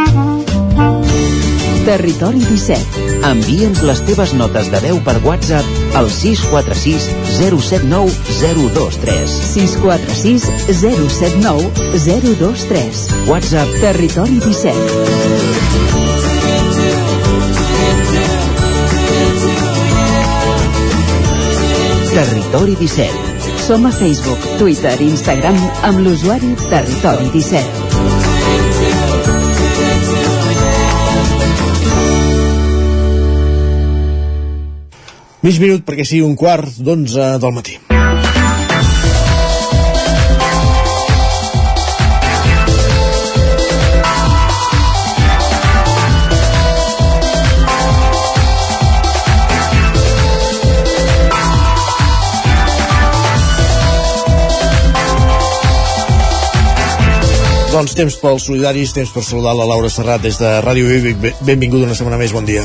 [1.85, 3.07] Territori 17.
[3.25, 7.09] Envia'ns les teves notes de veu per WhatsApp al 646
[7.39, 9.41] 079 023.
[9.55, 11.73] 646 079
[12.05, 13.03] 023.
[13.33, 16.10] WhatsApp Territori 17.
[22.51, 23.63] Territori 17.
[23.63, 25.55] Som a Facebook, Twitter i Instagram
[25.87, 27.63] amb l'usuari Territori 17.
[35.47, 37.79] Mig minut perquè sigui un quart d'onze del matí.
[57.71, 61.21] Doncs temps pels solidaris, temps per saludar la Laura Serrat des de Ràdio Vic.
[61.47, 62.65] Benvinguda una setmana més, bon dia.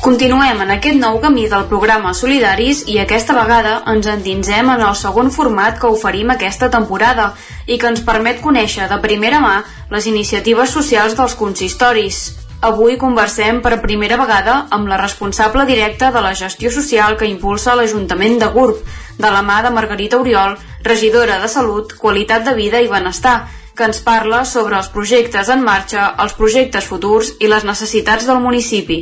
[0.00, 4.94] Continuem en aquest nou camí del programa Solidaris i aquesta vegada ens endinsem en el
[4.96, 7.34] segon format que oferim aquesta temporada
[7.66, 9.58] i que ens permet conèixer de primera mà
[9.92, 12.22] les iniciatives socials dels consistoris.
[12.64, 17.76] Avui conversem per primera vegada amb la responsable directa de la gestió social que impulsa
[17.76, 18.80] l'Ajuntament de Gurb,
[19.20, 23.36] de la mà de Margarita Oriol, regidora de Salut, Qualitat de Vida i Benestar,
[23.76, 28.40] que ens parla sobre els projectes en marxa, els projectes futurs i les necessitats del
[28.42, 28.98] municipi.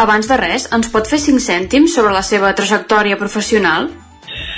[0.00, 3.90] Abans de res, ens pot fer 5 cèntims sobre la seva trajectòria professional?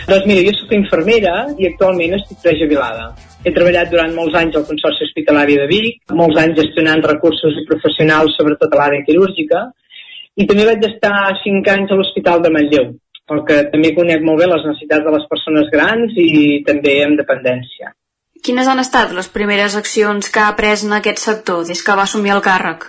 [0.06, 3.10] Doncs mira, jo sóc infermera i actualment estic prejubilada.
[3.44, 7.66] He treballat durant molts anys al Consorci Hospitalari de Vic, molts anys gestionant recursos i
[7.68, 9.66] professionals, sobretot a l'àrea quirúrgica,
[10.36, 11.12] i també vaig estar
[11.43, 12.88] 5 anys a l'Hospital de Manlleu,
[13.28, 17.93] perquè també conec molt bé les necessitats de les persones grans i també amb dependència.
[18.47, 22.05] Quines han estat les primeres accions que ha pres en aquest sector des que va
[22.06, 22.85] assumir el càrrec?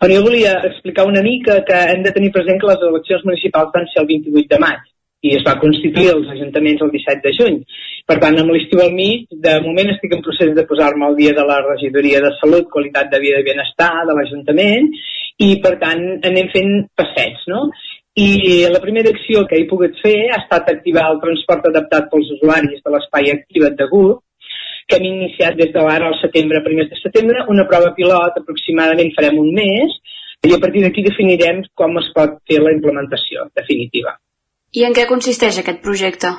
[0.00, 3.74] Bueno, jo volia explicar una mica que hem de tenir present que les eleccions municipals
[3.74, 4.88] van ser el 28 de maig
[5.28, 7.60] i es va constituir els ajuntaments el 17 de juny.
[8.08, 11.36] Per tant, amb l'estiu al mig, de moment estic en procés de posar-me al dia
[11.36, 16.04] de la regidoria de Salut, Qualitat de Vida i Benestar de l'Ajuntament i, per tant,
[16.30, 17.66] anem fent passeigs, no?
[18.16, 18.28] I
[18.72, 22.80] la primera acció que he pogut fer ha estat activar el transport adaptat pels usuaris
[22.80, 24.22] de l'espai activat de GUP
[24.86, 29.14] que hem iniciat des de l'ara al setembre, primers de setembre, una prova pilot, aproximadament
[29.16, 29.96] farem un mes,
[30.46, 34.14] i a partir d'aquí definirem com es pot fer la implementació definitiva.
[34.76, 36.30] I en què consisteix aquest projecte?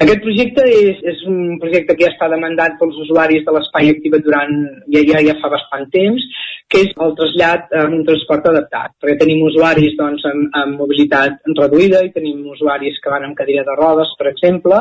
[0.00, 4.20] Aquest projecte és, és un projecte que ja està demandat pels usuaris de l'espai activa
[4.24, 4.54] durant,
[4.94, 6.24] ja, ja, ja fa bastant temps,
[6.72, 11.44] que és el trasllat en un transport adaptat, perquè tenim usuaris doncs, amb, amb mobilitat
[11.58, 14.80] reduïda i tenim usuaris que van amb cadira de rodes, per exemple,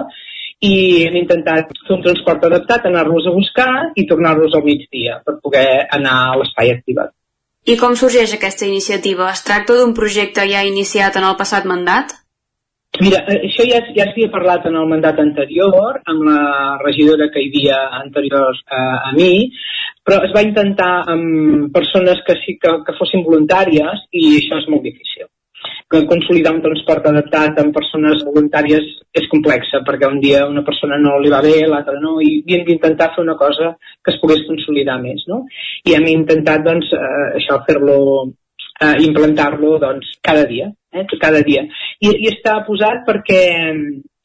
[0.59, 5.39] i hem intentat fer un transport adaptat, anar-los a buscar i tornar-los al migdia per
[5.43, 7.13] poder anar a l'espai activat.
[7.67, 9.29] I com sorgeix aquesta iniciativa?
[9.31, 12.15] Es tracta d'un projecte ja iniciat en el passat mandat?
[12.97, 16.39] Mira, eh, això ja, ja s'havia parlat en el mandat anterior, amb la
[16.81, 19.51] regidora que hi havia anterior a, a mi,
[20.03, 24.67] però es va intentar amb persones que sí que, que fossin voluntàries i això és
[24.73, 25.29] molt difícil.
[25.89, 30.99] Que consolidar un transport adaptat amb persones voluntàries és complexa, perquè un dia una persona
[31.01, 33.71] no li va bé, l'altra no, i havíem d'intentar fer una cosa
[34.05, 35.41] que es pogués consolidar més, no?
[35.89, 37.97] I hem intentat, doncs, eh, això, fer-lo,
[38.85, 41.65] eh, implantar-lo, doncs, cada dia, eh, cada dia.
[41.99, 43.41] I, i està posat perquè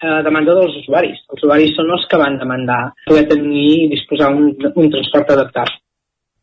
[0.04, 1.24] eh, demanda dels usuaris.
[1.32, 5.78] Els usuaris són els que van demandar poder tenir i disposar un, un transport adaptat.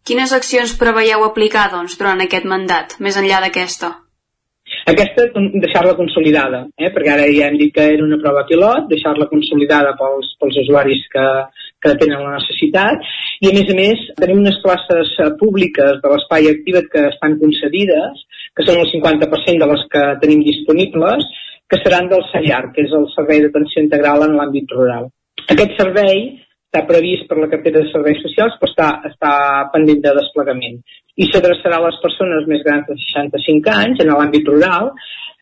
[0.01, 3.99] Quines accions preveieu aplicar, doncs, durant aquest mandat, més enllà d'aquesta?
[4.89, 5.27] Aquesta,
[5.61, 6.89] deixar-la consolidada, eh?
[6.93, 11.03] perquè ara ja hem dit que era una prova pilot, deixar-la consolidada pels, pels usuaris
[11.13, 11.25] que,
[11.85, 13.05] que tenen la necessitat,
[13.45, 17.37] i a més a més tenim unes places eh, públiques de l'espai activat que estan
[17.43, 18.25] concedides,
[18.57, 21.29] que són el 50% de les que tenim disponibles,
[21.69, 25.11] que seran del CELLAR, que és el Servei d'Atenció Integral en l'àmbit rural.
[25.53, 26.25] Aquest servei
[26.71, 29.31] està previst per la cartera de serveis socials, però està, està
[29.73, 30.77] pendent de desplegament.
[31.19, 34.93] I s'adreçarà a les persones més grans de 65 anys en l'àmbit rural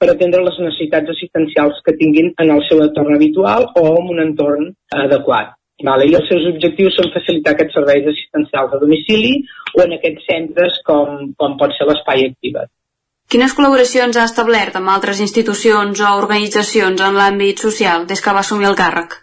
[0.02, 4.24] per atendre les necessitats assistencials que tinguin en el seu entorn habitual o en un
[4.26, 5.54] entorn adequat.
[5.86, 6.10] Vale?
[6.10, 9.38] I els seus objectius són facilitar aquests serveis assistencials a domicili
[9.78, 12.74] o en aquests centres com, com pot ser l'espai activat.
[13.30, 18.42] Quines col·laboracions ha establert amb altres institucions o organitzacions en l'àmbit social des que va
[18.42, 19.20] assumir el càrrec?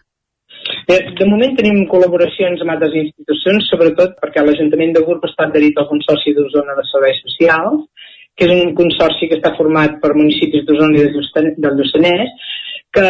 [0.89, 5.79] De, de moment tenim col·laboracions amb altres institucions, sobretot perquè l'Ajuntament de Gurb està adherit
[5.79, 7.85] al Consorci d'Osona de Serveis Socials,
[8.37, 11.07] que és un consorci que està format per municipis d'Osona i
[11.65, 12.35] del Lluçanès,
[12.97, 13.07] que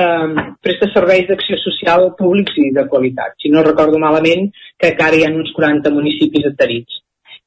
[0.64, 3.34] presta serveis d'acció social públics i de qualitat.
[3.42, 7.02] Si no recordo malament, que encara hi ha uns 40 municipis adherits.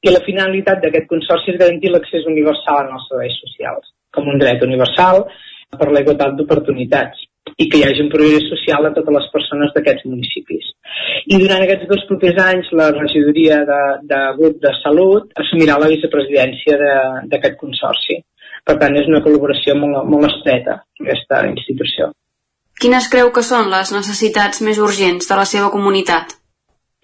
[0.06, 4.62] I la finalitat d'aquest consorci és garantir l'accés universal als serveis socials, com un dret
[4.64, 5.26] universal
[5.76, 9.72] per la igualtat d'oportunitats i que hi hagi un progrés social a totes les persones
[9.74, 10.70] d'aquests municipis.
[11.26, 15.90] I durant aquests dos propers anys la regidoria de, de grup de salut assumirà la
[15.92, 16.78] vicepresidència
[17.32, 18.20] d'aquest consorci.
[18.66, 22.10] Per tant, és una col·laboració molt, molt estreta, aquesta institució.
[22.80, 26.36] Quines creu que són les necessitats més urgents de la seva comunitat?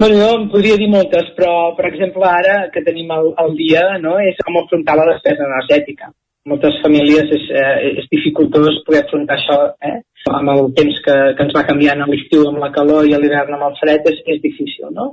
[0.01, 3.87] Bueno, jo en podria dir moltes, però, per exemple, ara que tenim el, el dia,
[4.03, 6.13] no, és com afrontar la despesa energètica
[6.47, 9.99] moltes famílies és, eh, és dificultós poder afrontar això eh?
[10.31, 13.21] Amb el temps que, que ens va canviant a l'estiu amb la calor i a
[13.23, 15.13] l'hivern amb el fred és, és difícil no?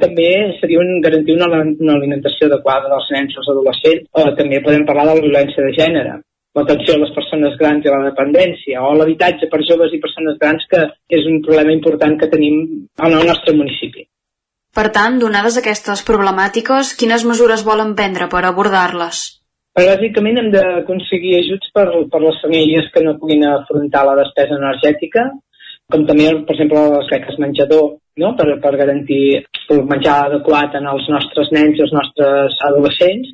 [0.00, 0.30] també
[0.60, 4.86] seria un, garantir una, una alimentació adequada dels nens i els adolescents o també podem
[4.88, 6.18] parlar de la violència de gènere
[6.58, 10.38] l'atenció a les persones grans i a la dependència o l'habitatge per joves i persones
[10.40, 10.84] grans que
[11.18, 14.08] és un problema important que tenim en el nostre municipi.
[14.74, 19.37] Per tant, donades aquestes problemàtiques, quines mesures volen prendre per abordar-les?
[19.78, 25.28] Bàsicament hem d'aconseguir ajuts per, per les famílies que no puguin afrontar la despesa energètica,
[25.92, 27.84] com també, per exemple, les beques menjador,
[28.18, 28.32] no?
[28.40, 29.22] per, per garantir
[29.70, 33.30] el menjar adequat en els nostres nens i els nostres adolescents,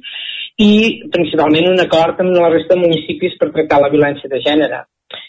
[0.61, 0.75] i
[1.15, 4.85] principalment un acord amb la resta de municipis per tractar la violència de gènere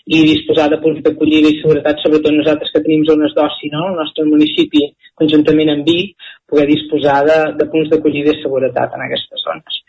[0.05, 3.87] i disposar de punts d'acollida i seguretat, sobretot nosaltres que tenim zones d'oci, no?
[3.89, 4.83] el nostre municipi,
[5.17, 6.13] conjuntament amb Vic,
[6.49, 9.81] poder disposar de, de punts d'acollida i seguretat en aquestes zones.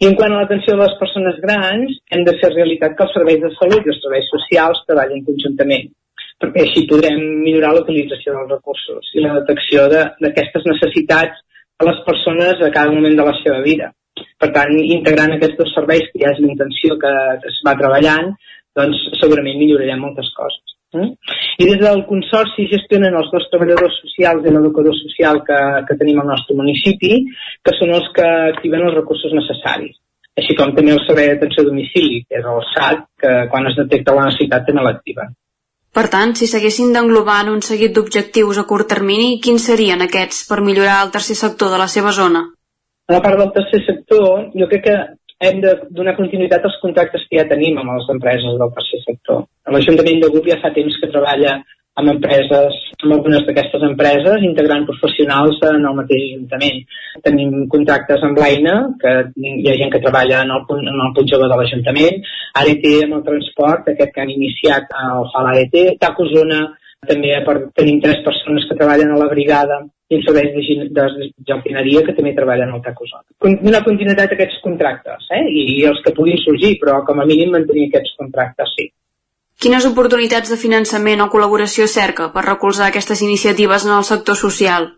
[0.00, 3.10] I en quant a l'atenció de les persones grans, hem de fer realitat que els
[3.16, 5.90] serveis de salut i els serveis socials treballin conjuntament,
[6.40, 11.44] perquè així podrem millorar la utilització dels recursos i la detecció d'aquestes de, necessitats
[11.80, 13.92] a les persones a cada moment de la seva vida.
[14.40, 17.12] Per tant, integrant aquests dos serveis, que ja és l'intenció que
[17.52, 18.32] es va treballant,
[18.80, 20.69] doncs segurament millorarem moltes coses.
[20.90, 21.08] Eh?
[21.62, 25.58] I des del Consorci gestionen els dos treballadors socials i l'educador social que,
[25.88, 27.24] que tenim al nostre municipi,
[27.62, 29.98] que són els que activen els recursos necessaris
[30.40, 33.76] així com també el servei d'atenció a domicili, que és el SAT, que quan es
[33.78, 35.26] detecta la necessitat també l'activa.
[35.90, 40.44] Per tant, si s'haguessin d'englobar en un seguit d'objectius a curt termini, quins serien aquests
[40.48, 42.44] per millorar el tercer sector de la seva zona?
[43.10, 44.96] A la part del tercer sector, jo crec que
[45.40, 49.44] hem de donar continuïtat als contractes que ja tenim amb les empreses del tercer sector.
[49.74, 51.60] L'Ajuntament de Grup ja fa temps que treballa
[52.00, 56.82] amb empreses, amb algunes d'aquestes empreses, integrant professionals en el mateix Ajuntament.
[57.26, 61.14] Tenim contractes amb l'AINA, que hi ha gent que treballa en el punt, en el
[61.16, 62.20] punt jove de l'Ajuntament,
[62.60, 66.22] ART amb el transport, aquest que han iniciat el FAL ART, TAC
[67.08, 69.80] també per, tenim tres persones que treballen a la brigada
[70.10, 73.22] i en serveis de, de jardineria que també treballen al Tacosona.
[73.62, 75.44] Donar continuïtat a aquests contractes eh?
[75.46, 78.88] I, i els que puguin sorgir, però com a mínim mantenir aquests contractes, sí.
[79.60, 84.88] Quines oportunitats de finançament o col·laboració cerca per recolzar aquestes iniciatives en el sector social?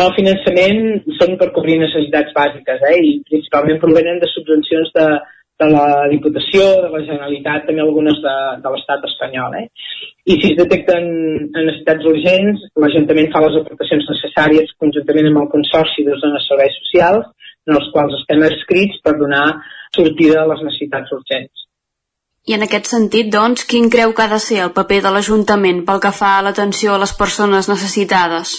[0.00, 0.80] El finançament
[1.18, 2.98] són per cobrir necessitats bàsiques eh?
[3.02, 5.08] i principalment provenen de subvencions de,
[5.62, 9.54] de la Diputació, de la Generalitat, també algunes de, de l'estat espanyol.
[9.60, 9.66] Eh?
[10.26, 11.06] I si es detecten
[11.54, 17.30] necessitats urgents, l'Ajuntament fa les aportacions necessàries conjuntament amb el Consorci de Zones Serveis Socials,
[17.68, 19.46] en els quals estem escrits per donar
[19.94, 21.68] sortida a les necessitats urgents.
[22.44, 25.84] I en aquest sentit, doncs, quin creu que ha de ser el paper de l'Ajuntament
[25.86, 28.58] pel que fa a l'atenció a les persones necessitades?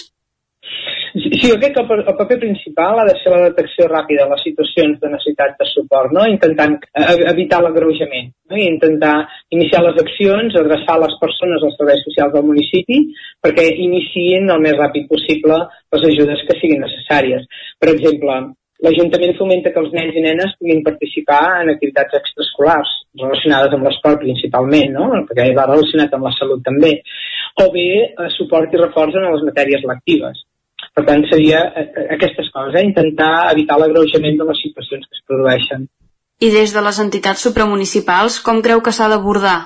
[1.16, 4.34] Sí, jo crec que el, el paper principal ha de ser la detecció ràpida de
[4.34, 6.26] les situacions de necessitat de suport, no?
[6.28, 8.58] intentant eh, evitar l'agreujament, no?
[8.58, 9.14] I intentar
[9.56, 13.00] iniciar les accions, adreçar les persones als serveis socials del municipi
[13.46, 15.62] perquè iniciïn el més ràpid possible
[15.96, 17.48] les ajudes que siguin necessàries.
[17.80, 18.38] Per exemple,
[18.84, 22.90] L'Ajuntament fomenta que els nens i nenes puguin participar en activitats extraescolars
[23.22, 25.06] relacionades amb l'esport principalment, no?
[25.30, 26.92] perquè va relacionat amb la salut també,
[27.64, 30.44] o bé eh, suport i reforç en les matèries lectives.
[30.96, 32.84] Per tant, seria eh, eh, aquestes coses, eh?
[32.88, 35.88] intentar evitar l'agreujament de les situacions que es produeixen.
[36.40, 39.58] I des de les entitats supramunicipals, com creu que s'ha d'abordar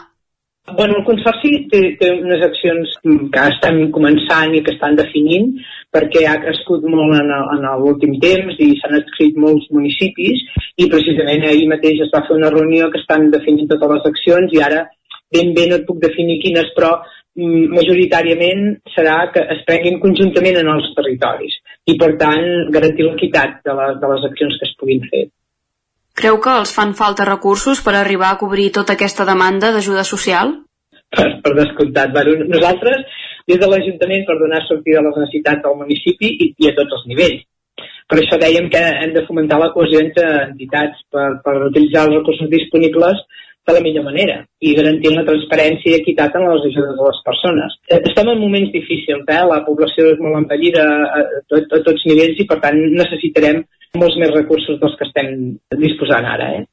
[0.77, 5.48] Bueno, el Consorci té, té unes accions que estan començant i que estan definint
[5.94, 10.44] perquè ha crescut molt en, en l'últim temps i s'han escrit molts municipis
[10.78, 14.55] i precisament ahir mateix es va fer una reunió que estan definint totes les accions
[14.55, 14.85] i ara
[15.35, 20.61] ben bé no et puc definir quines, però mm, majoritàriament serà que es prenguin conjuntament
[20.62, 21.59] en els territoris
[21.90, 25.28] i per tant garantir l'equitat de, la, de les accions que es puguin fer.
[26.20, 30.57] Creu que els fan falta recursos per arribar a cobrir tota aquesta demanda d'ajuda social?
[31.11, 32.11] Per, per descomptat.
[32.15, 33.07] Bueno, nosaltres,
[33.48, 36.98] des de l'Ajuntament, per donar sortida a les necessitats del municipi i, i a tots
[36.98, 37.47] els nivells.
[38.11, 42.19] Per això dèiem que hem de fomentar la cohesió entre entitats per, per utilitzar els
[42.19, 43.23] recursos disponibles
[43.66, 47.20] de la millor manera i garantint la transparència i equitat en les ajudes de les
[47.27, 47.77] persones.
[48.01, 49.41] Estem en moments difícils, eh?
[49.53, 53.62] la població és molt envellida a, a, a tots nivells i per tant necessitarem
[54.01, 55.32] molts més recursos dels que estem
[55.82, 56.53] disposant ara.
[56.61, 56.69] Eh?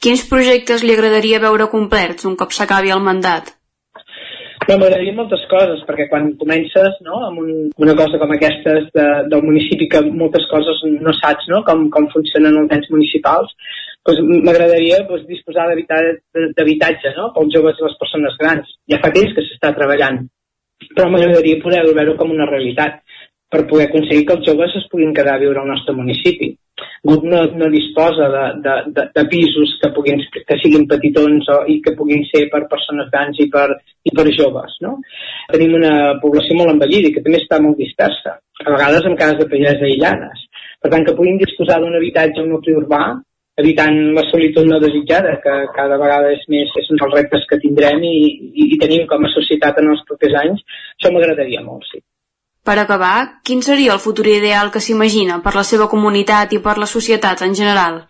[0.00, 3.56] Quins projectes li agradaria veure complerts un cop s'acabi el mandat?
[4.68, 7.52] No, m'agradaria moltes coses, perquè quan comences no, amb un,
[7.82, 12.06] una cosa com aquesta de, del municipi, que moltes coses no saps no, com, com
[12.12, 13.54] funcionen els ens municipals,
[14.08, 18.76] doncs m'agradaria doncs, disposar d'habitatge no, pels joves i les persones grans.
[18.90, 20.22] Ja fa temps que s'està treballant,
[20.94, 23.02] però m'agradaria poder veure com una realitat
[23.50, 26.52] per poder aconseguir que els joves es puguin quedar a viure al nostre municipi.
[27.04, 31.56] GUT no, no disposa de, de, de, de pisos que, puguin, que siguin petitons o,
[31.68, 33.66] i que puguin ser per persones grans i per,
[34.06, 34.76] i per joves.
[34.86, 34.94] No?
[35.50, 39.42] Tenim una població molt envellida i que també està molt dispersa, a vegades en cases
[39.42, 40.46] de pagès aïllades.
[40.80, 43.02] Per tant, que puguin disposar d'un habitatge nucli urbà
[43.60, 47.60] evitant la solitud no desitjada, que cada vegada és més és un dels reptes que
[47.62, 48.16] tindrem i,
[48.50, 50.64] i, i tenim com a societat en els propers anys,
[50.98, 52.02] això m'agradaria molt, sí.
[52.64, 56.76] Per acabar, quin seria el futur ideal que s'imagina per la seva comunitat i per
[56.78, 58.02] la societat en general?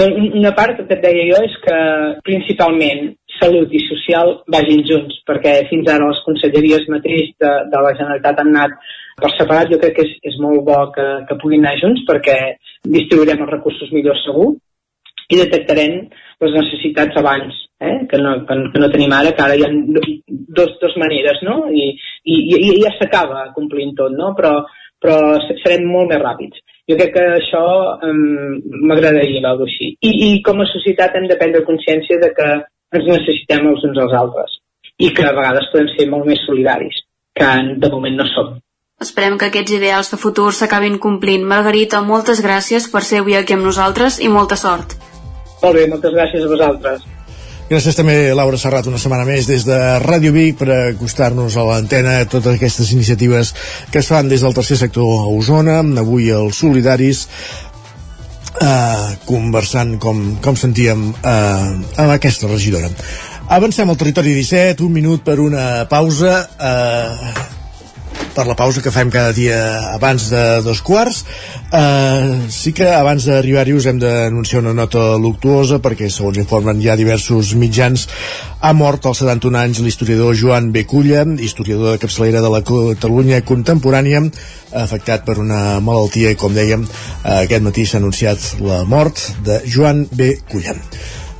[0.00, 1.78] Una part que et deia jo és que
[2.24, 3.10] principalment
[3.40, 8.40] salut i social vagin junts, perquè fins ara les conselleries mateix de, de la Generalitat
[8.40, 8.76] han anat
[9.22, 9.70] per separat.
[9.72, 12.38] Jo crec que és, és molt bo que, que puguin anar junts perquè
[12.86, 14.50] distribuirem els recursos millor segur
[15.30, 15.96] i detectarem
[16.40, 18.06] les necessitats abans, eh?
[18.10, 19.70] que, no, que, que no tenim ara, que ara hi ha
[20.58, 21.62] dos, dos maneres, no?
[21.70, 21.92] I,
[22.24, 24.32] i, i ja s'acaba complint tot, no?
[24.38, 24.56] Però,
[25.00, 25.18] però
[25.62, 26.64] serem molt més ràpids.
[26.90, 27.62] Jo crec que això
[28.08, 28.56] um,
[28.88, 29.92] m'agradaria veure així.
[30.02, 32.48] I, I com a societat hem de prendre consciència de que
[32.98, 34.58] ens necessitem els uns als altres
[35.00, 36.98] i que a vegades podem ser molt més solidaris,
[37.36, 37.52] que
[37.84, 38.50] de moment no som.
[39.00, 41.46] Esperem que aquests ideals de futur s'acabin complint.
[41.48, 44.92] Margarita, moltes gràcies per ser avui aquí amb nosaltres i molta sort.
[45.62, 47.06] Molt bé, moltes gràcies a vosaltres.
[47.70, 52.18] Gràcies també, Laura Serrat, una setmana més des de Ràdio Vic per acostar-nos a l'antena
[52.18, 53.54] a totes aquestes iniciatives
[53.92, 57.22] que es fan des del tercer sector a Osona, avui els solidaris,
[58.60, 62.92] eh, conversant com, com sentíem eh, amb aquesta regidora.
[63.48, 66.34] Avancem al territori 17, un minut per una pausa.
[66.58, 67.59] Eh,
[68.34, 69.58] per la pausa que fem cada dia
[69.94, 71.24] abans de dos quarts.
[71.70, 76.96] Uh, sí que abans d'arribar-hi us hem d'anunciar una nota luctuosa perquè, segons informen ja
[76.98, 78.06] diversos mitjans,
[78.60, 84.22] ha mort als 71 anys l'historiador Joan Beculla, historiador de capçalera de la Catalunya contemporània,
[84.76, 86.30] afectat per una malaltia.
[86.30, 90.36] I, com dèiem, uh, aquest matí s'ha anunciat la mort de Joan B.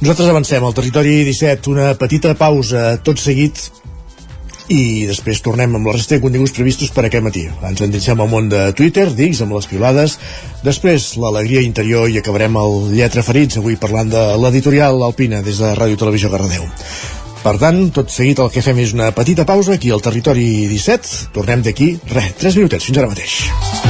[0.01, 3.69] Nosaltres avancem al territori 17, una petita pausa, tot seguit
[4.71, 7.45] i després tornem amb la resta de continguts previstos per aquest matí.
[7.67, 10.17] Ens endinsem al món de Twitter, digues, amb les pilades,
[10.63, 15.75] després l'alegria interior i acabarem el Lletra Ferits, avui parlant de l'editorial Alpina des de
[15.75, 16.69] Ràdio Televisió Cardedeu.
[17.41, 21.33] Per tant, tot seguit el que fem és una petita pausa aquí al territori 17.
[21.35, 23.90] Tornem d'aquí, res, 3 minutets, fins ara mateix.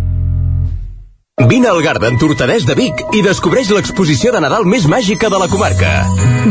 [1.39, 5.47] Vine al Garden Tortadès de Vic i descobreix l'exposició de Nadal més màgica de la
[5.49, 5.89] comarca.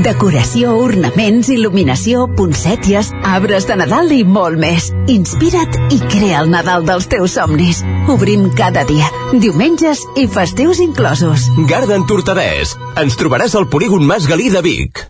[0.03, 4.91] Decoració, ornaments, il·luminació, poncèties, arbres de Nadal i molt més.
[5.13, 7.85] Inspira't i crea el Nadal dels teus somnis.
[8.11, 11.49] Obrim cada dia, diumenges i festius inclosos.
[11.71, 12.77] Garden Tortadès.
[13.01, 15.05] Ens trobaràs al polígon Mas Galí de Vic.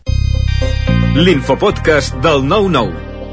[1.15, 3.10] L'infopodcast del 9-9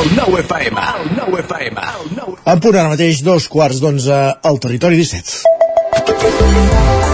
[0.00, 4.16] El 9 FM, el 9 FM, el 9 En punt ara mateix, dos quarts d'onze
[4.48, 7.09] al territori 17.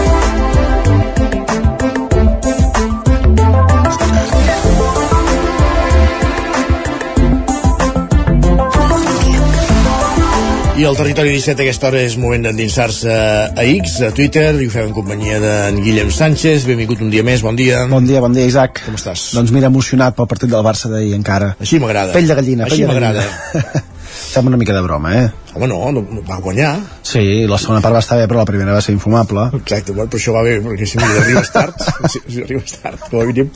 [10.77, 14.67] I el territori 17 a aquesta hora és moment d'endinsar-se a X, a Twitter, i
[14.67, 16.67] ho fem en companyia d'en Guillem Sánchez.
[16.69, 17.79] Benvingut un dia més, bon dia.
[17.89, 18.83] Bon dia, bon dia, Isaac.
[18.85, 19.31] Com estàs?
[19.33, 21.55] Doncs mira, emocionat pel partit del Barça d'ahir encara.
[21.57, 22.13] Així m'agrada.
[22.13, 23.25] Pell de gallina, Així pell de m'agrada.
[23.25, 23.83] gallina.
[24.37, 25.25] Fem una mica de broma, eh?
[25.57, 26.75] Home, no, no, no, va guanyar.
[27.01, 29.47] Sí, la segona part va estar bé, però la primera va ser infumable.
[29.57, 31.81] Exacte, bueno, però això va bé, perquè si arribes tard,
[32.13, 33.49] si, si arribes tard, com a mínim.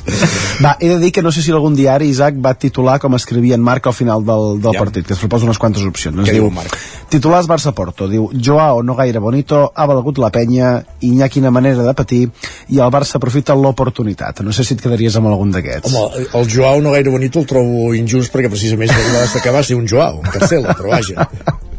[0.64, 3.54] Va, he de dir que no sé si algun diari, Isaac, va titular com escrivia
[3.60, 4.82] en Marc al final del, del Ja.
[4.82, 6.26] partit, que es proposa unes quantes opcions.
[6.26, 6.74] Què diu Marc?
[7.12, 10.72] Titulars Barça-Porto, diu Joao no gaire bonito, ha valgut la penya,
[11.06, 12.24] Iñaki una manera de patir,
[12.72, 14.42] i el Barça aprofita l'oportunitat.
[14.42, 15.92] No sé si et quedaries amb algun d'aquests.
[15.94, 19.76] Home, el Joao no gaire bonito el trobo injust perquè precisament va destacar va ser
[19.76, 21.28] un Joao, un Cancelo, però vaja.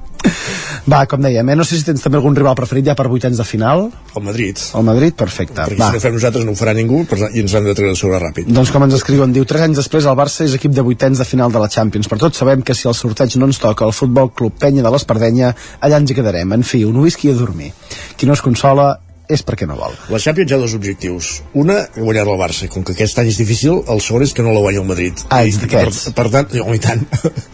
[0.82, 1.54] Va, com dèiem, eh?
[1.54, 3.84] no sé si tens també algun rival preferit ja per vuitens de final.
[4.18, 4.58] El Madrid.
[4.74, 5.60] El Madrid, perfecte.
[5.60, 5.92] Perquè Va.
[5.92, 8.18] si no fem nosaltres no ho farà ningú per, i ens han de treure sobre
[8.18, 8.50] ràpid.
[8.50, 11.28] Doncs com ens escriuen, diu, tres anys després el Barça és equip de vuitens de
[11.28, 12.10] final de la Champions.
[12.10, 14.90] Per tots sabem que si el sorteig no ens toca el Futbol Club Penya de
[14.90, 16.58] l'Espardenya, allà ens hi quedarem.
[16.58, 17.70] En fi, un whisky a dormir.
[18.18, 18.90] Qui no es consola
[19.30, 19.94] és perquè no vol.
[20.12, 21.30] La Champions hi ha dos objectius.
[21.58, 22.68] Una, guanyar el Barça.
[22.72, 25.22] Com que aquest any és difícil, el segon és que no la guanya el Madrid.
[25.30, 25.86] Ah, I, per,
[26.16, 27.04] per tant, home, i tant.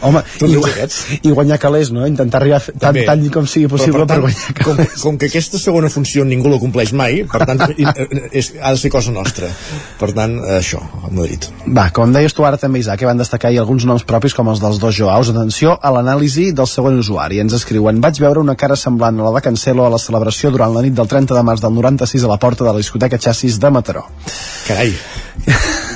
[0.06, 0.52] Home, i,
[1.28, 2.06] i guanyar calés, no?
[2.08, 3.04] Intentar arribar tant, També.
[3.08, 6.24] tant com sigui possible Però, per, per guanyar tant, com, com que aquesta segona funció
[6.28, 9.50] ningú la compleix mai, per tant, eh, és, ha de ser cosa nostra.
[10.00, 11.48] Per tant, això, el Madrid.
[11.66, 14.50] Va, com deies tu ara també, Isaac, que van destacar ahir alguns noms propis com
[14.50, 15.30] els dels dos Joaos.
[15.34, 17.42] Atenció a l'anàlisi del següent usuari.
[17.44, 20.74] Ens escriuen, vaig veure una cara semblant a la de Cancelo a la celebració durant
[20.74, 23.60] la nit del 30 de març del 96 a la porta de la discoteca Chassis
[23.60, 24.08] de Mataró.
[24.66, 24.94] Carai.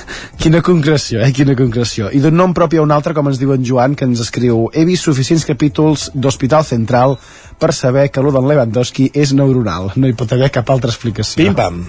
[0.42, 1.30] Quina concreció, eh?
[1.30, 2.08] Quina concreció.
[2.10, 4.64] I d'un nom propi a un altre, com ens diu en Joan, que ens escriu
[4.74, 7.14] he vist suficients capítols d'Hospital Central
[7.62, 9.92] per saber que l'U d'en Lewandowski és neuronal.
[9.94, 11.38] No hi pot haver cap altra explicació.
[11.44, 11.84] Pim-pam.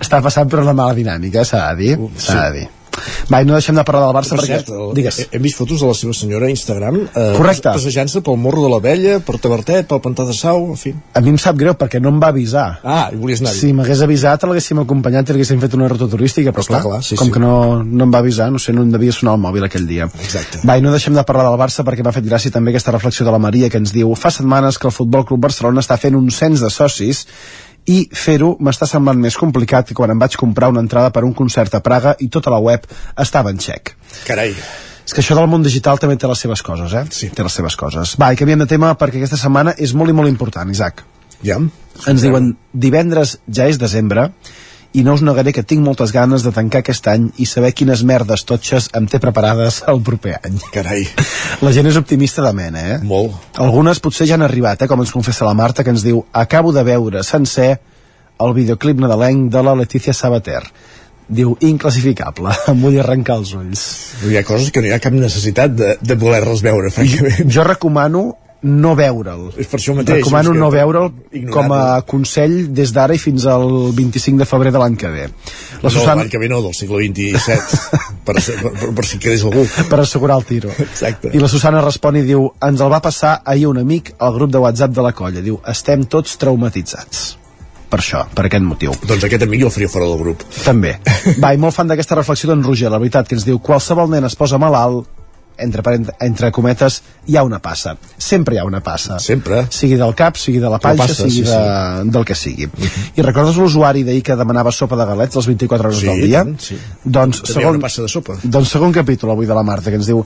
[0.00, 1.92] Està passant per una mala dinàmica, s'ha de dir.
[2.00, 2.66] Uh, S'ha de dir.
[3.32, 4.58] Va, no deixem de parlar del Barça Per perquè...
[4.60, 5.18] cert, el, Digues.
[5.22, 7.70] he- hem vist fotos de la seva senyora a Instagram eh, Correcte.
[7.72, 10.92] passejant-se pel morro de la Vella, per Tavertet, pel Pantà de Sau, en fi.
[11.14, 12.66] A mi em sap greu perquè no em va avisar.
[12.84, 13.58] Ah, i volies anar-hi.
[13.58, 17.02] Si m'hagués avisat, l'haguéssim acompanyat i l'haguéssim fet una ruta turística, però Està clar, clar,
[17.06, 17.34] sí, com sí.
[17.36, 19.86] que no, no em va avisar, no sé, no em devia sonar el mòbil aquell
[19.88, 20.08] dia.
[20.22, 20.60] Exacte.
[20.68, 23.26] Va, i no deixem de parlar del Barça perquè m'ha fet gràcia també aquesta reflexió
[23.26, 26.14] de la Maria que ens diu fa setmanes que el Futbol Club Barcelona està fent
[26.18, 27.24] un cens de socis
[27.90, 31.34] i fer-ho m'està semblant més complicat que quan em vaig comprar una entrada per un
[31.36, 32.86] concert a Praga i tota la web
[33.20, 33.94] estava en xec.
[34.28, 34.54] Carai.
[35.04, 37.04] És que això del món digital també té les seves coses, eh?
[37.12, 37.28] Sí.
[37.34, 38.14] Té les seves coses.
[38.20, 41.04] Va, i canviem de tema perquè aquesta setmana és molt i molt important, Isaac.
[41.44, 41.58] Ja.
[42.08, 44.30] Ens diuen, divendres ja és desembre
[44.94, 48.04] i no us negaré que tinc moltes ganes de tancar aquest any i saber quines
[48.06, 50.60] merdes totxes em té preparades el proper any.
[50.74, 51.02] Carai.
[51.66, 52.98] La gent és optimista de mena, eh?
[53.02, 53.34] Molt.
[53.64, 54.88] Algunes potser ja han arribat, eh?
[54.90, 57.72] Com ens confessa la Marta, que ens diu acabo de veure sencer
[58.44, 60.62] el videoclip nadalenc de la Letícia Sabater.
[61.26, 63.84] Diu, inclassificable, em vull arrencar els ulls.
[64.30, 67.50] Hi ha coses que no hi ha cap necessitat de, de voler-les veure, francament.
[67.50, 68.28] Jo recomano
[68.64, 69.50] no veure'l.
[69.60, 70.22] És per això mateix.
[70.22, 71.10] Recomano no veure'l
[71.52, 75.28] com a consell des d'ara i fins al 25 de febrer de l'any que ve.
[75.28, 77.38] La no, Susana, l'any que ve no, del segle XXVII,
[78.26, 79.66] per, per, per, si quedés algú.
[79.90, 80.72] per assegurar el tiro.
[80.88, 81.34] Exacte.
[81.36, 84.52] I la Susana respon i diu ens el va passar ahir un amic al grup
[84.54, 85.44] de WhatsApp de la colla.
[85.44, 87.24] Diu, estem tots traumatitzats.
[87.94, 88.94] Per això, per aquest motiu.
[89.06, 90.40] Doncs aquest amic el faria fora del grup.
[90.64, 90.96] També.
[91.42, 94.26] Va, i molt fan d'aquesta reflexió d'en Roger, la veritat, que ens diu qualsevol nen
[94.26, 95.06] es posa malalt,
[95.58, 95.82] entre,
[96.20, 97.96] entre cometes, hi ha una passa.
[98.18, 99.18] Sempre hi ha una passa.
[99.18, 99.66] Sempre.
[99.70, 102.68] Sigui del cap, sigui de la panxa, passa, sigui sí, de, del que sigui.
[103.16, 106.42] I recordes l'usuari d'ahir que demanava sopa de galets les 24 hores Sí, del dia?
[106.44, 106.78] tant, sí.
[107.04, 108.38] Doncs, També una passa de sopa.
[108.42, 110.24] doncs segon capítol avui de la Marta, que ens diu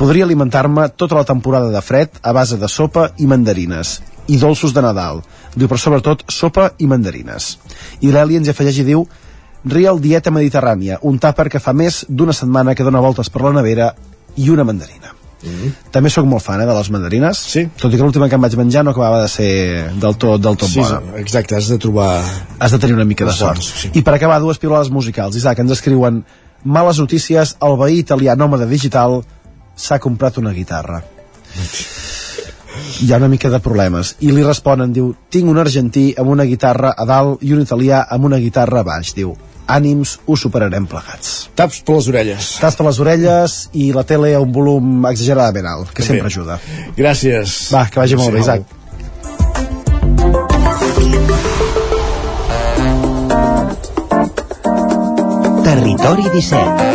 [0.00, 3.98] podria alimentar-me tota la temporada de fred a base de sopa i mandarines
[4.28, 5.20] i dolços de Nadal.
[5.54, 7.58] Diu, però sobretot sopa i mandarines.
[8.00, 9.02] I l'Eli ens afegeix i diu
[9.64, 13.52] Real Dieta Mediterrània, un tàper que fa més d'una setmana que dona voltes per la
[13.52, 13.90] nevera
[14.36, 15.14] i una mandarina.
[15.40, 15.70] Mm.
[15.90, 17.62] També sóc molt fan eh, de les mandarines Sí.
[17.80, 20.56] tot i que l'última que em vaig menjar no acabava de ser del tot, del
[20.60, 22.20] tot Sí, bona exacte, has de trobar...
[22.58, 23.62] has de tenir una mica de sort.
[23.62, 23.88] sí.
[23.94, 25.36] I per acabar, dues pilades musicals.
[25.36, 26.24] Isaac, ens escriuen
[26.62, 29.22] Males notícies, el veí italià nòmada digital
[29.76, 31.00] s'ha comprat una guitarra.
[33.00, 34.14] Hi ha una mica de problemes.
[34.20, 38.02] I li responen, diu, tinc un argentí amb una guitarra a dalt i un italià
[38.12, 39.14] amb una guitarra a baix.
[39.16, 39.32] Diu,
[39.70, 41.48] ànims, ho superarem plegats.
[41.58, 42.50] Taps per les orelles.
[42.62, 46.20] Taps per les orelles i la tele a un volum exageradament alt, que També.
[46.20, 46.60] sempre ajuda.
[46.98, 47.56] Gràcies.
[47.74, 48.44] Va, que vagi molt bé.
[48.44, 48.76] Isaac.
[55.64, 56.90] Territori 17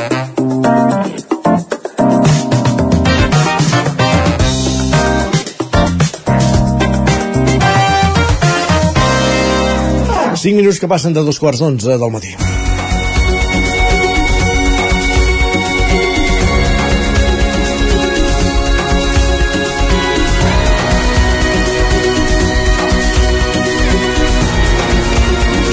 [10.45, 12.35] 5 minuts que passen de dos quarts d'onze del matí.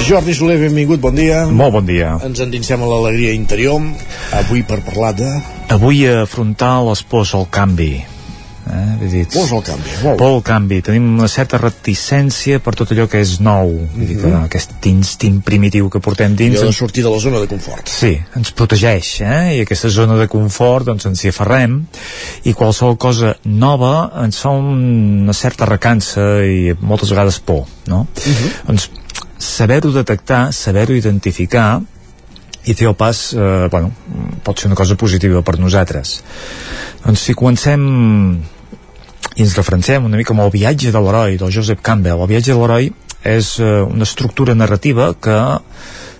[0.03, 1.45] Jordi Soler, benvingut, bon dia.
[1.47, 2.17] Molt bon dia.
[2.25, 3.79] Ens endinsem a l'alegria interior,
[4.35, 5.29] avui per parlar de...
[5.73, 7.93] Avui afrontar les pors al canvi.
[8.63, 8.83] Eh?
[9.11, 10.77] Dir, Pors al canvi, molt por al canvi.
[10.85, 13.73] Tenim una certa reticència per tot allò que és nou.
[13.95, 14.43] Vull dir que Mhm.
[14.45, 16.59] aquest instint primitiu que portem dins...
[16.59, 17.87] Allò de sortir de la zona de confort.
[17.91, 19.57] Sí, ens protegeix, eh?
[19.57, 21.81] I aquesta zona de confort, doncs ens hi aferrem
[22.43, 28.05] i qualsevol cosa nova ens fa un, una certa recança i moltes vegades por, no?
[28.67, 28.89] Doncs
[29.43, 31.81] saber-ho detectar, saber-ho identificar
[32.63, 33.91] i fer el pas, eh, bueno,
[34.43, 36.21] pot ser una cosa positiva per nosaltres.
[37.03, 37.83] Doncs si comencem
[39.33, 42.21] i ens referencem una mica amb el viatge de l'heroi del Joseph Campbell.
[42.21, 42.91] El viatge de l'heroi
[43.23, 45.37] és eh, una estructura narrativa que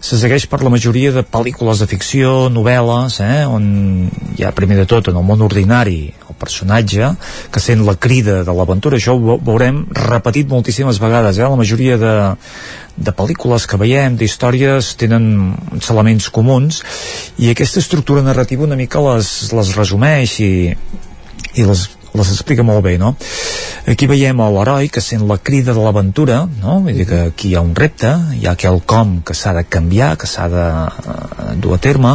[0.03, 4.75] se segueix per la majoria de pel·lícules de ficció, novel·les, eh, on hi ha primer
[4.81, 7.13] de tot en el món ordinari el personatge
[7.53, 11.47] que sent la crida de l'aventura, això ho ve- veurem repetit moltíssimes vegades, eh?
[11.47, 12.13] la majoria de,
[12.97, 15.29] de pel·lícules que veiem, d'històries, tenen
[15.71, 16.83] uns elements comuns
[17.39, 20.53] i aquesta estructura narrativa una mica les, les resumeix i,
[21.55, 23.15] i les, les explica molt bé, no?
[23.89, 26.79] Aquí veiem a l'heroi que sent la crida de l'aventura, no?
[26.85, 30.13] Vull dir que aquí hi ha un repte, hi ha quelcom que s'ha de canviar,
[30.21, 32.13] que s'ha de eh, dur a terme,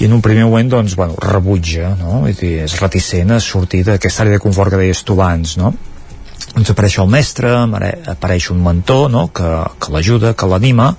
[0.00, 2.22] i en un primer moment, doncs, bueno, rebutja, no?
[2.24, 5.74] Vull dir, és reticent a sortir d'aquesta àrea de confort que deies tu abans, no?
[6.54, 7.52] Doncs apareix el mestre,
[8.10, 9.28] apareix un mentor no?
[9.34, 9.50] que,
[9.80, 10.94] que l'ajuda, que l'anima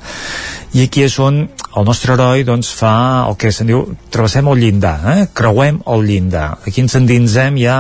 [0.72, 2.94] i aquí és on el nostre heroi doncs, fa
[3.28, 5.26] el que se'n diu travessem el llindar, eh?
[5.36, 7.80] creuem el llindar aquí ens endinsem ja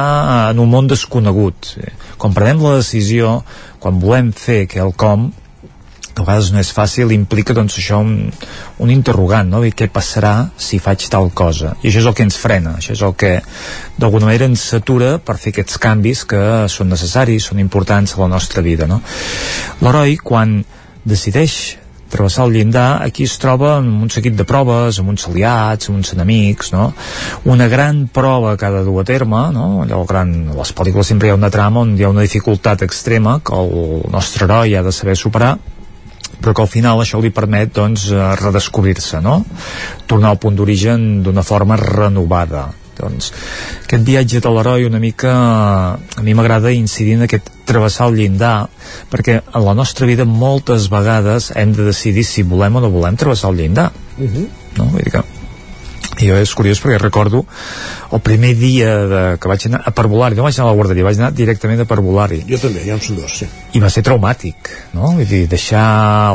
[0.52, 1.76] en un món desconegut
[2.22, 3.40] quan prenem la decisió
[3.82, 5.32] quan volem fer quelcom
[6.14, 8.32] que a vegades no és fàcil, implica doncs això un,
[8.84, 9.64] un interrogant, no?
[9.66, 11.76] I què passarà si faig tal cosa?
[11.82, 13.34] I això és el que ens frena, això és el que
[13.98, 18.32] d'alguna manera ens satura per fer aquests canvis que són necessaris, són importants a la
[18.36, 19.02] nostra vida, no?
[19.82, 20.60] L'heroi, quan
[21.08, 21.62] decideix
[22.12, 26.02] travessar el llindar, aquí es troba amb un seguit de proves, amb uns aliats, amb
[26.02, 26.92] uns enemics, no?
[27.50, 29.68] Una gran prova que ha de dur a terme, no?
[29.86, 32.84] Allò gran, a les pel·lícules sempre hi ha una trama on hi ha una dificultat
[32.86, 35.56] extrema que el nostre heroi ha de saber superar,
[36.42, 39.44] però que al final això li permet doncs, eh, redescobrir-se, no?
[40.08, 42.70] Tornar al punt d'origen d'una forma renovada.
[42.98, 43.32] Doncs
[43.86, 45.32] aquest viatge de l'heroi una mica
[45.96, 48.68] a mi m'agrada incidir en aquest travessar el llindar
[49.10, 53.18] perquè en la nostra vida moltes vegades hem de decidir si volem o no volem
[53.18, 54.48] travessar el llindar Uh -huh.
[54.78, 54.86] no?
[54.86, 55.24] Vull dir que
[56.22, 57.46] i jo és curiós perquè recordo
[58.12, 61.06] el primer dia de, que vaig anar a parvulari, no vaig anar a la guarderia,
[61.08, 62.42] vaig anar directament a parvulari.
[62.50, 63.48] Jo també, ja són dos, sí.
[63.72, 64.68] I va ser traumàtic,
[64.98, 65.14] no?
[65.16, 65.84] Vull dir, deixar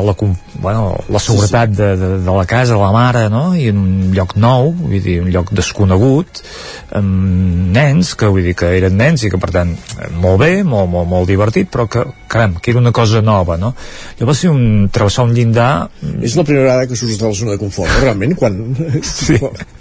[0.01, 0.15] la,
[0.57, 3.51] bueno, la seguretat de, de, de la casa, de la mare, no?
[3.53, 6.41] I en un lloc nou, vull dir, un lloc desconegut,
[6.97, 9.75] amb nens, que vull dir que eren nens i que per tant,
[10.17, 13.75] molt bé, molt, molt, molt divertit, però que, caram, que era una cosa nova, no?
[14.17, 15.69] Allò va ser un travessar un llindar
[16.25, 18.63] És la primera vegada que surts de la zona de confort, realment, quan,
[19.05, 19.37] sí.
[19.37, 19.53] quan,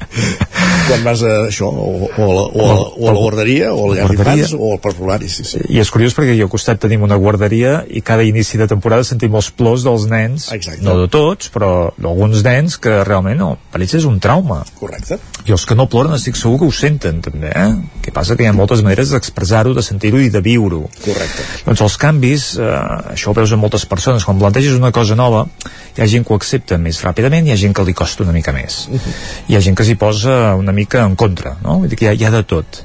[0.87, 3.73] quan vas a això, o, o, a, la, o, a, la- o a la guarderia,
[3.75, 5.59] o a la llar d'infants, o al parvulari, sí, sí.
[5.73, 9.05] i és curiós perquè jo al costat tenim una guarderia i cada inici de temporada
[9.05, 10.85] sentim els plors dels nens, Exacte.
[10.87, 14.61] no de tots, però d'alguns nens que realment no, per ells és un trauma.
[14.79, 15.19] Correcte.
[15.47, 17.69] I els que no ploren estic segur que ho senten també, eh?
[18.03, 20.87] Que passa que hi ha moltes maneres d'expressar-ho, de sentir-ho i de viure-ho.
[21.05, 21.45] Correcte.
[21.67, 22.71] Doncs els canvis, eh,
[23.15, 25.45] això ho veus en moltes persones, quan planteges una cosa nova,
[25.97, 28.35] hi ha gent que ho accepta més ràpidament, hi ha gent que li costa una
[28.35, 28.87] mica més.
[29.47, 31.81] Hi ha gent que s'hi posa una mica en contra, no?
[31.83, 32.83] Vull dir que hi ha, hi ha de tot.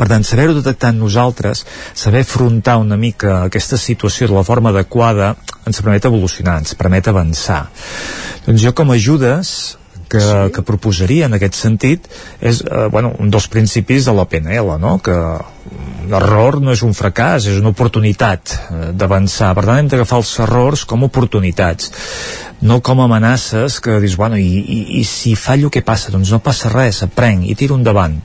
[0.00, 1.64] Per tant, saber-ho detectar nosaltres,
[1.98, 5.34] saber afrontar una mica aquesta situació de la forma adequada,
[5.68, 7.66] ens permet evolucionar, ens permet avançar.
[8.46, 9.50] Doncs jo com a ajudes
[10.10, 10.36] que, sí.
[10.54, 12.10] que proposaria en aquest sentit
[12.40, 14.98] és eh, bueno, un dels principis de la PNL, no?
[15.04, 15.16] que
[16.10, 19.54] l'error no és un fracàs, és una oportunitat eh, d'avançar.
[19.56, 21.92] Per tant, hem d'agafar els errors com oportunitats
[22.60, 26.12] no com amenaces que dius, bueno, i, i, i si fallo què passa?
[26.12, 28.18] Doncs no passa res, aprenc i tiro endavant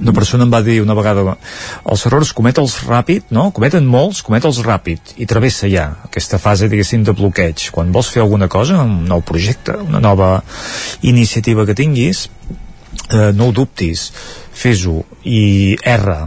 [0.00, 3.48] una persona em va dir una vegada els errors cometa'ls ràpid, no?
[3.56, 7.68] Cometen molts, cometa'ls ràpid i travessa ja aquesta fase, diguéssim, de bloqueig.
[7.74, 10.30] Quan vols fer alguna cosa, un nou projecte, una nova
[11.02, 12.26] iniciativa que tinguis,
[13.10, 14.10] eh, no ho dubtis,
[14.56, 16.26] fes-ho i erra,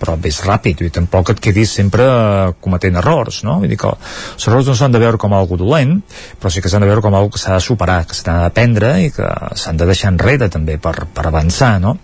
[0.00, 3.58] però ves ràpid i tampoc et quedis sempre eh, cometent errors, no?
[3.62, 6.00] Vull dir que els errors no s'han de veure com algo dolent,
[6.40, 8.96] però sí que s'han de veure com algo que s'ha de superar, que s'ha d'aprendre
[9.06, 11.96] i que s'han de deixar enrere també per, per avançar, no?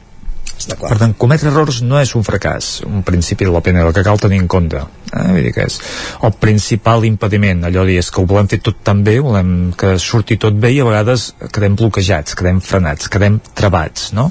[0.68, 4.20] Per tant, cometre errors no és un fracàs, un principi de la PNL que cal
[4.20, 4.82] tenir en compte.
[5.08, 5.26] Eh?
[5.32, 5.78] Vull dir que és
[6.26, 9.94] el principal impediment, allò dir, és que ho volem fer tot tan bé, volem que
[10.02, 14.30] surti tot bé i a vegades quedem bloquejats, quedem frenats, quedem trebats, no?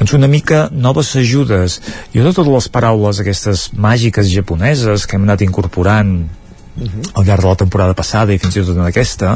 [0.00, 1.74] doncs una mica noves ajudes.
[2.14, 6.14] Jo de totes les paraules aquestes màgiques japoneses que hem anat incorporant
[6.80, 9.34] al llarg de la temporada passada i fins i tot en aquesta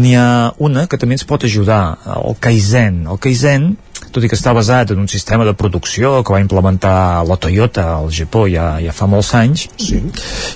[0.00, 3.74] n'hi ha una que també ens pot ajudar el Kaizen el Kaizen
[4.12, 7.86] tot i que està basat en un sistema de producció que va implementar la Toyota
[7.98, 10.00] al Japó ja, ja fa molts anys sí.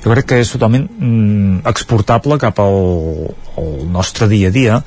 [0.04, 2.80] jo crec que és totalment mm, exportable cap al,
[3.60, 4.80] al nostre dia a dia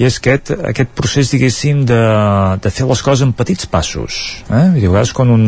[0.00, 2.02] i és aquest, aquest procés diguéssim de,
[2.62, 4.66] de fer les coses en petits passos eh?
[4.76, 5.46] Dir, a vegades quan un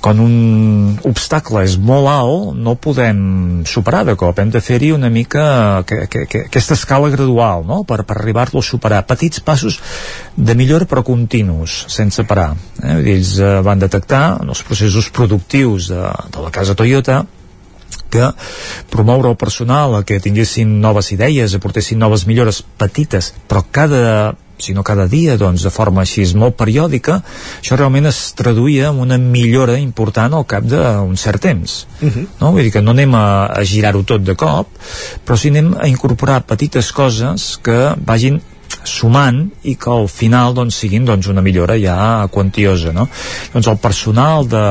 [0.00, 3.20] quan un obstacle és molt alt no podem
[3.66, 7.82] superar de cop hem de fer-hi una mica que, que, que, aquesta escala gradual no?
[7.88, 9.80] per, per arribar-lo a superar petits passos
[10.36, 12.52] de millora però continus sense parar
[12.82, 13.00] eh?
[13.14, 16.04] Ells eh, van detectar en els processos productius de,
[16.34, 17.24] de la casa Toyota
[18.08, 18.30] que
[18.90, 24.74] promoure el personal a que tinguessin noves idees, aportessin noves millores petites, però cada si
[24.74, 27.20] no cada dia, doncs de forma així molt periòdica,
[27.60, 31.86] això realment es traduïa en una millora important al cap d'un cert temps.
[32.02, 32.26] Uh -huh.
[32.40, 32.52] No?
[32.52, 34.68] Vull dir que no anem a, a girar-ho tot de cop,
[35.24, 38.40] però sí anem a incorporar petites coses que vagin
[38.84, 42.92] sumant i que al final doncs, siguin doncs, una millora ja quantiosa.
[42.92, 43.08] No?
[43.52, 44.64] Doncs el personal de,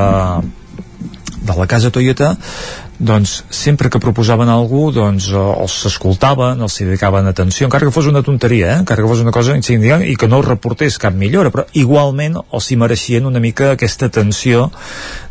[1.42, 2.38] de la casa Toyota
[3.00, 8.10] doncs sempre que proposaven algú doncs eh, els escoltaven, els dedicaven atenció encara que fos
[8.10, 8.80] una tonteria, eh?
[8.82, 12.72] encara que fos una cosa insignificant i que no reportés cap millora però igualment els
[12.72, 14.72] hi mereixien una mica aquesta atenció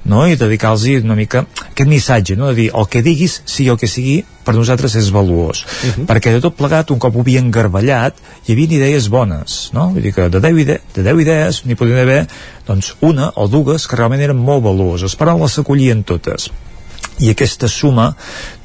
[0.04, 0.26] no?
[0.26, 2.52] i dedicar-los una mica aquest missatge, no?
[2.52, 6.06] de dir el que diguis sigui el que sigui per nosaltres és valuós uh -huh.
[6.06, 8.14] perquè de tot plegat, un cop ho havien garballat
[8.46, 9.90] hi havia idees bones no?
[9.90, 12.28] vull dir que de 10, ide de 10 idees n'hi podien haver
[12.66, 16.50] doncs una o dues que realment eren molt valuoses però les s'acollien totes
[17.18, 18.10] i aquesta suma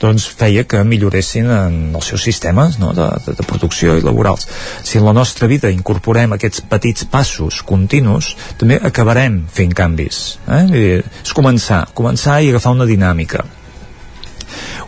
[0.01, 2.91] doncs, feia que milloressin en els seus sistemes no?
[2.95, 4.47] de, de, de producció i laborals.
[4.83, 10.21] Si en la nostra vida incorporem aquests petits passos continus, també acabarem fent canvis.
[10.51, 10.99] Eh?
[10.99, 13.45] És començar, començar i agafar una dinàmica.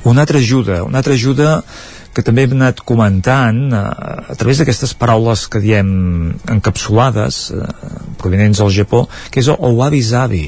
[0.03, 1.61] Una altra ajuda, una altra ajuda
[2.13, 3.83] que també hem anat comentant eh,
[4.33, 5.87] a través d'aquestes paraules que diem
[6.51, 7.63] encapsulades eh,
[8.21, 10.43] provenents del Japó, que és el wabi-sabi.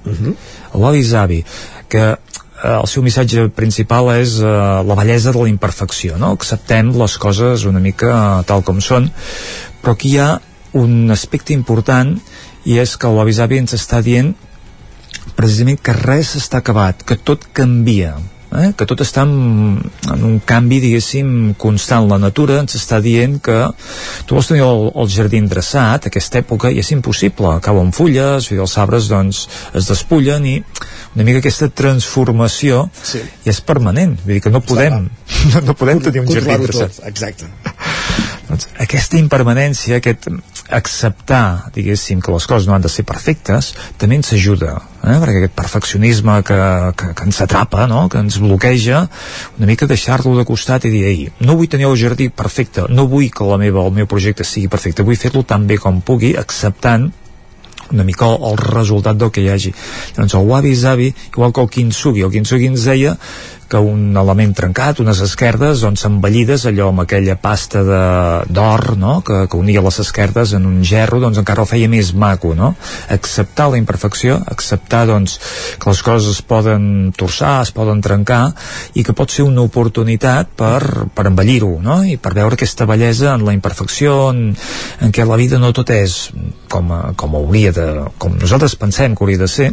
[0.00, 0.34] Uh -huh.
[0.74, 1.44] El wabi-sabi,
[1.92, 2.18] que eh,
[2.72, 4.50] el seu missatge principal és eh,
[4.86, 6.32] la bellesa de la imperfecció, no?
[6.38, 9.10] Acceptem les coses una mica eh, tal com són,
[9.82, 10.30] però aquí hi ha
[10.80, 12.14] un aspecte important
[12.68, 14.34] i és que l'avisavi ens està dient
[15.36, 18.14] precisament que res està acabat, que tot canvia,
[18.56, 18.70] eh?
[18.76, 19.78] que tot està en,
[20.12, 22.08] en un canvi, diguéssim, constant.
[22.10, 23.58] La natura ens està dient que
[24.26, 27.56] tu vols tenir el, el jardí endreçat, aquesta època, i és impossible.
[27.64, 29.46] Cauen fulles, i els arbres doncs,
[29.76, 30.56] es despullen i
[31.14, 33.22] una mica aquesta transformació sí.
[33.44, 34.16] i és permanent.
[34.24, 35.06] Vull dir que no podem,
[35.54, 37.02] no, no podem tenir un jardí endreçat.
[37.10, 37.50] Exacte.
[38.50, 40.26] Doncs aquesta impermanència, aquest
[40.74, 44.72] acceptar, diguéssim, que les coses no han de ser perfectes, també ens ajuda,
[45.04, 45.16] eh?
[45.22, 46.58] perquè aquest perfeccionisme que,
[46.98, 48.08] que, que ens atrapa, no?
[48.10, 49.04] que ens bloqueja,
[49.58, 53.06] una mica deixar-lo de costat i dir, ei, no vull tenir el jardí perfecte, no
[53.10, 56.34] vull que la meva, el meu projecte sigui perfecte, vull fer-lo tan bé com pugui,
[56.38, 57.10] acceptant
[57.90, 59.72] una mica el, el resultat del que hi hagi.
[60.16, 63.16] Llavors el wabi-sabi, igual que el kintsugi, el kintsugi ens deia
[63.70, 67.82] que un element trencat, unes esquerdes doncs embellides allò amb aquella pasta
[68.50, 69.20] d'or no?
[69.26, 72.72] que, que unia les esquerdes en un gerro doncs encara el feia més maco no?
[73.14, 75.38] acceptar la imperfecció acceptar doncs
[75.78, 78.42] que les coses es poden torçar, es poden trencar
[78.98, 82.00] i que pot ser una oportunitat per, per embellir-ho no?
[82.02, 84.50] i per veure aquesta bellesa en la imperfecció en,
[85.00, 86.18] en què la vida no tot és
[86.70, 87.88] com, com hauria de
[88.18, 89.70] com nosaltres pensem que hauria de ser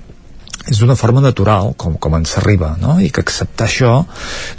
[0.68, 2.98] és d'una forma natural, com, com ens arriba, no?
[3.00, 3.94] i que acceptar això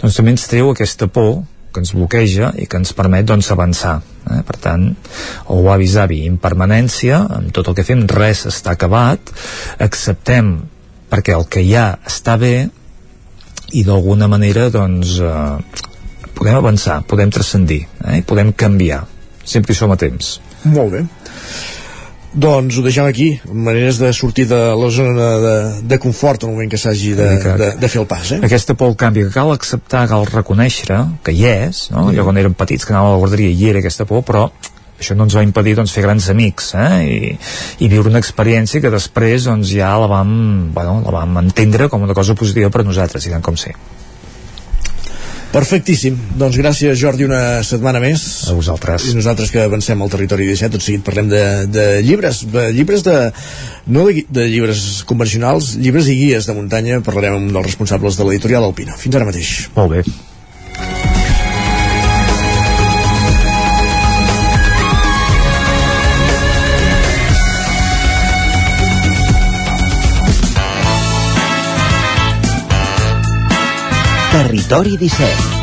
[0.01, 3.99] doncs, també ens treu aquesta por que ens bloqueja i que ens permet doncs, avançar.
[4.25, 4.41] Eh?
[4.45, 4.87] Per tant,
[5.53, 9.31] el wabi-sabi, impermanència, amb tot el que fem, res està acabat,
[9.85, 10.55] acceptem
[11.09, 12.53] perquè el que hi ha està bé
[13.77, 15.85] i d'alguna manera doncs, eh,
[16.33, 18.21] podem avançar, podem transcendir, eh?
[18.25, 19.03] podem canviar,
[19.43, 20.39] sempre hi som a temps.
[20.65, 21.05] Molt bé.
[22.29, 25.53] Doncs ho deixem aquí, maneres de sortir de la zona de,
[25.89, 28.35] de confort en el moment que s'hagi de, de, de fer el pas.
[28.35, 28.41] Eh?
[28.45, 32.09] Aquesta por al canvi que cal acceptar, cal reconèixer que hi és, no?
[32.11, 34.45] allò quan érem petits que anàvem a la guarderia hi era aquesta por, però
[34.99, 36.89] això no ens va impedir doncs, fer grans amics eh?
[37.01, 37.31] I,
[37.85, 40.35] i viure una experiència que després doncs, ja la vam,
[40.75, 43.73] bueno, la vam entendre com una cosa positiva per nosaltres, i tant com sé.
[45.49, 46.17] Perfectíssim.
[46.37, 48.21] Doncs gràcies, Jordi, una setmana més.
[48.51, 49.07] A vosaltres.
[49.09, 51.43] I nosaltres que avancem al territori 17, tot seguit parlem de,
[51.73, 53.17] de llibres, de llibres de,
[53.89, 57.01] no de, de llibres convencionals, llibres i guies de muntanya.
[57.05, 58.97] Parlarem amb un dels responsables de l'editorial Alpina.
[59.01, 59.55] Fins ara mateix.
[59.77, 60.03] Molt bé.
[74.39, 75.59] Territori 17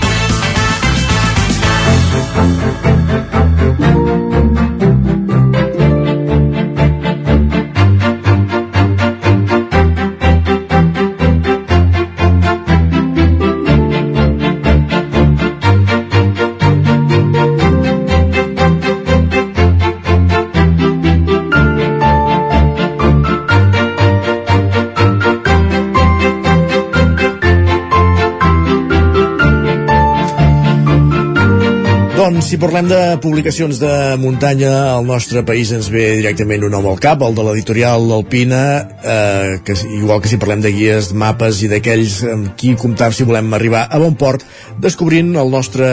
[32.46, 33.92] si parlem de publicacions de
[34.22, 38.60] muntanya, al nostre país ens ve directament un nom al cap, el de l'editorial Alpina,
[39.02, 43.26] eh, que igual que si parlem de guies, mapes i d'aquells amb qui comptar si
[43.26, 44.44] volem arribar a bon port,
[44.78, 45.88] descobrint el nostre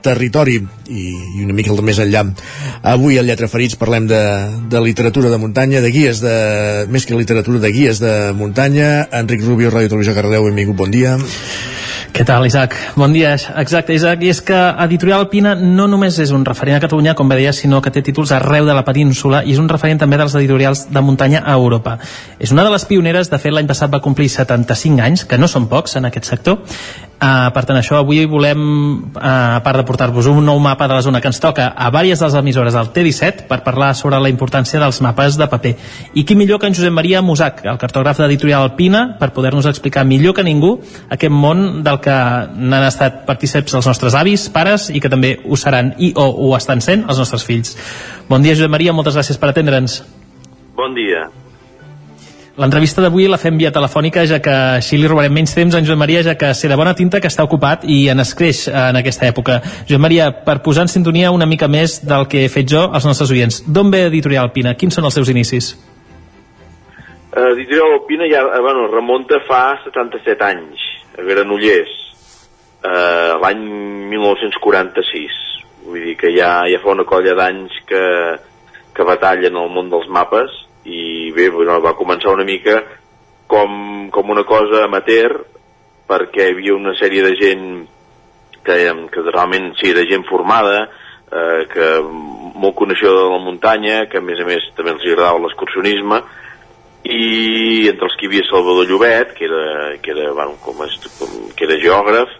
[0.00, 0.56] territori
[0.88, 1.04] i,
[1.36, 2.24] i una mica el més enllà.
[2.94, 4.22] Avui a Lletra Ferits parlem de,
[4.72, 6.38] de literatura de muntanya, de guies, de,
[6.88, 9.04] més que literatura, de guies de muntanya.
[9.20, 11.18] Enric Rubio, Ràdio Televisió Cardeu, benvingut, bon dia.
[12.10, 12.74] Què tal, Isaac?
[12.98, 13.36] Bon dia.
[13.60, 14.22] Exacte, Isaac.
[14.26, 17.52] I és que Editorial Alpina no només és un referent a Catalunya, com bé deia,
[17.54, 20.88] sinó que té títols arreu de la península i és un referent també dels editorials
[20.90, 21.98] de muntanya a Europa.
[22.38, 25.48] És una de les pioneres, de fet l'any passat va complir 75 anys, que no
[25.48, 26.58] són pocs en aquest sector,
[27.20, 28.60] Uh, per tant, això avui volem,
[29.12, 31.90] uh, a part de portar-vos un nou mapa de la zona que ens toca a
[31.92, 35.74] vàries de les emissores del T17 per parlar sobre la importància dels mapes de paper.
[36.16, 40.06] I qui millor que en Josep Maria Musac, el cartògraf d'Editorial Alpina, per poder-nos explicar
[40.08, 40.78] millor que ningú
[41.10, 42.16] aquest món del que
[42.56, 46.54] n'han estat partíceps els nostres avis, pares i que també ho seran i o ho
[46.56, 47.76] estan sent els nostres fills.
[48.32, 50.00] Bon dia, Josep Maria, moltes gràcies per atendre'ns.
[50.72, 51.28] Bon dia.
[52.60, 55.86] L'entrevista d'avui la fem via telefònica, ja que així li robarem menys temps a en
[55.88, 58.98] Joan Maria, ja que sé de bona tinta que està ocupat i en escreix en
[59.00, 59.62] aquesta època.
[59.88, 63.08] Joan Maria, per posar en sintonia una mica més del que he fet jo als
[63.08, 64.76] nostres oients, d'on ve Editorial Pina?
[64.76, 65.70] Quins són els seus inicis?
[67.32, 70.84] Uh, Editorial Pina ja eh, bueno, remunta fa 77 anys,
[71.16, 71.98] a Granollers,
[72.84, 73.68] uh, l'any
[74.12, 75.44] 1946.
[75.88, 78.08] Vull dir que ja, ja fa una colla d'anys que,
[78.92, 82.80] que batallen el món dels mapes i bé, bueno, va començar una mica
[83.50, 85.42] com, com una cosa amateur
[86.10, 87.66] perquè hi havia una sèrie de gent
[88.64, 88.76] que,
[89.12, 94.24] que realment sí, de gent formada eh, que molt coneixedor de la muntanya que a
[94.24, 96.22] més a més també els agradava l'excursionisme
[97.10, 99.62] i entre els que hi havia Salvador Llobet que era,
[100.02, 102.36] que era, bueno, com, es, com, que era geògraf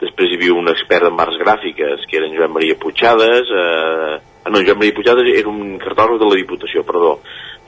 [0.00, 4.18] després hi havia un expert en marcs gràfiques que era en Joan Maria Puigades eh,
[4.48, 7.18] no, Joan Maria Puigades era un cartògraf de la Diputació, perdó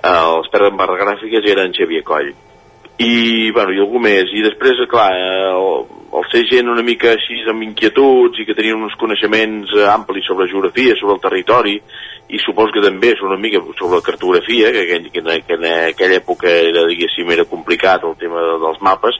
[0.02, 2.32] eh, l'expert en barres gràfiques era en Xavier Coll.
[3.02, 4.30] I, bueno, i algú més.
[4.30, 5.68] I després, clar, el,
[6.18, 10.28] el ser gent una mica així amb inquietuds i que tenien uns coneixements eh, amplis
[10.28, 11.78] sobre geografia, sobre el territori
[12.32, 15.58] i suposo que també és una mica sobre la cartografia que, aquell, que, en, que
[15.58, 19.18] en aquella època era, diguéssim, era complicat el tema dels mapes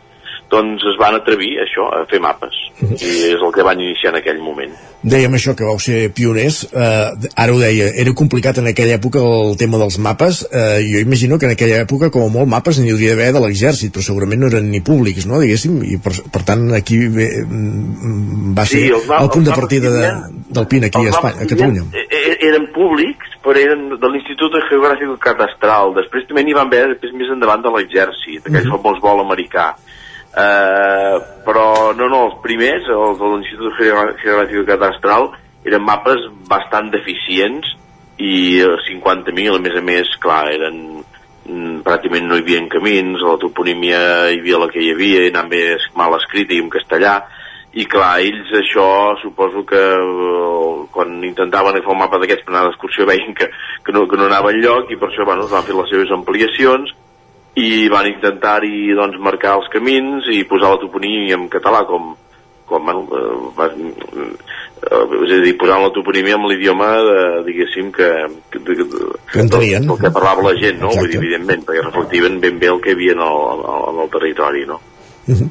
[0.53, 2.57] doncs es van atrevir això, a fer mapes.
[2.83, 4.73] I és el que van iniciar en aquell moment.
[5.03, 6.63] Dèiem això que vau ser pioners.
[6.71, 10.45] Eh, ara ho deia, era complicat en aquella època el tema dels mapes.
[10.51, 13.43] Eh, jo imagino que en aquella època com a molt mapes n'hi hauria d'haver de
[13.47, 15.41] l'exèrcit però segurament no eren ni públics, no?
[15.43, 15.81] diguéssim?
[15.89, 19.91] I per, per tant aquí bé, mm, va ser sí, el, el punt de partida
[19.97, 20.13] de,
[20.53, 21.87] del PIN aquí a, Espanya, a Catalunya.
[21.97, 25.97] e, e, eren públics però eren de l'Institut Geogràfic Catastral.
[25.97, 28.79] Després també n'hi van haver després més endavant de l'exèrcit aquell uh -huh.
[28.79, 29.73] famós vol americà
[30.37, 33.81] eh, però no, no, els primers, els de l'Institut
[34.23, 35.31] Geogràfic Catastral,
[35.69, 37.75] eren mapes bastant deficients
[38.23, 43.39] i 50.000, a més a més, clar, eren mm, pràcticament no hi havia camins, la
[43.43, 44.01] toponímia
[44.31, 47.21] hi havia la que hi havia, i anava més mal escrita i en castellà,
[47.73, 48.87] i clar, ells això
[49.23, 53.49] suposo que eh, quan intentaven fer un mapa d'aquests per anar d'excursió veien que,
[53.85, 56.93] que, no, que no anava enlloc i per això bueno, van fer les seves ampliacions
[57.61, 62.15] i van intentar-hi doncs, marcar els camins i posar la toponímia en català com,
[62.69, 64.29] com bueno, eh,
[64.89, 66.89] eh, és a dir, posar la toponímia en l'idioma
[67.49, 68.09] diguéssim que,
[68.55, 68.87] que, que,
[69.35, 70.95] que entenien el que parlava la gent, no?
[70.97, 74.11] Vull dir, evidentment, perquè reflectiven ben bé el que hi havia en el, en el
[74.17, 74.81] territori, no?
[75.23, 75.51] Uh -huh.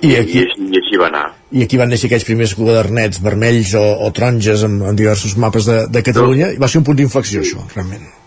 [0.00, 1.28] I, aquí, I, així, I així va anar.
[1.52, 5.64] I aquí van néixer aquells primers quadernets vermells o, o taronges amb, amb diversos mapes
[5.66, 8.21] de, de Catalunya, i va ser un punt d'inflexió, això, realment.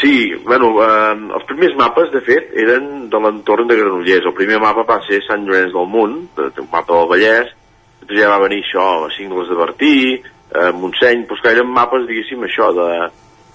[0.00, 4.26] Sí, bueno, eh, els primers mapes, de fet, eren de l'entorn de Granollers.
[4.28, 7.54] El primer mapa va ser Sant Llorenç del Munt, un mapa del Vallès,
[8.02, 12.04] després ja va venir això, a Cingles de Bertí, eh, Montseny, doncs que eren mapes,
[12.10, 12.90] diguéssim, això, de,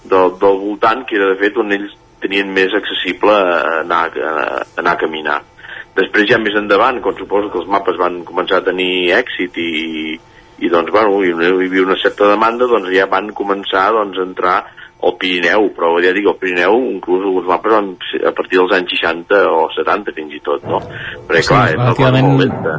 [0.02, 4.34] de, del voltant, que era, de fet, on ells tenien més accessible a anar, a
[4.82, 5.40] anar a caminar.
[5.94, 9.72] Després ja més endavant, quan suposo que els mapes van començar a tenir èxit i,
[10.58, 14.56] i doncs, bueno, hi havia una certa demanda, doncs ja van començar doncs, a entrar
[15.02, 17.92] el Pirineu, però ja dic, el Pirineu inclús els mapes van
[18.28, 20.82] a partir dels anys 60 o 70 fins i tot, no?
[21.28, 22.76] Perquè sí, clar, és una cosa molt lenta.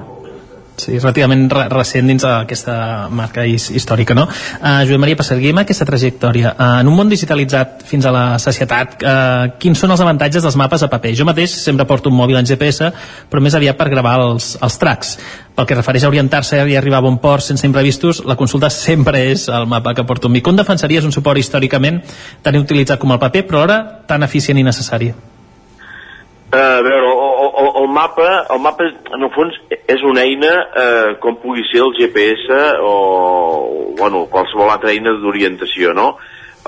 [0.75, 2.75] Sí, relativament re recent dins d'aquesta
[3.13, 4.25] marca his històrica, no?
[4.25, 8.95] Uh, Joan Maria, amb aquesta trajectòria, uh, en un món digitalitzat fins a la societat,
[9.05, 11.13] uh, quins són els avantatges dels mapes a paper?
[11.19, 12.89] Jo mateix sempre porto un mòbil en GPS,
[13.29, 15.13] però més aviat per gravar els, els tracks.
[15.53, 19.21] Pel que refereix a orientar-se i arribar a bon port sense imprevistos, la consulta sempre
[19.29, 20.41] és el mapa que porto amb mi.
[20.41, 22.01] Com defensaries un suport històricament
[22.41, 23.79] tan utilitzat com el paper, però alhora
[24.09, 25.13] tan eficient i necessari?
[26.53, 29.55] Uh, a veure, el, el, el, mapa, el mapa, en el fons,
[29.89, 32.91] és una eina eh, com pugui ser el GPS o,
[33.97, 36.11] bueno, qualsevol altra eina d'orientació, no?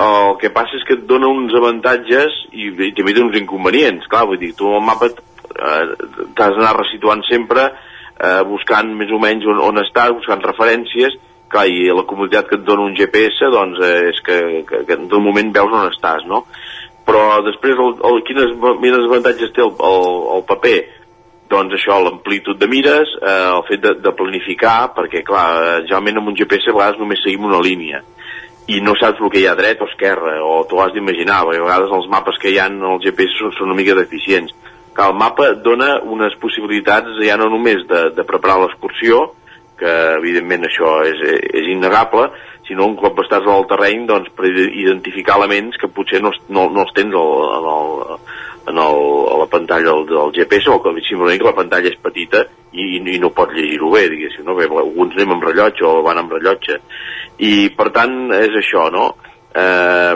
[0.01, 4.09] El que passa és que et dona uns avantatges i, i també té uns inconvenients.
[4.09, 5.85] Clar, vull dir, tu el mapa eh,
[6.33, 11.13] t'has d'anar resituant sempre eh, buscant més o menys on, on estàs, buscant referències,
[11.53, 14.97] clar, i la comunitat que et dona un GPS, doncs, eh, és que, que, que
[14.97, 16.41] en tot moment veus on estàs, no?
[17.05, 20.07] Però després el, el, quines, quines avantatges té el, el,
[20.37, 20.77] el paper?
[21.51, 25.45] Doncs això, l'amplitud de mires, eh, el fet de, de planificar, perquè clar,
[25.85, 28.01] generalment amb un GPS a vegades només seguim una línia
[28.67, 31.61] i no saps el que hi ha dret o esquerra, o t'ho has d'imaginar, perquè
[31.61, 34.55] a vegades els mapes que hi ha en el GPS són, són una mica deficients.
[34.95, 39.27] Clar, el mapa dona unes possibilitats ja no només de, de preparar l'excursió,
[39.79, 41.21] que evidentment això és,
[41.51, 42.29] és innegable,
[42.67, 46.85] sinó un cop estàs al terreny doncs, per identificar elements que potser no, no, no
[46.85, 48.15] els tens al, en, el,
[48.71, 49.01] en el,
[49.33, 52.97] a la pantalla del, del GPS o que simplement que la pantalla és petita i,
[52.97, 54.57] i no pot llegir-ho bé, diguéssim, no?
[54.57, 56.79] Bé, alguns anem amb rellotge o van amb rellotge
[57.45, 59.11] i per tant és això, no?
[59.55, 60.15] Eh,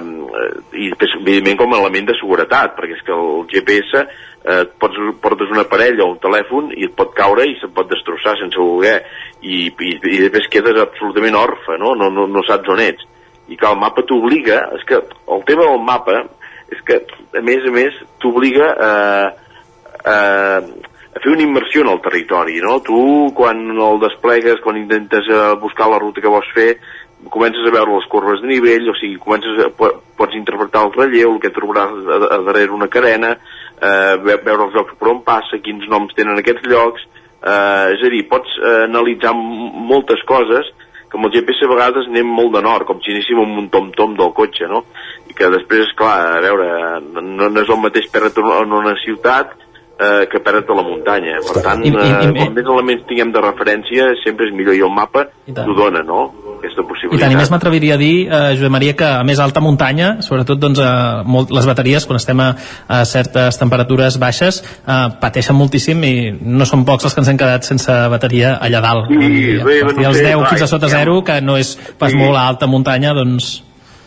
[0.75, 4.99] i després, evidentment, com a element de seguretat, perquè és que el GPS eh, pots,
[5.23, 8.59] portes un aparell o un telèfon i et pot caure i se't pot destrossar sense
[8.59, 8.97] voler
[9.41, 11.95] i, i, i després quedes absolutament orfe, no?
[11.99, 13.07] No, no, no saps on ets.
[13.49, 16.19] I que el mapa t'obliga, és que el tema del mapa
[16.69, 16.99] és que,
[17.33, 18.91] a més a més, t'obliga a,
[20.05, 20.17] a,
[21.17, 22.77] a fer una immersió en el territori, no?
[22.85, 22.99] Tu,
[23.37, 26.75] quan el desplegues, quan intentes eh, buscar la ruta que vols fer,
[27.27, 29.69] comences a veure les corbes de nivell, o sigui, comences a,
[30.17, 33.35] pots interpretar el relleu, el que trobaràs a, a darrere una cadena,
[33.79, 37.05] eh, veure els llocs per on passa, quins noms tenen aquests llocs,
[37.43, 40.71] eh, és a dir, pots eh, analitzar moltes coses
[41.09, 43.69] que amb el GPS a vegades anem molt de nord, com si anéssim amb un
[43.73, 44.83] tom-tom del cotxe, no?
[45.25, 46.67] I que després, clar, a veure,
[47.01, 49.55] no, no és el mateix perdre en una ciutat
[49.99, 51.39] eh, que perdre a la muntanya.
[51.47, 54.77] Per tant, I, i, i, eh, com més elements tinguem de referència, sempre és millor,
[54.77, 56.29] i el mapa t'ho dona, no?
[56.60, 57.18] Aquesta possibilitat.
[57.18, 60.10] I tant, i més m'atreviria a dir, eh, Josep Maria, que a més alta muntanya,
[60.26, 62.49] sobretot doncs, a molt, les bateries, quan estem a,
[62.88, 67.40] a certes temperatures baixes, eh, pateixen moltíssim i no són pocs els que ens hem
[67.40, 69.10] quedat sense bateria allà dalt.
[69.10, 72.19] Sí, I, bé, I els 10 fins a sota zero, que no és pas sí.
[72.19, 73.57] molt a alta muntanya, doncs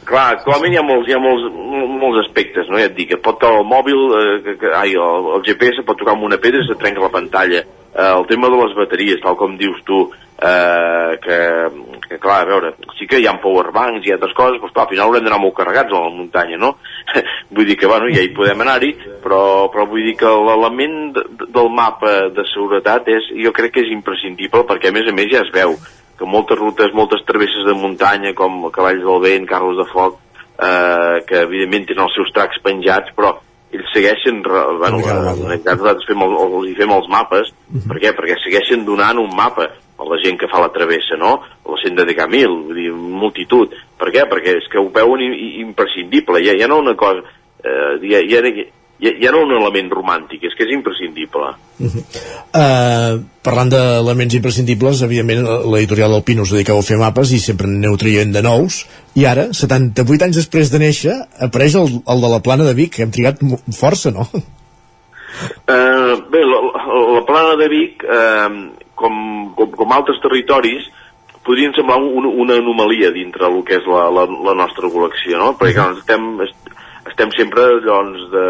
[0.03, 1.45] Clar, actualment hi ha molts, hi ha molts,
[2.03, 2.81] molts aspectes, no?
[2.81, 6.01] Ja et dic, que pot el mòbil, eh, que, que, ai, el, el GPS pot
[6.01, 7.63] tocar amb una pedra i se trenca la pantalla.
[7.63, 10.03] Eh, el tema de les bateries, tal com dius tu,
[10.43, 11.71] eh, que,
[12.09, 14.91] que clar, a veure, sí que hi ha powerbanks i altres coses, però clar, al
[14.91, 16.75] final haurem d'anar molt carregats a la muntanya, no?
[17.55, 18.93] vull dir que, bueno, ja hi podem anar-hi,
[19.23, 19.43] però,
[19.73, 23.93] però vull dir que l'element de, del mapa de seguretat és, jo crec que és
[23.95, 25.77] imprescindible, perquè a més a més ja es veu,
[26.19, 30.19] que moltes rutes, moltes travesses de muntanya, com Cavalls del Vent, Carlos de Foc,
[30.59, 33.37] eh, que evidentment tenen els seus tracs penjats, però
[33.73, 37.87] ells segueixen, bueno, nosaltres fem el, els hi fem els mapes, uh -huh.
[37.89, 38.13] per què?
[38.19, 41.39] Perquè segueixen donant un mapa a la gent que fa la travessa, no?
[41.69, 43.75] La gent de Camil, vull dir, multitud.
[43.99, 44.27] Per què?
[44.31, 45.25] Perquè és que ho veuen
[45.67, 47.25] imprescindible, ja, ja no una cosa...
[47.63, 48.41] Eh, ja, ja,
[49.03, 51.53] ja, ja no un element romàntic, és que és imprescindible.
[51.83, 52.03] Uh -huh.
[52.55, 55.43] uh, parlant d'elements imprescindibles, evidentment
[55.73, 59.25] l'editorial del Pino us dedicava a fer mapes i sempre aneu traient de nous, i
[59.27, 63.11] ara, 78 anys després de néixer, apareix el, el de la plana de Vic, hem
[63.11, 63.39] trigat
[63.71, 64.29] força, no?
[65.67, 66.59] Uh, bé, la,
[67.17, 69.17] la plana de Vic, uh, com,
[69.59, 70.89] com, com altres territoris,
[71.43, 75.53] podrien semblar un, una anomalia dintre del que és la, la, la nostra col·lecció, no?
[75.59, 76.29] Perquè clar, estem,
[77.11, 78.47] estem sempre doncs, de,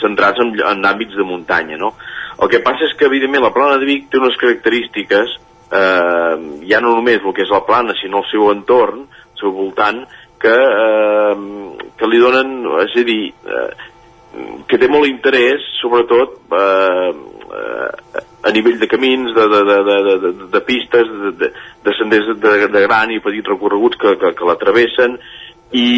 [0.00, 1.94] centrats en, en àmbits de muntanya, no?
[2.40, 5.36] El que passa és que, evidentment, la plana de Vic té unes característiques,
[5.76, 6.34] eh,
[6.70, 10.04] ja no només el que és la plana, sinó el seu entorn, el seu voltant,
[10.40, 12.54] que, eh, que li donen,
[12.86, 13.70] és a dir, eh,
[14.68, 17.12] que té molt interès, sobretot, eh,
[17.60, 21.50] eh, a nivell de camins, de, de, de, de, de, de pistes, de, de,
[21.84, 25.18] de senders de, de gran i petits recorreguts que, que, que l'atravessen,
[25.70, 25.88] i,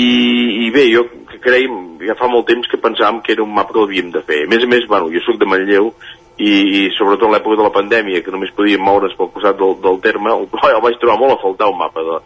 [0.66, 1.06] i bé, jo
[1.43, 4.43] creiem, ja fa molt temps que pensàvem que era un mapa que l'havíem de fer.
[4.44, 5.93] A més a més, bueno, jo sóc de Manlleu
[6.36, 9.78] i, i sobretot en l'època de la pandèmia, que només podíem moure's pel costat del,
[9.85, 12.19] del terme, el, el vaig trobar molt a faltar un mapa de,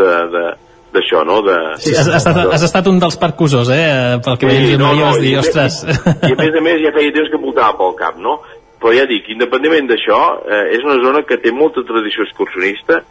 [0.00, 0.44] de, de,
[0.94, 1.40] d'això, no?
[1.46, 4.18] De, sí, has, has, estat, has estat un dels percussors, eh?
[4.24, 5.82] Pel que sí, veiem no, no, dir, ostres...
[5.84, 8.38] I a més a més ja feia temps que voltava pel cap, no?
[8.78, 13.02] Però ja dic, independentment d'això, eh, és una zona que té molta tradició excursionista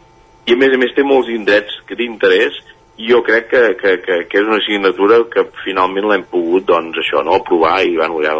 [0.48, 2.56] i a més a més té molts indrets que d'interès
[2.98, 6.96] i jo crec que, que, que, que és una assignatura que finalment l'hem pogut, doncs,
[7.02, 8.34] això, no?, provar i, bueno, ja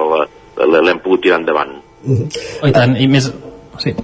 [0.66, 1.76] l'hem pogut tirar endavant.
[2.02, 2.40] Mm -hmm.
[2.62, 3.30] Oh, I tant, i més...
[3.78, 3.94] Sí.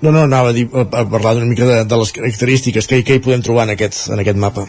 [0.00, 3.16] No, no, anava a, dir, a parlar una mica de, de les característiques, què, què
[3.16, 4.66] hi podem trobar en aquest, en aquest mapa?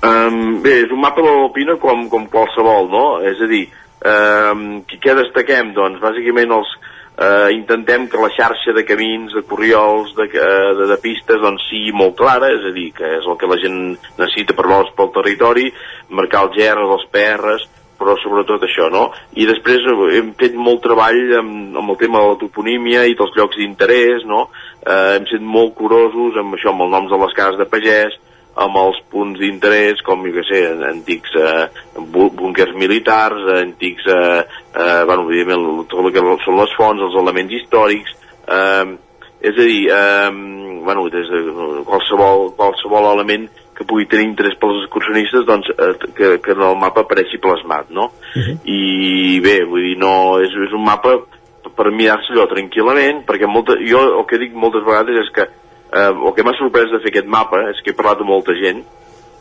[0.00, 3.04] Um, bé, és un mapa de l'Alpina com, com qualsevol, no?
[3.26, 3.64] És a dir,
[4.04, 5.74] um, què destaquem?
[5.76, 6.76] Doncs, bàsicament, els,
[7.20, 11.66] eh, intentem que la xarxa de camins, de corriols, de, eh, de, de pistes, doncs
[11.68, 13.82] sigui molt clara, és a dir, que és el que la gent
[14.18, 15.68] necessita per veure's pel territori,
[16.08, 17.68] marcar els gerres, els PRs,
[18.00, 19.10] però sobretot això, no?
[19.36, 19.84] I després
[20.16, 24.24] hem fet molt treball amb, amb el tema de la toponímia i dels llocs d'interès,
[24.24, 24.46] no?
[24.80, 28.16] Eh, hem set molt curosos amb això, amb els noms de les cases de pagès,
[28.60, 30.60] amb els punts d'interès com, jo què sé,
[30.90, 31.68] antics eh,
[32.12, 34.42] búnkers militars, antics, eh,
[34.74, 38.12] eh, bueno, evidentment, tot el que són les fonts, els elements històrics,
[38.44, 38.92] eh,
[39.40, 40.30] és a dir, eh,
[40.84, 41.42] bueno, des de
[41.88, 46.76] qualsevol, qualsevol element que pugui tenir interès pels excursionistes, doncs, eh, que, que en el
[46.76, 48.10] mapa apareixi plasmat, no?
[48.36, 48.56] Uh -huh.
[48.68, 51.16] I bé, vull dir, no, és, és un mapa
[51.76, 55.48] per mirar-se allò tranquil·lament, perquè molta, jo el que dic moltes vegades és que
[55.92, 58.56] eh, el que m'ha sorprès de fer aquest mapa és que he parlat amb molta
[58.58, 58.82] gent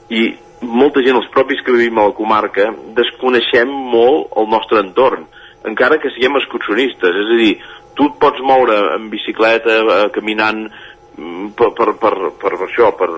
[0.09, 0.27] i
[0.61, 5.25] molta gent, els propis que vivim a la comarca, desconeixem molt el nostre entorn,
[5.69, 7.51] encara que siguem excursionistes, és a dir,
[7.95, 13.09] tu et pots moure en bicicleta, eh, caminant mm, per, per, per, per això, per,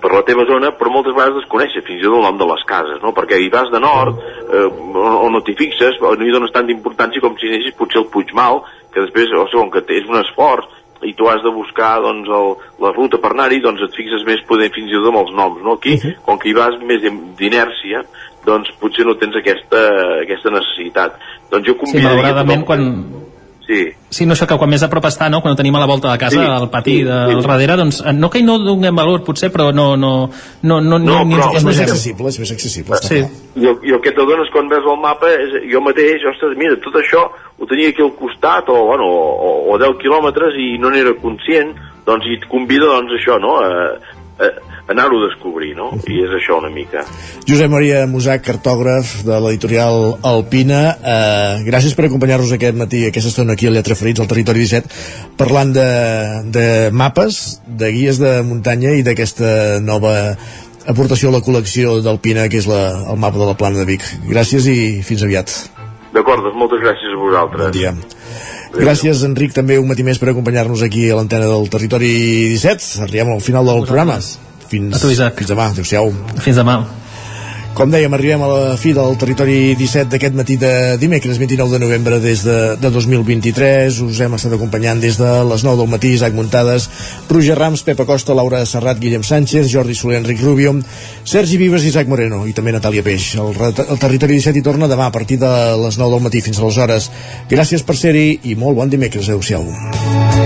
[0.00, 2.64] per la teva zona, però moltes vegades desconeixes fins i tot el nom de les
[2.68, 3.14] cases, no?
[3.16, 6.74] Perquè hi vas de nord, eh, o, o no t'hi fixes, no hi dones tanta
[6.74, 8.62] importància com si anessis potser al Puigmal,
[8.92, 10.68] que després, o segon, que és un esforç,
[11.02, 14.40] i tu has de buscar doncs, el, la ruta per anar-hi, doncs et fixes més
[14.48, 15.72] poder fins i tot amb els noms, no?
[15.74, 16.14] Aquí, uh -huh.
[16.22, 17.02] com que hi vas més
[17.36, 18.02] d'inèrcia,
[18.46, 19.80] doncs potser no tens aquesta,
[20.22, 21.18] aquesta necessitat.
[21.50, 22.16] Doncs jo Sí, convidaria...
[22.16, 23.25] malauradament, tothom- quan,
[23.66, 25.40] Sí, Sí, no, això que quan més a prop està, no?
[25.42, 27.46] quan ho tenim a la volta de casa, Sí, al pati sí, del sí.
[27.48, 29.96] darrere, doncs eh, no que hi no donem valor, potser, però no...
[29.96, 30.12] no,
[30.62, 32.96] no, no, No, ni però- És més accessible, és més accessible.
[33.02, 33.18] Sí.
[33.56, 36.76] I el, i el que t'adones quan veus el mapa és jo mateix, ostres, mira,
[36.84, 37.24] tot això
[37.58, 41.74] ho tenia aquí al costat o, bueno, o, o 10 quilòmetres i no n'era conscient,
[42.06, 43.98] doncs i et convida doncs això, no?, a,
[44.38, 45.90] a, a anar-ho a descobrir, no?
[46.06, 47.02] I és això una mica.
[47.48, 53.56] Josep Maria Musac, cartògraf de l'editorial Alpina, eh, gràcies per acompanyar-nos aquest matí, aquesta estona
[53.56, 54.88] aquí a Lletra Ferits, al Territori 17,
[55.38, 55.88] parlant de,
[56.54, 60.36] de mapes, de guies de muntanya i d'aquesta nova
[60.86, 64.06] aportació a la col·lecció d'Alpina, que és la, el mapa de la plana de Vic.
[64.30, 65.50] Gràcies i fins aviat.
[66.14, 67.66] D'acord, doncs moltes gràcies a vosaltres.
[67.66, 67.92] Bon dia.
[68.76, 72.10] Gràcies, Enric, també un matí més per acompanyar-nos aquí a l'antena del Territori
[72.54, 73.06] 17.
[73.06, 74.20] Arribem al final del programa.
[74.68, 75.36] Fins, A tu, Isaac.
[75.38, 75.70] fins demà.
[75.72, 76.12] Adéu-siau.
[76.42, 76.80] Fins demà.
[77.76, 81.80] Com dèiem, arribem a la fi del Territori 17 d'aquest matí de dimecres 29 de
[81.82, 83.98] novembre des de, de 2023.
[84.00, 86.88] Us hem estat acompanyant des de les 9 del matí, Isaac Muntades,
[87.28, 90.72] Roger Rams, Pepa Costa, Laura Serrat, Guillem Sánchez, Jordi Soler, Enric Rubio,
[91.22, 93.34] Sergi Vives i Isaac Moreno, i també Natàlia Peix.
[93.36, 95.52] El, el Territori 17 hi torna demà a partir de
[95.84, 97.10] les 9 del matí fins aleshores.
[97.52, 99.28] Gràcies per ser-hi i molt bon dimecres.
[99.28, 100.45] Adéu-siau.